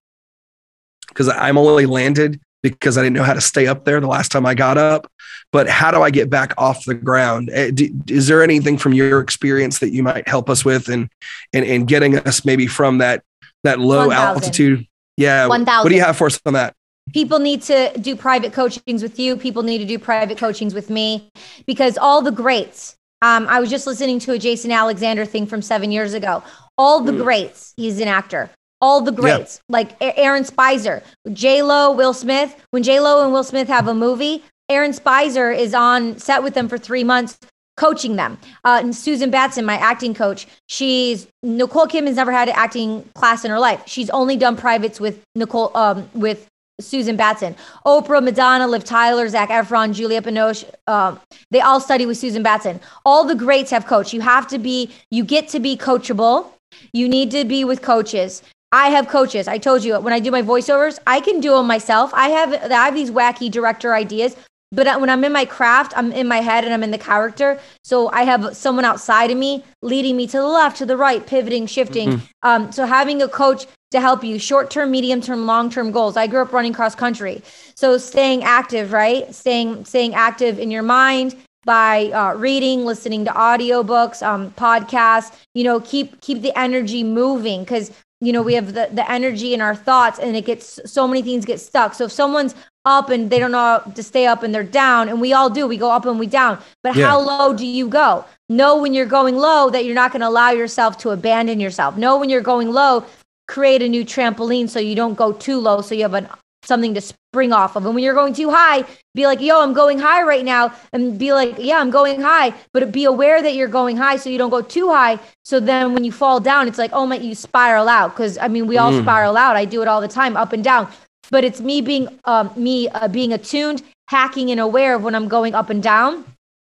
because 1.08 1.28
I'm 1.28 1.58
only 1.58 1.86
landed 1.86 2.40
because 2.62 2.96
I 2.96 3.02
didn't 3.02 3.16
know 3.16 3.24
how 3.24 3.34
to 3.34 3.40
stay 3.40 3.66
up 3.66 3.84
there 3.84 4.00
the 4.00 4.06
last 4.06 4.30
time 4.32 4.46
I 4.46 4.54
got 4.54 4.78
up. 4.78 5.10
But 5.54 5.68
how 5.68 5.92
do 5.92 6.02
I 6.02 6.10
get 6.10 6.28
back 6.28 6.52
off 6.58 6.84
the 6.84 6.94
ground? 6.94 7.48
Eh, 7.52 7.70
is 8.08 8.26
there 8.26 8.42
anything 8.42 8.76
from 8.76 8.92
your 8.92 9.20
experience 9.20 9.78
that 9.78 9.90
you 9.90 10.02
might 10.02 10.26
help 10.26 10.50
us 10.50 10.64
with 10.64 10.88
and 10.88 11.08
and, 11.52 11.64
and 11.64 11.86
getting 11.86 12.18
us 12.18 12.44
maybe 12.44 12.66
from 12.66 12.98
that 12.98 13.22
that 13.62 13.78
low 13.78 14.08
1, 14.08 14.16
altitude? 14.16 14.84
Yeah. 15.16 15.46
1, 15.46 15.64
what 15.64 15.90
do 15.90 15.94
you 15.94 16.00
have 16.00 16.16
for 16.16 16.26
us 16.26 16.40
on 16.44 16.54
that? 16.54 16.74
People 17.12 17.38
need 17.38 17.62
to 17.62 17.96
do 18.00 18.16
private 18.16 18.52
coachings 18.52 19.00
with 19.00 19.20
you. 19.20 19.36
People 19.36 19.62
need 19.62 19.78
to 19.78 19.84
do 19.84 19.96
private 19.96 20.38
coachings 20.38 20.74
with 20.74 20.90
me 20.90 21.30
because 21.68 21.96
all 21.98 22.20
the 22.20 22.32
greats. 22.32 22.96
Um, 23.22 23.46
I 23.48 23.60
was 23.60 23.70
just 23.70 23.86
listening 23.86 24.18
to 24.20 24.32
a 24.32 24.38
Jason 24.40 24.72
Alexander 24.72 25.24
thing 25.24 25.46
from 25.46 25.62
seven 25.62 25.92
years 25.92 26.14
ago. 26.14 26.42
All 26.76 27.00
the 27.00 27.12
mm. 27.12 27.22
greats. 27.22 27.74
He's 27.76 28.00
an 28.00 28.08
actor 28.08 28.50
all 28.84 29.00
the 29.00 29.12
greats 29.12 29.62
yeah. 29.68 29.72
like 29.72 29.96
Aaron 30.00 30.44
Speiser, 30.44 31.02
J 31.32 31.62
Lo, 31.62 31.92
Will 31.92 32.12
Smith. 32.12 32.54
When 32.70 32.82
J 32.82 33.00
Lo 33.00 33.24
and 33.24 33.32
Will 33.32 33.42
Smith 33.42 33.66
have 33.68 33.88
a 33.88 33.94
movie, 33.94 34.44
Aaron 34.68 34.92
Speiser 34.92 35.56
is 35.56 35.74
on 35.74 36.18
set 36.18 36.42
with 36.42 36.54
them 36.54 36.68
for 36.68 36.78
three 36.78 37.04
months, 37.04 37.38
coaching 37.76 38.16
them. 38.16 38.38
Uh, 38.64 38.80
and 38.82 38.94
Susan 38.94 39.30
Batson, 39.30 39.64
my 39.64 39.76
acting 39.76 40.14
coach, 40.14 40.46
she's 40.68 41.26
Nicole 41.42 41.86
Kidman 41.86 42.06
has 42.06 42.16
never 42.16 42.32
had 42.32 42.48
an 42.48 42.54
acting 42.56 43.08
class 43.14 43.44
in 43.44 43.50
her 43.50 43.58
life. 43.58 43.82
She's 43.86 44.10
only 44.10 44.36
done 44.36 44.56
privates 44.56 45.00
with 45.00 45.22
Nicole 45.34 45.76
um, 45.76 46.08
with 46.14 46.48
Susan 46.80 47.16
Batson, 47.16 47.54
Oprah, 47.86 48.22
Madonna, 48.22 48.66
Liv 48.66 48.84
Tyler, 48.84 49.28
Zac 49.28 49.50
Efron, 49.50 49.92
Julia 49.94 50.20
Binoche. 50.20 50.64
Um, 50.86 51.20
they 51.50 51.60
all 51.60 51.80
study 51.80 52.04
with 52.04 52.16
Susan 52.16 52.42
Batson. 52.42 52.80
All 53.04 53.24
the 53.24 53.34
greats 53.34 53.70
have 53.70 53.86
coached. 53.86 54.12
You 54.12 54.22
have 54.22 54.48
to 54.48 54.58
be, 54.58 54.90
you 55.10 55.24
get 55.24 55.48
to 55.48 55.60
be 55.60 55.76
coachable. 55.76 56.50
You 56.92 57.08
need 57.08 57.30
to 57.30 57.44
be 57.44 57.64
with 57.64 57.80
coaches. 57.80 58.42
I 58.72 58.88
have 58.88 59.06
coaches. 59.06 59.46
I 59.46 59.58
told 59.58 59.84
you 59.84 60.00
when 60.00 60.12
I 60.12 60.18
do 60.18 60.32
my 60.32 60.42
voiceovers, 60.42 60.98
I 61.06 61.20
can 61.20 61.38
do 61.38 61.52
them 61.52 61.66
myself. 61.68 62.12
I 62.12 62.30
have 62.30 62.52
I 62.52 62.86
have 62.86 62.94
these 62.94 63.12
wacky 63.12 63.48
director 63.48 63.94
ideas, 63.94 64.34
but 64.72 65.00
when 65.00 65.10
I'm 65.10 65.24
in 65.24 65.32
my 65.32 65.44
craft, 65.44 65.92
I'm 65.96 66.12
in 66.12 66.26
my 66.26 66.38
head 66.38 66.64
and 66.64 66.74
I'm 66.74 66.82
in 66.82 66.90
the 66.90 66.98
character. 66.98 67.60
So 67.82 68.10
I 68.10 68.24
have 68.24 68.56
someone 68.56 68.84
outside 68.84 69.30
of 69.30 69.38
me 69.38 69.64
leading 69.82 70.16
me 70.16 70.26
to 70.26 70.36
the 70.38 70.46
left, 70.46 70.78
to 70.78 70.86
the 70.86 70.96
right, 70.96 71.24
pivoting, 71.26 71.66
shifting. 71.66 72.08
Mm-hmm. 72.10 72.24
Um, 72.42 72.72
so 72.72 72.84
having 72.86 73.22
a 73.22 73.28
coach 73.28 73.66
to 73.92 74.00
help 74.00 74.24
you 74.24 74.40
short 74.40 74.70
term, 74.70 74.90
medium 74.90 75.20
term, 75.20 75.46
long 75.46 75.70
term 75.70 75.92
goals. 75.92 76.16
I 76.16 76.26
grew 76.26 76.42
up 76.42 76.52
running 76.52 76.72
cross 76.72 76.96
country, 76.96 77.42
so 77.76 77.96
staying 77.96 78.42
active, 78.42 78.90
right? 78.90 79.32
Staying 79.32 79.84
staying 79.84 80.14
active 80.14 80.58
in 80.58 80.72
your 80.72 80.82
mind 80.82 81.36
by 81.64 82.06
uh, 82.06 82.34
reading, 82.34 82.84
listening 82.84 83.24
to 83.24 83.30
audiobooks, 83.30 84.26
um, 84.26 84.50
podcasts. 84.52 85.36
You 85.54 85.62
know, 85.62 85.78
keep 85.78 86.20
keep 86.20 86.42
the 86.42 86.58
energy 86.58 87.04
moving 87.04 87.60
because 87.60 87.92
you 88.20 88.32
know 88.32 88.42
we 88.42 88.54
have 88.54 88.74
the, 88.74 88.88
the 88.92 89.08
energy 89.08 89.54
in 89.54 89.60
our 89.60 89.76
thoughts 89.76 90.18
and 90.18 90.34
it 90.34 90.44
gets 90.44 90.80
so 90.86 91.06
many 91.06 91.20
things 91.20 91.44
get 91.44 91.60
stuck 91.60 91.94
so 91.94 92.04
if 92.04 92.12
someone's 92.12 92.54
up 92.84 93.08
and 93.08 93.30
they 93.30 93.38
don't 93.38 93.52
know 93.52 93.82
to 93.94 94.02
stay 94.02 94.26
up 94.26 94.42
and 94.42 94.54
they're 94.54 94.62
down 94.62 95.08
and 95.08 95.20
we 95.20 95.32
all 95.32 95.48
do 95.48 95.66
we 95.66 95.76
go 95.76 95.90
up 95.90 96.04
and 96.04 96.18
we 96.18 96.26
down 96.26 96.58
but 96.82 96.94
yeah. 96.94 97.08
how 97.08 97.18
low 97.18 97.54
do 97.54 97.66
you 97.66 97.88
go 97.88 98.24
know 98.48 98.76
when 98.76 98.92
you're 98.92 99.06
going 99.06 99.36
low 99.36 99.70
that 99.70 99.84
you're 99.84 99.94
not 99.94 100.12
going 100.12 100.20
to 100.20 100.28
allow 100.28 100.50
yourself 100.50 100.98
to 100.98 101.10
abandon 101.10 101.58
yourself 101.60 101.96
know 101.96 102.18
when 102.18 102.28
you're 102.28 102.42
going 102.42 102.70
low 102.70 103.04
create 103.48 103.82
a 103.82 103.88
new 103.88 104.04
trampoline 104.04 104.68
so 104.68 104.78
you 104.78 104.94
don't 104.94 105.14
go 105.14 105.32
too 105.32 105.58
low 105.58 105.80
so 105.80 105.94
you 105.94 106.02
have 106.02 106.14
an 106.14 106.28
something 106.66 106.94
to 106.94 107.00
spring 107.00 107.52
off 107.52 107.76
of. 107.76 107.84
And 107.86 107.94
when 107.94 108.04
you're 108.04 108.14
going 108.14 108.34
too 108.34 108.50
high, 108.50 108.84
be 109.14 109.26
like, 109.26 109.40
yo, 109.40 109.60
I'm 109.60 109.72
going 109.72 109.98
high 109.98 110.22
right 110.22 110.44
now. 110.44 110.72
And 110.92 111.18
be 111.18 111.32
like, 111.32 111.56
yeah, 111.58 111.78
I'm 111.78 111.90
going 111.90 112.20
high. 112.20 112.54
But 112.72 112.90
be 112.92 113.04
aware 113.04 113.42
that 113.42 113.54
you're 113.54 113.68
going 113.68 113.96
high 113.96 114.16
so 114.16 114.30
you 114.30 114.38
don't 114.38 114.50
go 114.50 114.62
too 114.62 114.90
high. 114.90 115.18
So 115.44 115.60
then 115.60 115.92
when 115.92 116.04
you 116.04 116.12
fall 116.12 116.40
down, 116.40 116.68
it's 116.68 116.78
like, 116.78 116.90
oh 116.92 117.06
my, 117.06 117.16
you 117.16 117.34
spiral 117.34 117.88
out. 117.88 118.14
Cause 118.16 118.38
I 118.38 118.48
mean, 118.48 118.66
we 118.66 118.78
all 118.78 118.92
mm. 118.92 119.02
spiral 119.02 119.36
out. 119.36 119.56
I 119.56 119.64
do 119.64 119.82
it 119.82 119.88
all 119.88 120.00
the 120.00 120.08
time, 120.08 120.36
up 120.36 120.52
and 120.52 120.64
down. 120.64 120.90
But 121.30 121.44
it's 121.44 121.60
me 121.60 121.80
being, 121.80 122.08
um, 122.24 122.50
me 122.56 122.88
uh, 122.88 123.08
being 123.08 123.32
attuned, 123.32 123.82
hacking 124.08 124.50
and 124.50 124.60
aware 124.60 124.94
of 124.94 125.02
when 125.02 125.14
I'm 125.14 125.28
going 125.28 125.54
up 125.54 125.70
and 125.70 125.82
down 125.82 126.24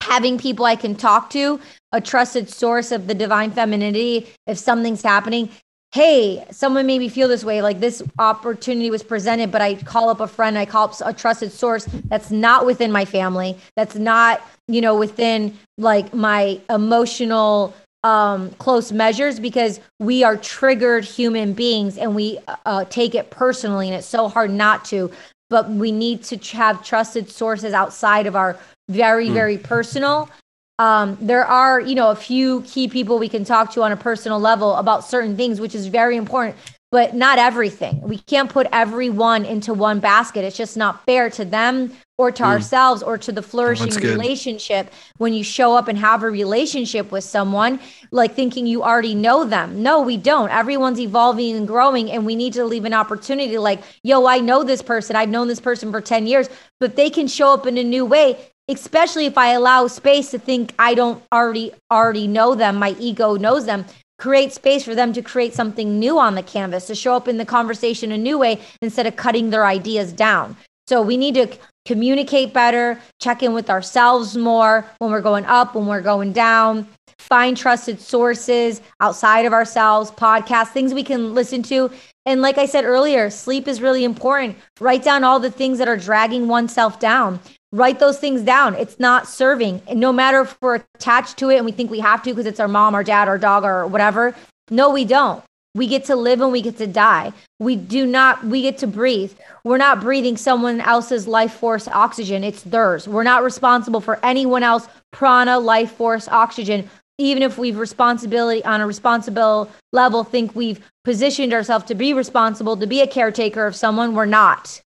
having 0.04 0.38
people 0.38 0.66
I 0.66 0.76
can 0.76 0.94
talk 0.94 1.30
to, 1.30 1.58
a 1.92 2.00
trusted 2.00 2.50
source 2.50 2.92
of 2.92 3.06
the 3.06 3.14
divine 3.14 3.50
femininity. 3.50 4.28
If 4.46 4.58
something's 4.58 5.02
happening, 5.02 5.48
hey, 5.92 6.44
someone 6.50 6.86
made 6.86 6.98
me 6.98 7.08
feel 7.08 7.26
this 7.26 7.42
way. 7.42 7.62
Like 7.62 7.80
this 7.80 8.02
opportunity 8.18 8.90
was 8.90 9.02
presented, 9.02 9.50
but 9.50 9.62
I 9.62 9.76
call 9.76 10.10
up 10.10 10.20
a 10.20 10.26
friend, 10.26 10.58
I 10.58 10.66
call 10.66 10.84
up 10.84 10.94
a 11.04 11.12
trusted 11.12 11.52
source 11.52 11.86
that's 12.08 12.30
not 12.30 12.66
within 12.66 12.92
my 12.92 13.04
family, 13.04 13.56
that's 13.76 13.94
not, 13.94 14.42
you 14.68 14.80
know, 14.80 14.94
within 14.94 15.56
like 15.78 16.12
my 16.12 16.60
emotional 16.68 17.74
um, 18.04 18.50
close 18.52 18.92
measures 18.92 19.40
because 19.40 19.80
we 19.98 20.22
are 20.22 20.36
triggered 20.36 21.04
human 21.04 21.52
beings 21.52 21.98
and 21.98 22.14
we 22.14 22.38
uh, 22.64 22.84
take 22.84 23.16
it 23.16 23.30
personally, 23.30 23.88
and 23.88 23.96
it's 23.96 24.06
so 24.06 24.28
hard 24.28 24.52
not 24.52 24.84
to. 24.86 25.10
But 25.50 25.68
we 25.68 25.90
need 25.90 26.22
to 26.24 26.36
have 26.56 26.84
trusted 26.84 27.28
sources 27.30 27.74
outside 27.74 28.26
of 28.26 28.36
our 28.36 28.58
very, 28.88 29.28
mm. 29.28 29.34
very 29.34 29.58
personal 29.58 30.30
um, 30.78 31.16
there 31.20 31.44
are, 31.44 31.80
you 31.80 31.94
know, 31.94 32.10
a 32.10 32.16
few 32.16 32.62
key 32.62 32.88
people 32.88 33.18
we 33.18 33.28
can 33.28 33.44
talk 33.44 33.72
to 33.74 33.82
on 33.82 33.92
a 33.92 33.96
personal 33.96 34.40
level 34.40 34.74
about 34.74 35.04
certain 35.04 35.36
things, 35.36 35.60
which 35.60 35.74
is 35.74 35.86
very 35.86 36.16
important, 36.16 36.56
but 36.90 37.14
not 37.14 37.38
everything. 37.38 38.00
We 38.00 38.18
can't 38.18 38.50
put 38.50 38.66
everyone 38.72 39.44
into 39.44 39.72
one 39.72 40.00
basket. 40.00 40.44
It's 40.44 40.56
just 40.56 40.76
not 40.76 41.04
fair 41.06 41.30
to 41.30 41.44
them 41.44 41.92
or 42.16 42.30
to 42.30 42.42
mm. 42.42 42.46
ourselves 42.46 43.02
or 43.02 43.18
to 43.18 43.32
the 43.32 43.42
flourishing 43.42 43.90
relationship. 44.02 44.92
When 45.18 45.32
you 45.32 45.42
show 45.42 45.76
up 45.76 45.88
and 45.88 45.98
have 45.98 46.22
a 46.22 46.30
relationship 46.30 47.10
with 47.10 47.24
someone 47.24 47.80
like 48.10 48.34
thinking 48.34 48.66
you 48.66 48.82
already 48.82 49.14
know 49.14 49.44
them. 49.44 49.82
No 49.82 50.00
we 50.00 50.16
don't. 50.16 50.50
Everyone's 50.50 51.00
evolving 51.00 51.56
and 51.56 51.66
growing 51.66 52.10
and 52.10 52.24
we 52.24 52.36
need 52.36 52.52
to 52.54 52.64
leave 52.64 52.84
an 52.84 52.94
opportunity. 52.94 53.58
Like 53.58 53.82
yo 54.02 54.26
i 54.26 54.38
know 54.38 54.62
this 54.62 54.82
person. 54.82 55.16
I've 55.16 55.28
known 55.28 55.48
this 55.48 55.60
person 55.60 55.90
for 55.90 56.00
10 56.00 56.26
years. 56.26 56.48
But 56.80 56.96
they 56.96 57.10
can 57.10 57.26
show 57.26 57.52
up 57.52 57.66
in 57.66 57.78
a 57.78 57.84
new 57.84 58.04
way 58.04 58.38
especially 58.68 59.26
if 59.26 59.36
I 59.36 59.52
allow 59.52 59.86
space 59.88 60.30
to 60.30 60.38
think 60.38 60.74
I 60.78 60.94
don't 60.94 61.22
already 61.32 61.72
already 61.90 62.26
know 62.26 62.54
them, 62.54 62.76
my 62.76 62.96
ego 62.98 63.36
knows 63.36 63.66
them, 63.66 63.84
create 64.18 64.52
space 64.52 64.84
for 64.84 64.94
them 64.94 65.12
to 65.12 65.22
create 65.22 65.54
something 65.54 65.98
new 65.98 66.18
on 66.18 66.34
the 66.34 66.42
canvas, 66.42 66.86
to 66.86 66.94
show 66.94 67.14
up 67.14 67.28
in 67.28 67.36
the 67.36 67.44
conversation 67.44 68.12
a 68.12 68.18
new 68.18 68.38
way 68.38 68.60
instead 68.80 69.06
of 69.06 69.16
cutting 69.16 69.50
their 69.50 69.66
ideas 69.66 70.12
down. 70.12 70.56
So 70.86 71.02
we 71.02 71.16
need 71.16 71.34
to 71.34 71.48
communicate 71.84 72.52
better, 72.52 72.98
check 73.20 73.42
in 73.42 73.52
with 73.52 73.70
ourselves 73.70 74.36
more 74.36 74.84
when 74.98 75.10
we're 75.10 75.20
going 75.20 75.44
up, 75.46 75.74
when 75.74 75.86
we're 75.86 76.00
going 76.00 76.32
down, 76.32 76.88
find 77.18 77.56
trusted 77.56 78.00
sources 78.00 78.80
outside 79.00 79.44
of 79.44 79.52
ourselves, 79.52 80.10
podcasts, 80.10 80.68
things 80.68 80.94
we 80.94 81.02
can 81.02 81.34
listen 81.34 81.62
to. 81.62 81.90
And 82.26 82.40
like 82.40 82.58
I 82.58 82.66
said 82.66 82.84
earlier, 82.84 83.28
sleep 83.30 83.68
is 83.68 83.80
really 83.80 84.04
important. 84.04 84.56
Write 84.80 85.02
down 85.02 85.24
all 85.24 85.38
the 85.40 85.50
things 85.50 85.78
that 85.78 85.88
are 85.88 85.96
dragging 85.96 86.48
oneself 86.48 86.98
down 86.98 87.40
write 87.74 87.98
those 87.98 88.18
things 88.18 88.40
down. 88.42 88.74
It's 88.76 89.00
not 89.00 89.26
serving. 89.26 89.82
And 89.88 89.98
no 89.98 90.12
matter 90.12 90.42
if 90.42 90.56
we're 90.62 90.82
attached 90.94 91.36
to 91.38 91.50
it 91.50 91.56
and 91.56 91.66
we 91.66 91.72
think 91.72 91.90
we 91.90 91.98
have 91.98 92.22
to 92.22 92.30
because 92.30 92.46
it's 92.46 92.60
our 92.60 92.68
mom, 92.68 92.94
our 92.94 93.02
dad, 93.02 93.26
our 93.26 93.36
dog, 93.36 93.64
or 93.64 93.86
whatever. 93.86 94.34
No, 94.70 94.90
we 94.90 95.04
don't. 95.04 95.42
We 95.74 95.88
get 95.88 96.04
to 96.04 96.16
live 96.16 96.40
and 96.40 96.52
we 96.52 96.62
get 96.62 96.76
to 96.78 96.86
die. 96.86 97.32
We 97.58 97.74
do 97.74 98.06
not, 98.06 98.44
we 98.44 98.62
get 98.62 98.78
to 98.78 98.86
breathe. 98.86 99.32
We're 99.64 99.78
not 99.78 100.00
breathing 100.00 100.36
someone 100.36 100.80
else's 100.80 101.26
life 101.26 101.54
force 101.54 101.88
oxygen. 101.88 102.44
It's 102.44 102.62
theirs. 102.62 103.08
We're 103.08 103.24
not 103.24 103.42
responsible 103.42 104.00
for 104.00 104.24
anyone 104.24 104.62
else 104.62 104.86
prana 105.12 105.58
life 105.58 105.92
force 105.92 106.28
oxygen. 106.28 106.88
Even 107.18 107.42
if 107.42 107.58
we've 107.58 107.76
responsibility 107.76 108.64
on 108.64 108.80
a 108.80 108.86
responsible 108.86 109.70
level, 109.92 110.24
think 110.24 110.54
we've 110.54 110.80
positioned 111.04 111.52
ourselves 111.52 111.84
to 111.86 111.94
be 111.94 112.12
responsible, 112.12 112.76
to 112.76 112.86
be 112.86 113.00
a 113.00 113.06
caretaker 113.06 113.66
of 113.66 113.76
someone, 113.76 114.14
we're 114.14 114.26
not. 114.26 114.80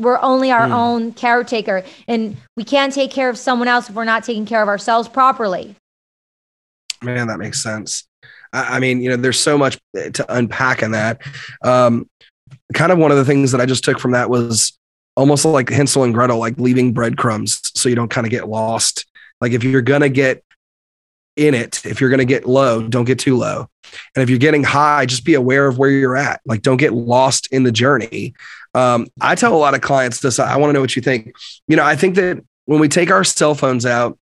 We're 0.00 0.20
only 0.20 0.50
our 0.50 0.66
mm. 0.66 0.72
own 0.72 1.12
caretaker, 1.12 1.84
and 2.08 2.36
we 2.56 2.64
can't 2.64 2.92
take 2.92 3.10
care 3.10 3.28
of 3.28 3.38
someone 3.38 3.68
else 3.68 3.88
if 3.88 3.94
we're 3.94 4.04
not 4.04 4.24
taking 4.24 4.46
care 4.46 4.62
of 4.62 4.68
ourselves 4.68 5.08
properly. 5.08 5.76
Man, 7.02 7.28
that 7.28 7.38
makes 7.38 7.62
sense. 7.62 8.08
I, 8.54 8.76
I 8.76 8.80
mean, 8.80 9.02
you 9.02 9.10
know, 9.10 9.16
there's 9.16 9.38
so 9.38 9.58
much 9.58 9.78
to 9.94 10.24
unpack 10.28 10.82
in 10.82 10.92
that. 10.92 11.20
Um, 11.62 12.08
kind 12.72 12.92
of 12.92 12.98
one 12.98 13.10
of 13.10 13.16
the 13.16 13.24
things 13.24 13.52
that 13.52 13.60
I 13.60 13.66
just 13.66 13.84
took 13.84 13.98
from 13.98 14.12
that 14.12 14.30
was 14.30 14.78
almost 15.16 15.44
like 15.44 15.68
Hansel 15.68 16.04
and 16.04 16.14
Gretel, 16.14 16.38
like 16.38 16.58
leaving 16.58 16.92
breadcrumbs 16.92 17.60
so 17.74 17.88
you 17.88 17.94
don't 17.94 18.10
kind 18.10 18.26
of 18.26 18.30
get 18.30 18.48
lost. 18.48 19.06
Like 19.40 19.52
if 19.52 19.64
you're 19.64 19.82
gonna 19.82 20.08
get 20.08 20.42
in 21.36 21.54
it, 21.54 21.84
if 21.84 22.00
you're 22.00 22.10
gonna 22.10 22.24
get 22.24 22.46
low, 22.46 22.86
don't 22.86 23.04
get 23.04 23.18
too 23.18 23.36
low. 23.36 23.68
And 24.14 24.22
if 24.22 24.30
you're 24.30 24.38
getting 24.38 24.64
high, 24.64 25.06
just 25.06 25.24
be 25.24 25.34
aware 25.34 25.66
of 25.66 25.78
where 25.78 25.90
you're 25.90 26.16
at. 26.16 26.40
Like 26.46 26.62
don't 26.62 26.78
get 26.78 26.92
lost 26.92 27.48
in 27.52 27.64
the 27.64 27.72
journey. 27.72 28.34
Um, 28.74 29.06
I 29.20 29.34
tell 29.34 29.54
a 29.54 29.58
lot 29.58 29.74
of 29.74 29.80
clients 29.80 30.20
this. 30.20 30.38
I 30.38 30.56
want 30.56 30.70
to 30.70 30.72
know 30.74 30.80
what 30.80 30.96
you 30.96 31.02
think. 31.02 31.32
You 31.68 31.76
know, 31.76 31.84
I 31.84 31.94
think 31.96 32.16
that 32.16 32.42
when 32.64 32.80
we 32.80 32.88
take 32.88 33.10
our 33.10 33.24
cell 33.24 33.54
phones 33.54 33.86
out 33.86 34.18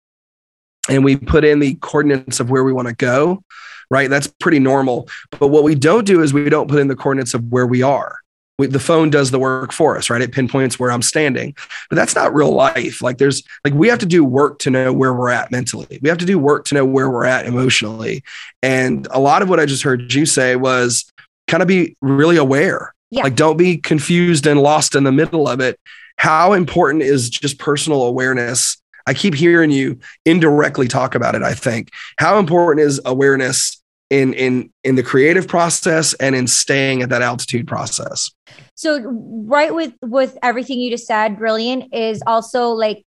and 0.88 1.04
we 1.04 1.16
put 1.16 1.44
in 1.44 1.60
the 1.60 1.74
coordinates 1.74 2.40
of 2.40 2.50
where 2.50 2.64
we 2.64 2.72
want 2.72 2.88
to 2.88 2.94
go, 2.94 3.44
right? 3.90 4.08
That's 4.08 4.26
pretty 4.26 4.58
normal. 4.58 5.08
But 5.38 5.48
what 5.48 5.64
we 5.64 5.74
don't 5.74 6.06
do 6.06 6.22
is 6.22 6.32
we 6.32 6.48
don't 6.48 6.68
put 6.68 6.80
in 6.80 6.88
the 6.88 6.96
coordinates 6.96 7.34
of 7.34 7.50
where 7.50 7.66
we 7.66 7.82
are 7.82 8.20
we, 8.60 8.66
the 8.66 8.78
phone 8.78 9.08
does 9.08 9.30
the 9.30 9.38
work 9.38 9.72
for 9.72 9.96
us, 9.96 10.10
right? 10.10 10.20
It 10.20 10.32
pinpoints 10.32 10.78
where 10.78 10.92
I'm 10.92 11.00
standing, 11.00 11.56
but 11.88 11.96
that's 11.96 12.14
not 12.14 12.34
real 12.34 12.52
life. 12.52 13.02
Like 13.02 13.16
there's 13.16 13.42
like 13.64 13.72
we 13.72 13.88
have 13.88 13.98
to 14.00 14.06
do 14.06 14.22
work 14.22 14.58
to 14.60 14.70
know 14.70 14.92
where 14.92 15.14
we're 15.14 15.30
at 15.30 15.50
mentally. 15.50 15.98
We 16.02 16.10
have 16.10 16.18
to 16.18 16.26
do 16.26 16.38
work 16.38 16.66
to 16.66 16.74
know 16.74 16.84
where 16.84 17.08
we're 17.08 17.24
at 17.24 17.46
emotionally. 17.46 18.22
And 18.62 19.08
a 19.10 19.18
lot 19.18 19.40
of 19.40 19.48
what 19.48 19.58
I 19.58 19.66
just 19.66 19.82
heard 19.82 20.12
you 20.12 20.26
say 20.26 20.56
was 20.56 21.10
kind 21.48 21.62
of 21.62 21.68
be 21.68 21.96
really 22.02 22.36
aware. 22.36 22.94
Yeah. 23.10 23.22
Like 23.22 23.34
don't 23.34 23.56
be 23.56 23.78
confused 23.78 24.46
and 24.46 24.60
lost 24.60 24.94
in 24.94 25.04
the 25.04 25.12
middle 25.12 25.48
of 25.48 25.60
it. 25.60 25.80
How 26.16 26.52
important 26.52 27.02
is 27.02 27.30
just 27.30 27.58
personal 27.58 28.02
awareness? 28.02 28.76
I 29.06 29.14
keep 29.14 29.34
hearing 29.34 29.70
you 29.70 29.98
indirectly 30.26 30.86
talk 30.86 31.14
about 31.14 31.34
it, 31.34 31.42
I 31.42 31.54
think. 31.54 31.88
How 32.18 32.38
important 32.38 32.86
is 32.86 33.00
awareness 33.06 33.79
in 34.10 34.34
in 34.34 34.72
in 34.82 34.96
the 34.96 35.02
creative 35.02 35.46
process 35.46 36.14
and 36.14 36.34
in 36.34 36.46
staying 36.46 37.02
at 37.02 37.08
that 37.08 37.22
altitude 37.22 37.66
process. 37.66 38.30
So 38.74 39.00
right 39.46 39.74
with 39.74 39.94
with 40.02 40.36
everything 40.42 40.80
you 40.80 40.90
just 40.90 41.06
said 41.06 41.38
brilliant 41.38 41.94
is 41.94 42.22
also 42.26 42.68
like 42.70 43.04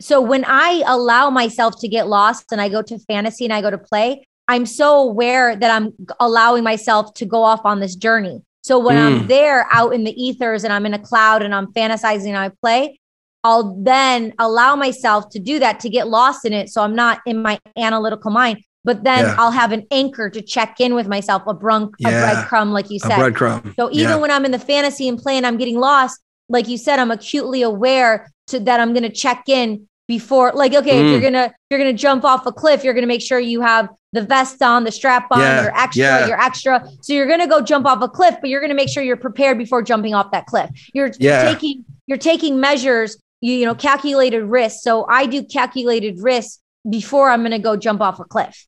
so 0.00 0.20
when 0.20 0.44
i 0.46 0.82
allow 0.86 1.30
myself 1.30 1.78
to 1.80 1.88
get 1.88 2.06
lost 2.06 2.52
and 2.52 2.60
i 2.60 2.68
go 2.68 2.82
to 2.82 2.98
fantasy 2.98 3.44
and 3.44 3.52
i 3.52 3.60
go 3.62 3.70
to 3.70 3.78
play 3.78 4.26
i'm 4.46 4.66
so 4.66 5.00
aware 5.00 5.56
that 5.56 5.70
i'm 5.70 5.92
allowing 6.20 6.62
myself 6.62 7.14
to 7.14 7.26
go 7.26 7.42
off 7.42 7.64
on 7.64 7.80
this 7.80 7.96
journey. 7.96 8.42
So 8.62 8.78
when 8.78 8.96
mm. 8.96 9.06
i'm 9.06 9.26
there 9.26 9.66
out 9.72 9.94
in 9.94 10.04
the 10.04 10.22
ethers 10.22 10.64
and 10.64 10.72
i'm 10.72 10.86
in 10.86 10.94
a 10.94 10.98
cloud 10.98 11.42
and 11.42 11.54
i'm 11.54 11.72
fantasizing 11.72 12.28
and 12.28 12.38
i 12.38 12.50
play 12.60 13.00
i'll 13.42 13.74
then 13.82 14.34
allow 14.38 14.76
myself 14.76 15.30
to 15.30 15.38
do 15.38 15.58
that 15.60 15.80
to 15.80 15.88
get 15.88 16.08
lost 16.08 16.44
in 16.44 16.52
it 16.52 16.68
so 16.68 16.82
i'm 16.82 16.94
not 16.94 17.20
in 17.26 17.40
my 17.40 17.58
analytical 17.76 18.30
mind 18.30 18.58
but 18.86 19.02
then 19.02 19.24
yeah. 19.24 19.34
I'll 19.36 19.50
have 19.50 19.72
an 19.72 19.84
anchor 19.90 20.30
to 20.30 20.40
check 20.40 20.80
in 20.80 20.94
with 20.94 21.08
myself, 21.08 21.42
a 21.46 21.52
brunk, 21.52 21.96
yeah. 21.98 22.08
a 22.08 22.36
breadcrumb, 22.36 22.70
like 22.70 22.88
you 22.88 23.00
said. 23.00 23.18
A 23.18 23.30
breadcrumb. 23.30 23.74
So 23.74 23.90
even 23.90 24.10
yeah. 24.10 24.16
when 24.16 24.30
I'm 24.30 24.44
in 24.44 24.52
the 24.52 24.60
fantasy 24.60 25.08
and 25.08 25.18
playing, 25.18 25.44
I'm 25.44 25.58
getting 25.58 25.78
lost. 25.78 26.20
Like 26.48 26.68
you 26.68 26.78
said, 26.78 27.00
I'm 27.00 27.10
acutely 27.10 27.62
aware 27.62 28.30
to 28.46 28.60
that 28.60 28.78
I'm 28.78 28.94
gonna 28.94 29.10
check 29.10 29.48
in 29.48 29.88
before 30.08 30.52
like 30.54 30.72
okay 30.72 31.02
mm. 31.02 31.04
if 31.04 31.10
you're 31.10 31.30
mm. 31.30 31.34
gonna 31.34 31.54
you're 31.68 31.80
gonna 31.80 31.92
jump 31.92 32.24
off 32.24 32.46
a 32.46 32.52
cliff 32.52 32.84
you're 32.84 32.94
gonna 32.94 33.08
make 33.08 33.20
sure 33.20 33.40
you 33.40 33.60
have 33.60 33.88
the 34.12 34.22
vest 34.22 34.62
on 34.62 34.84
the 34.84 34.92
strap 34.92 35.26
on 35.32 35.40
yeah, 35.40 35.62
your 35.62 35.76
extra 35.76 36.04
yeah. 36.04 36.26
your 36.28 36.40
extra 36.40 36.88
so 37.00 37.12
you're 37.12 37.26
gonna 37.26 37.48
go 37.48 37.60
jump 37.60 37.86
off 37.86 38.00
a 38.02 38.08
cliff 38.08 38.36
but 38.40 38.48
you're 38.48 38.60
gonna 38.60 38.74
make 38.74 38.88
sure 38.88 39.02
you're 39.02 39.16
prepared 39.16 39.58
before 39.58 39.82
jumping 39.82 40.14
off 40.14 40.30
that 40.30 40.46
cliff 40.46 40.70
you're 40.94 41.10
taking 41.10 41.84
you're 42.06 42.18
taking 42.18 42.60
measures 42.60 43.20
you, 43.40 43.52
you 43.52 43.64
know 43.64 43.74
calculated 43.74 44.44
risk 44.44 44.80
so 44.80 45.04
i 45.08 45.26
do 45.26 45.42
calculated 45.42 46.20
risk 46.20 46.60
before 46.88 47.28
i'm 47.28 47.42
gonna 47.42 47.58
go 47.58 47.76
jump 47.76 48.00
off 48.00 48.20
a 48.20 48.24
cliff 48.24 48.64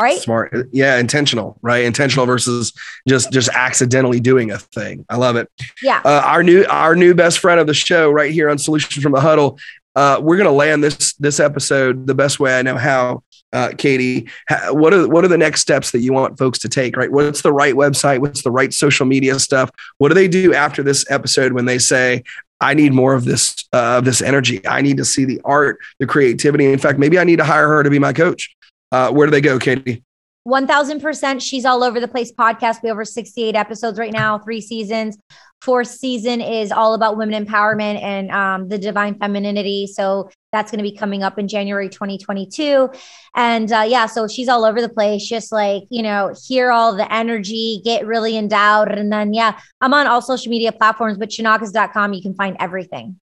right? 0.00 0.18
Smart 0.18 0.68
yeah 0.72 0.98
intentional 0.98 1.58
right? 1.62 1.84
Intentional 1.84 2.26
versus 2.26 2.72
just 3.08 3.32
just 3.32 3.48
accidentally 3.50 4.20
doing 4.20 4.50
a 4.50 4.58
thing. 4.58 5.04
I 5.08 5.16
love 5.16 5.36
it. 5.36 5.48
Yeah. 5.82 6.00
Uh, 6.04 6.22
our 6.24 6.42
new 6.42 6.64
our 6.68 6.96
new 6.96 7.14
best 7.14 7.38
friend 7.38 7.60
of 7.60 7.66
the 7.66 7.74
show 7.74 8.10
right 8.10 8.32
here 8.32 8.50
on 8.50 8.58
solutions 8.58 9.02
from 9.02 9.12
the 9.12 9.20
huddle 9.20 9.58
uh, 9.94 10.18
we're 10.22 10.36
going 10.36 10.48
to 10.48 10.50
land 10.50 10.82
this 10.82 11.12
this 11.14 11.38
episode 11.38 12.06
the 12.06 12.14
best 12.14 12.40
way 12.40 12.58
i 12.58 12.62
know 12.62 12.78
how 12.78 13.22
uh, 13.52 13.72
katie. 13.76 14.28
What 14.70 14.94
are 14.94 15.06
what 15.06 15.24
are 15.24 15.28
the 15.28 15.38
next 15.38 15.60
steps 15.60 15.90
that 15.90 16.00
you 16.00 16.12
want 16.12 16.38
folks 16.38 16.58
to 16.60 16.68
take 16.68 16.96
right? 16.96 17.10
What's 17.10 17.42
the 17.42 17.52
right 17.52 17.74
website? 17.74 18.20
What's 18.20 18.42
the 18.42 18.50
right 18.50 18.72
social 18.72 19.06
media 19.06 19.38
stuff? 19.38 19.70
What 19.98 20.08
do 20.08 20.14
they 20.14 20.28
do 20.28 20.54
after 20.54 20.82
this 20.82 21.04
episode 21.10 21.52
when 21.52 21.66
they 21.66 21.78
say 21.78 22.22
I 22.60 22.74
need 22.74 22.92
more 22.92 23.14
of 23.14 23.24
this 23.24 23.68
uh, 23.72 23.98
of 23.98 24.04
this 24.04 24.22
energy. 24.22 24.66
I 24.66 24.82
need 24.82 24.96
to 24.98 25.04
see 25.04 25.24
the 25.24 25.40
art, 25.44 25.78
the 25.98 26.06
creativity. 26.06 26.72
In 26.72 26.78
fact, 26.78 26.98
maybe 26.98 27.18
I 27.18 27.24
need 27.24 27.40
to 27.40 27.44
hire 27.44 27.68
her 27.68 27.82
to 27.82 27.90
be 27.90 27.98
my 27.98 28.12
coach. 28.12 28.54
Uh, 28.92 29.10
where 29.10 29.26
do 29.26 29.30
they 29.30 29.40
go, 29.40 29.58
Katie? 29.58 30.04
1000%. 30.46 31.40
She's 31.40 31.64
all 31.64 31.84
over 31.84 32.00
the 32.00 32.08
place 32.08 32.32
podcast. 32.32 32.82
We 32.82 32.88
have 32.88 32.96
over 32.96 33.04
68 33.04 33.54
episodes 33.54 33.98
right 33.98 34.12
now, 34.12 34.38
three 34.38 34.60
seasons. 34.60 35.16
Fourth 35.60 35.88
season 35.88 36.40
is 36.40 36.72
all 36.72 36.94
about 36.94 37.16
women 37.16 37.46
empowerment 37.46 38.02
and 38.02 38.30
um, 38.32 38.68
the 38.68 38.76
divine 38.76 39.14
femininity. 39.14 39.86
So 39.86 40.28
that's 40.50 40.72
going 40.72 40.84
to 40.84 40.90
be 40.90 40.96
coming 40.96 41.22
up 41.22 41.38
in 41.38 41.46
January 41.46 41.88
2022. 41.88 42.90
And 43.36 43.72
uh, 43.72 43.84
yeah, 43.86 44.06
so 44.06 44.26
she's 44.26 44.48
all 44.48 44.64
over 44.64 44.80
the 44.80 44.88
place, 44.88 45.26
just 45.26 45.52
like, 45.52 45.84
you 45.88 46.02
know, 46.02 46.34
hear 46.46 46.72
all 46.72 46.96
the 46.96 47.10
energy, 47.14 47.80
get 47.84 48.04
really 48.04 48.36
endowed. 48.36 48.90
And 48.90 49.12
then, 49.12 49.32
yeah, 49.32 49.60
I'm 49.80 49.94
on 49.94 50.08
all 50.08 50.20
social 50.20 50.50
media 50.50 50.72
platforms, 50.72 51.18
but 51.18 51.28
chonacas.com, 51.28 52.12
you 52.12 52.22
can 52.22 52.34
find 52.34 52.56
everything. 52.58 53.20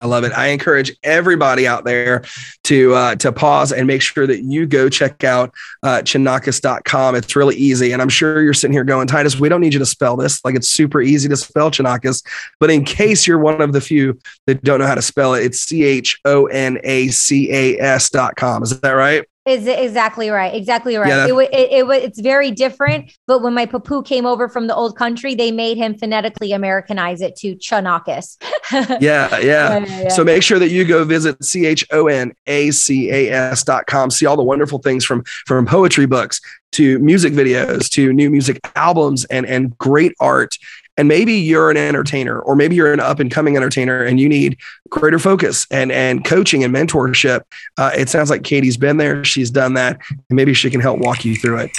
I 0.00 0.06
love 0.06 0.22
it. 0.22 0.32
I 0.32 0.48
encourage 0.48 0.96
everybody 1.02 1.66
out 1.66 1.84
there 1.84 2.22
to 2.64 2.94
uh, 2.94 3.14
to 3.16 3.32
pause 3.32 3.72
and 3.72 3.86
make 3.86 4.00
sure 4.00 4.28
that 4.28 4.42
you 4.42 4.64
go 4.64 4.88
check 4.88 5.24
out 5.24 5.52
uh, 5.82 6.02
chonacas.com. 6.02 7.16
It's 7.16 7.34
really 7.34 7.56
easy. 7.56 7.90
And 7.90 8.00
I'm 8.00 8.08
sure 8.08 8.40
you're 8.40 8.54
sitting 8.54 8.72
here 8.72 8.84
going, 8.84 9.08
Titus, 9.08 9.40
we 9.40 9.48
don't 9.48 9.60
need 9.60 9.72
you 9.72 9.80
to 9.80 9.86
spell 9.86 10.16
this. 10.16 10.44
Like 10.44 10.54
it's 10.54 10.70
super 10.70 11.02
easy 11.02 11.28
to 11.28 11.36
spell 11.36 11.70
Chonacas. 11.72 12.22
But 12.60 12.70
in 12.70 12.84
case 12.84 13.26
you're 13.26 13.38
one 13.38 13.60
of 13.60 13.72
the 13.72 13.80
few 13.80 14.18
that 14.46 14.62
don't 14.62 14.78
know 14.78 14.86
how 14.86 14.94
to 14.94 15.02
spell 15.02 15.34
it, 15.34 15.44
it's 15.44 15.60
C 15.60 15.82
H 15.82 16.20
O 16.24 16.46
N 16.46 16.78
A 16.84 17.08
C 17.08 17.50
A 17.52 17.80
S.com. 17.80 18.62
Is 18.62 18.78
that 18.80 18.92
right? 18.92 19.26
Is 19.48 19.66
exactly 19.66 20.28
right. 20.28 20.54
Exactly 20.54 20.96
right. 20.96 21.08
Yeah, 21.08 21.26
it, 21.26 21.32
it, 21.32 21.54
it, 21.54 21.88
it, 21.88 22.02
it's 22.04 22.20
very 22.20 22.50
different. 22.50 23.10
But 23.26 23.40
when 23.40 23.54
my 23.54 23.64
papu 23.64 24.04
came 24.04 24.26
over 24.26 24.46
from 24.46 24.66
the 24.66 24.74
old 24.74 24.94
country, 24.94 25.34
they 25.34 25.50
made 25.50 25.78
him 25.78 25.96
phonetically 25.96 26.52
Americanize 26.52 27.22
it 27.22 27.34
to 27.36 27.56
Chanakas. 27.56 28.36
yeah, 29.00 29.38
yeah, 29.38 29.38
yeah, 29.40 29.78
yeah. 29.78 30.08
So 30.10 30.22
make 30.22 30.42
sure 30.42 30.58
that 30.58 30.68
you 30.68 30.84
go 30.84 31.02
visit 31.02 31.42
C 31.42 31.64
H 31.64 31.86
O 31.92 32.08
N 32.08 32.34
A 32.46 32.70
C 32.72 33.10
A 33.10 33.30
S 33.30 33.64
dot 33.64 33.86
com. 33.86 34.10
See 34.10 34.26
all 34.26 34.36
the 34.36 34.42
wonderful 34.42 34.80
things 34.80 35.02
from 35.02 35.24
from 35.46 35.64
poetry 35.64 36.04
books 36.04 36.42
to 36.72 36.98
music 36.98 37.32
videos 37.32 37.88
to 37.92 38.12
new 38.12 38.28
music 38.28 38.60
albums 38.76 39.24
and 39.26 39.46
and 39.46 39.76
great 39.78 40.12
art 40.20 40.58
and 40.98 41.08
maybe 41.08 41.32
you're 41.32 41.70
an 41.70 41.76
entertainer 41.76 42.40
or 42.40 42.56
maybe 42.56 42.74
you're 42.76 42.92
an 42.92 43.00
up 43.00 43.20
and 43.20 43.30
coming 43.30 43.56
entertainer 43.56 44.02
and 44.02 44.20
you 44.20 44.28
need 44.28 44.58
greater 44.90 45.18
focus 45.18 45.66
and 45.70 45.90
and 45.92 46.24
coaching 46.24 46.64
and 46.64 46.74
mentorship. 46.74 47.42
Uh, 47.78 47.92
it 47.96 48.08
sounds 48.08 48.28
like 48.28 48.42
katie's 48.42 48.76
been 48.76 48.98
there. 48.98 49.24
She's 49.24 49.50
done 49.50 49.74
that. 49.74 49.98
And 50.10 50.36
maybe 50.36 50.52
she 50.52 50.68
can 50.68 50.80
help 50.80 50.98
walk 50.98 51.24
you 51.24 51.36
through 51.36 51.58
it. 51.58 51.70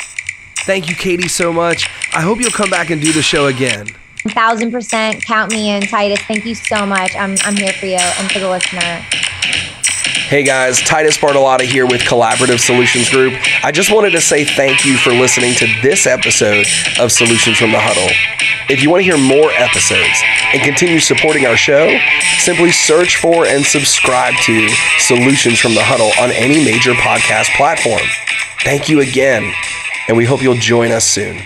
Thank 0.60 0.90
you 0.90 0.96
katie 0.96 1.28
so 1.28 1.54
much. 1.54 1.88
I 2.16 2.22
hope 2.22 2.40
you'll 2.40 2.52
come 2.52 2.70
back 2.70 2.90
and 2.90 3.02
do 3.02 3.12
the 3.12 3.22
show 3.22 3.48
again. 3.48 3.88
Thousand 4.30 4.72
percent. 4.72 5.24
Count 5.26 5.52
me 5.52 5.70
in. 5.70 5.84
Titus 5.84 6.22
thank 6.22 6.46
you 6.46 6.56
so 6.56 6.86
much. 6.86 7.16
I'm, 7.16 7.36
I'm 7.44 7.56
here 7.56 7.74
for 7.74 7.86
you 7.86 7.98
and 7.98 8.32
for 8.32 8.40
the 8.40 8.50
listener 8.50 9.06
Hey 10.30 10.44
guys, 10.44 10.80
Titus 10.82 11.18
Bartolotta 11.18 11.64
here 11.64 11.88
with 11.88 12.02
Collaborative 12.02 12.60
Solutions 12.60 13.10
Group. 13.10 13.34
I 13.64 13.72
just 13.72 13.92
wanted 13.92 14.12
to 14.12 14.22
say 14.22 14.46
thank 14.46 14.86
you 14.86 14.96
for 14.96 15.10
listening 15.10 15.56
to 15.56 15.66
this 15.82 16.06
episode 16.06 16.68
of 17.00 17.12
Solutions 17.12 17.58
from 17.58 17.72
the 17.72 17.80
Huddle. 17.80 18.08
If 18.70 18.84
you 18.84 18.92
want 18.92 19.00
to 19.00 19.06
hear 19.06 19.18
more 19.18 19.50
episodes 19.54 20.22
and 20.54 20.62
continue 20.62 21.00
supporting 21.00 21.48
our 21.48 21.58
show, 21.58 21.90
simply 22.38 22.72
search 22.72 23.16
for 23.16 23.48
and 23.48 23.66
subscribe 23.66 24.36
to 24.44 24.70
Solutions 25.00 25.58
from 25.58 25.74
the 25.74 25.82
Huddle 25.82 26.12
on 26.22 26.30
any 26.30 26.64
major 26.64 26.94
podcast 26.94 27.50
platform. 27.58 28.06
Thank 28.64 28.88
you 28.88 29.02
again, 29.02 29.52
and 30.08 30.16
we 30.16 30.26
hope 30.26 30.44
you'll 30.44 30.54
join 30.54 30.92
us 30.92 31.06
soon. 31.06 31.42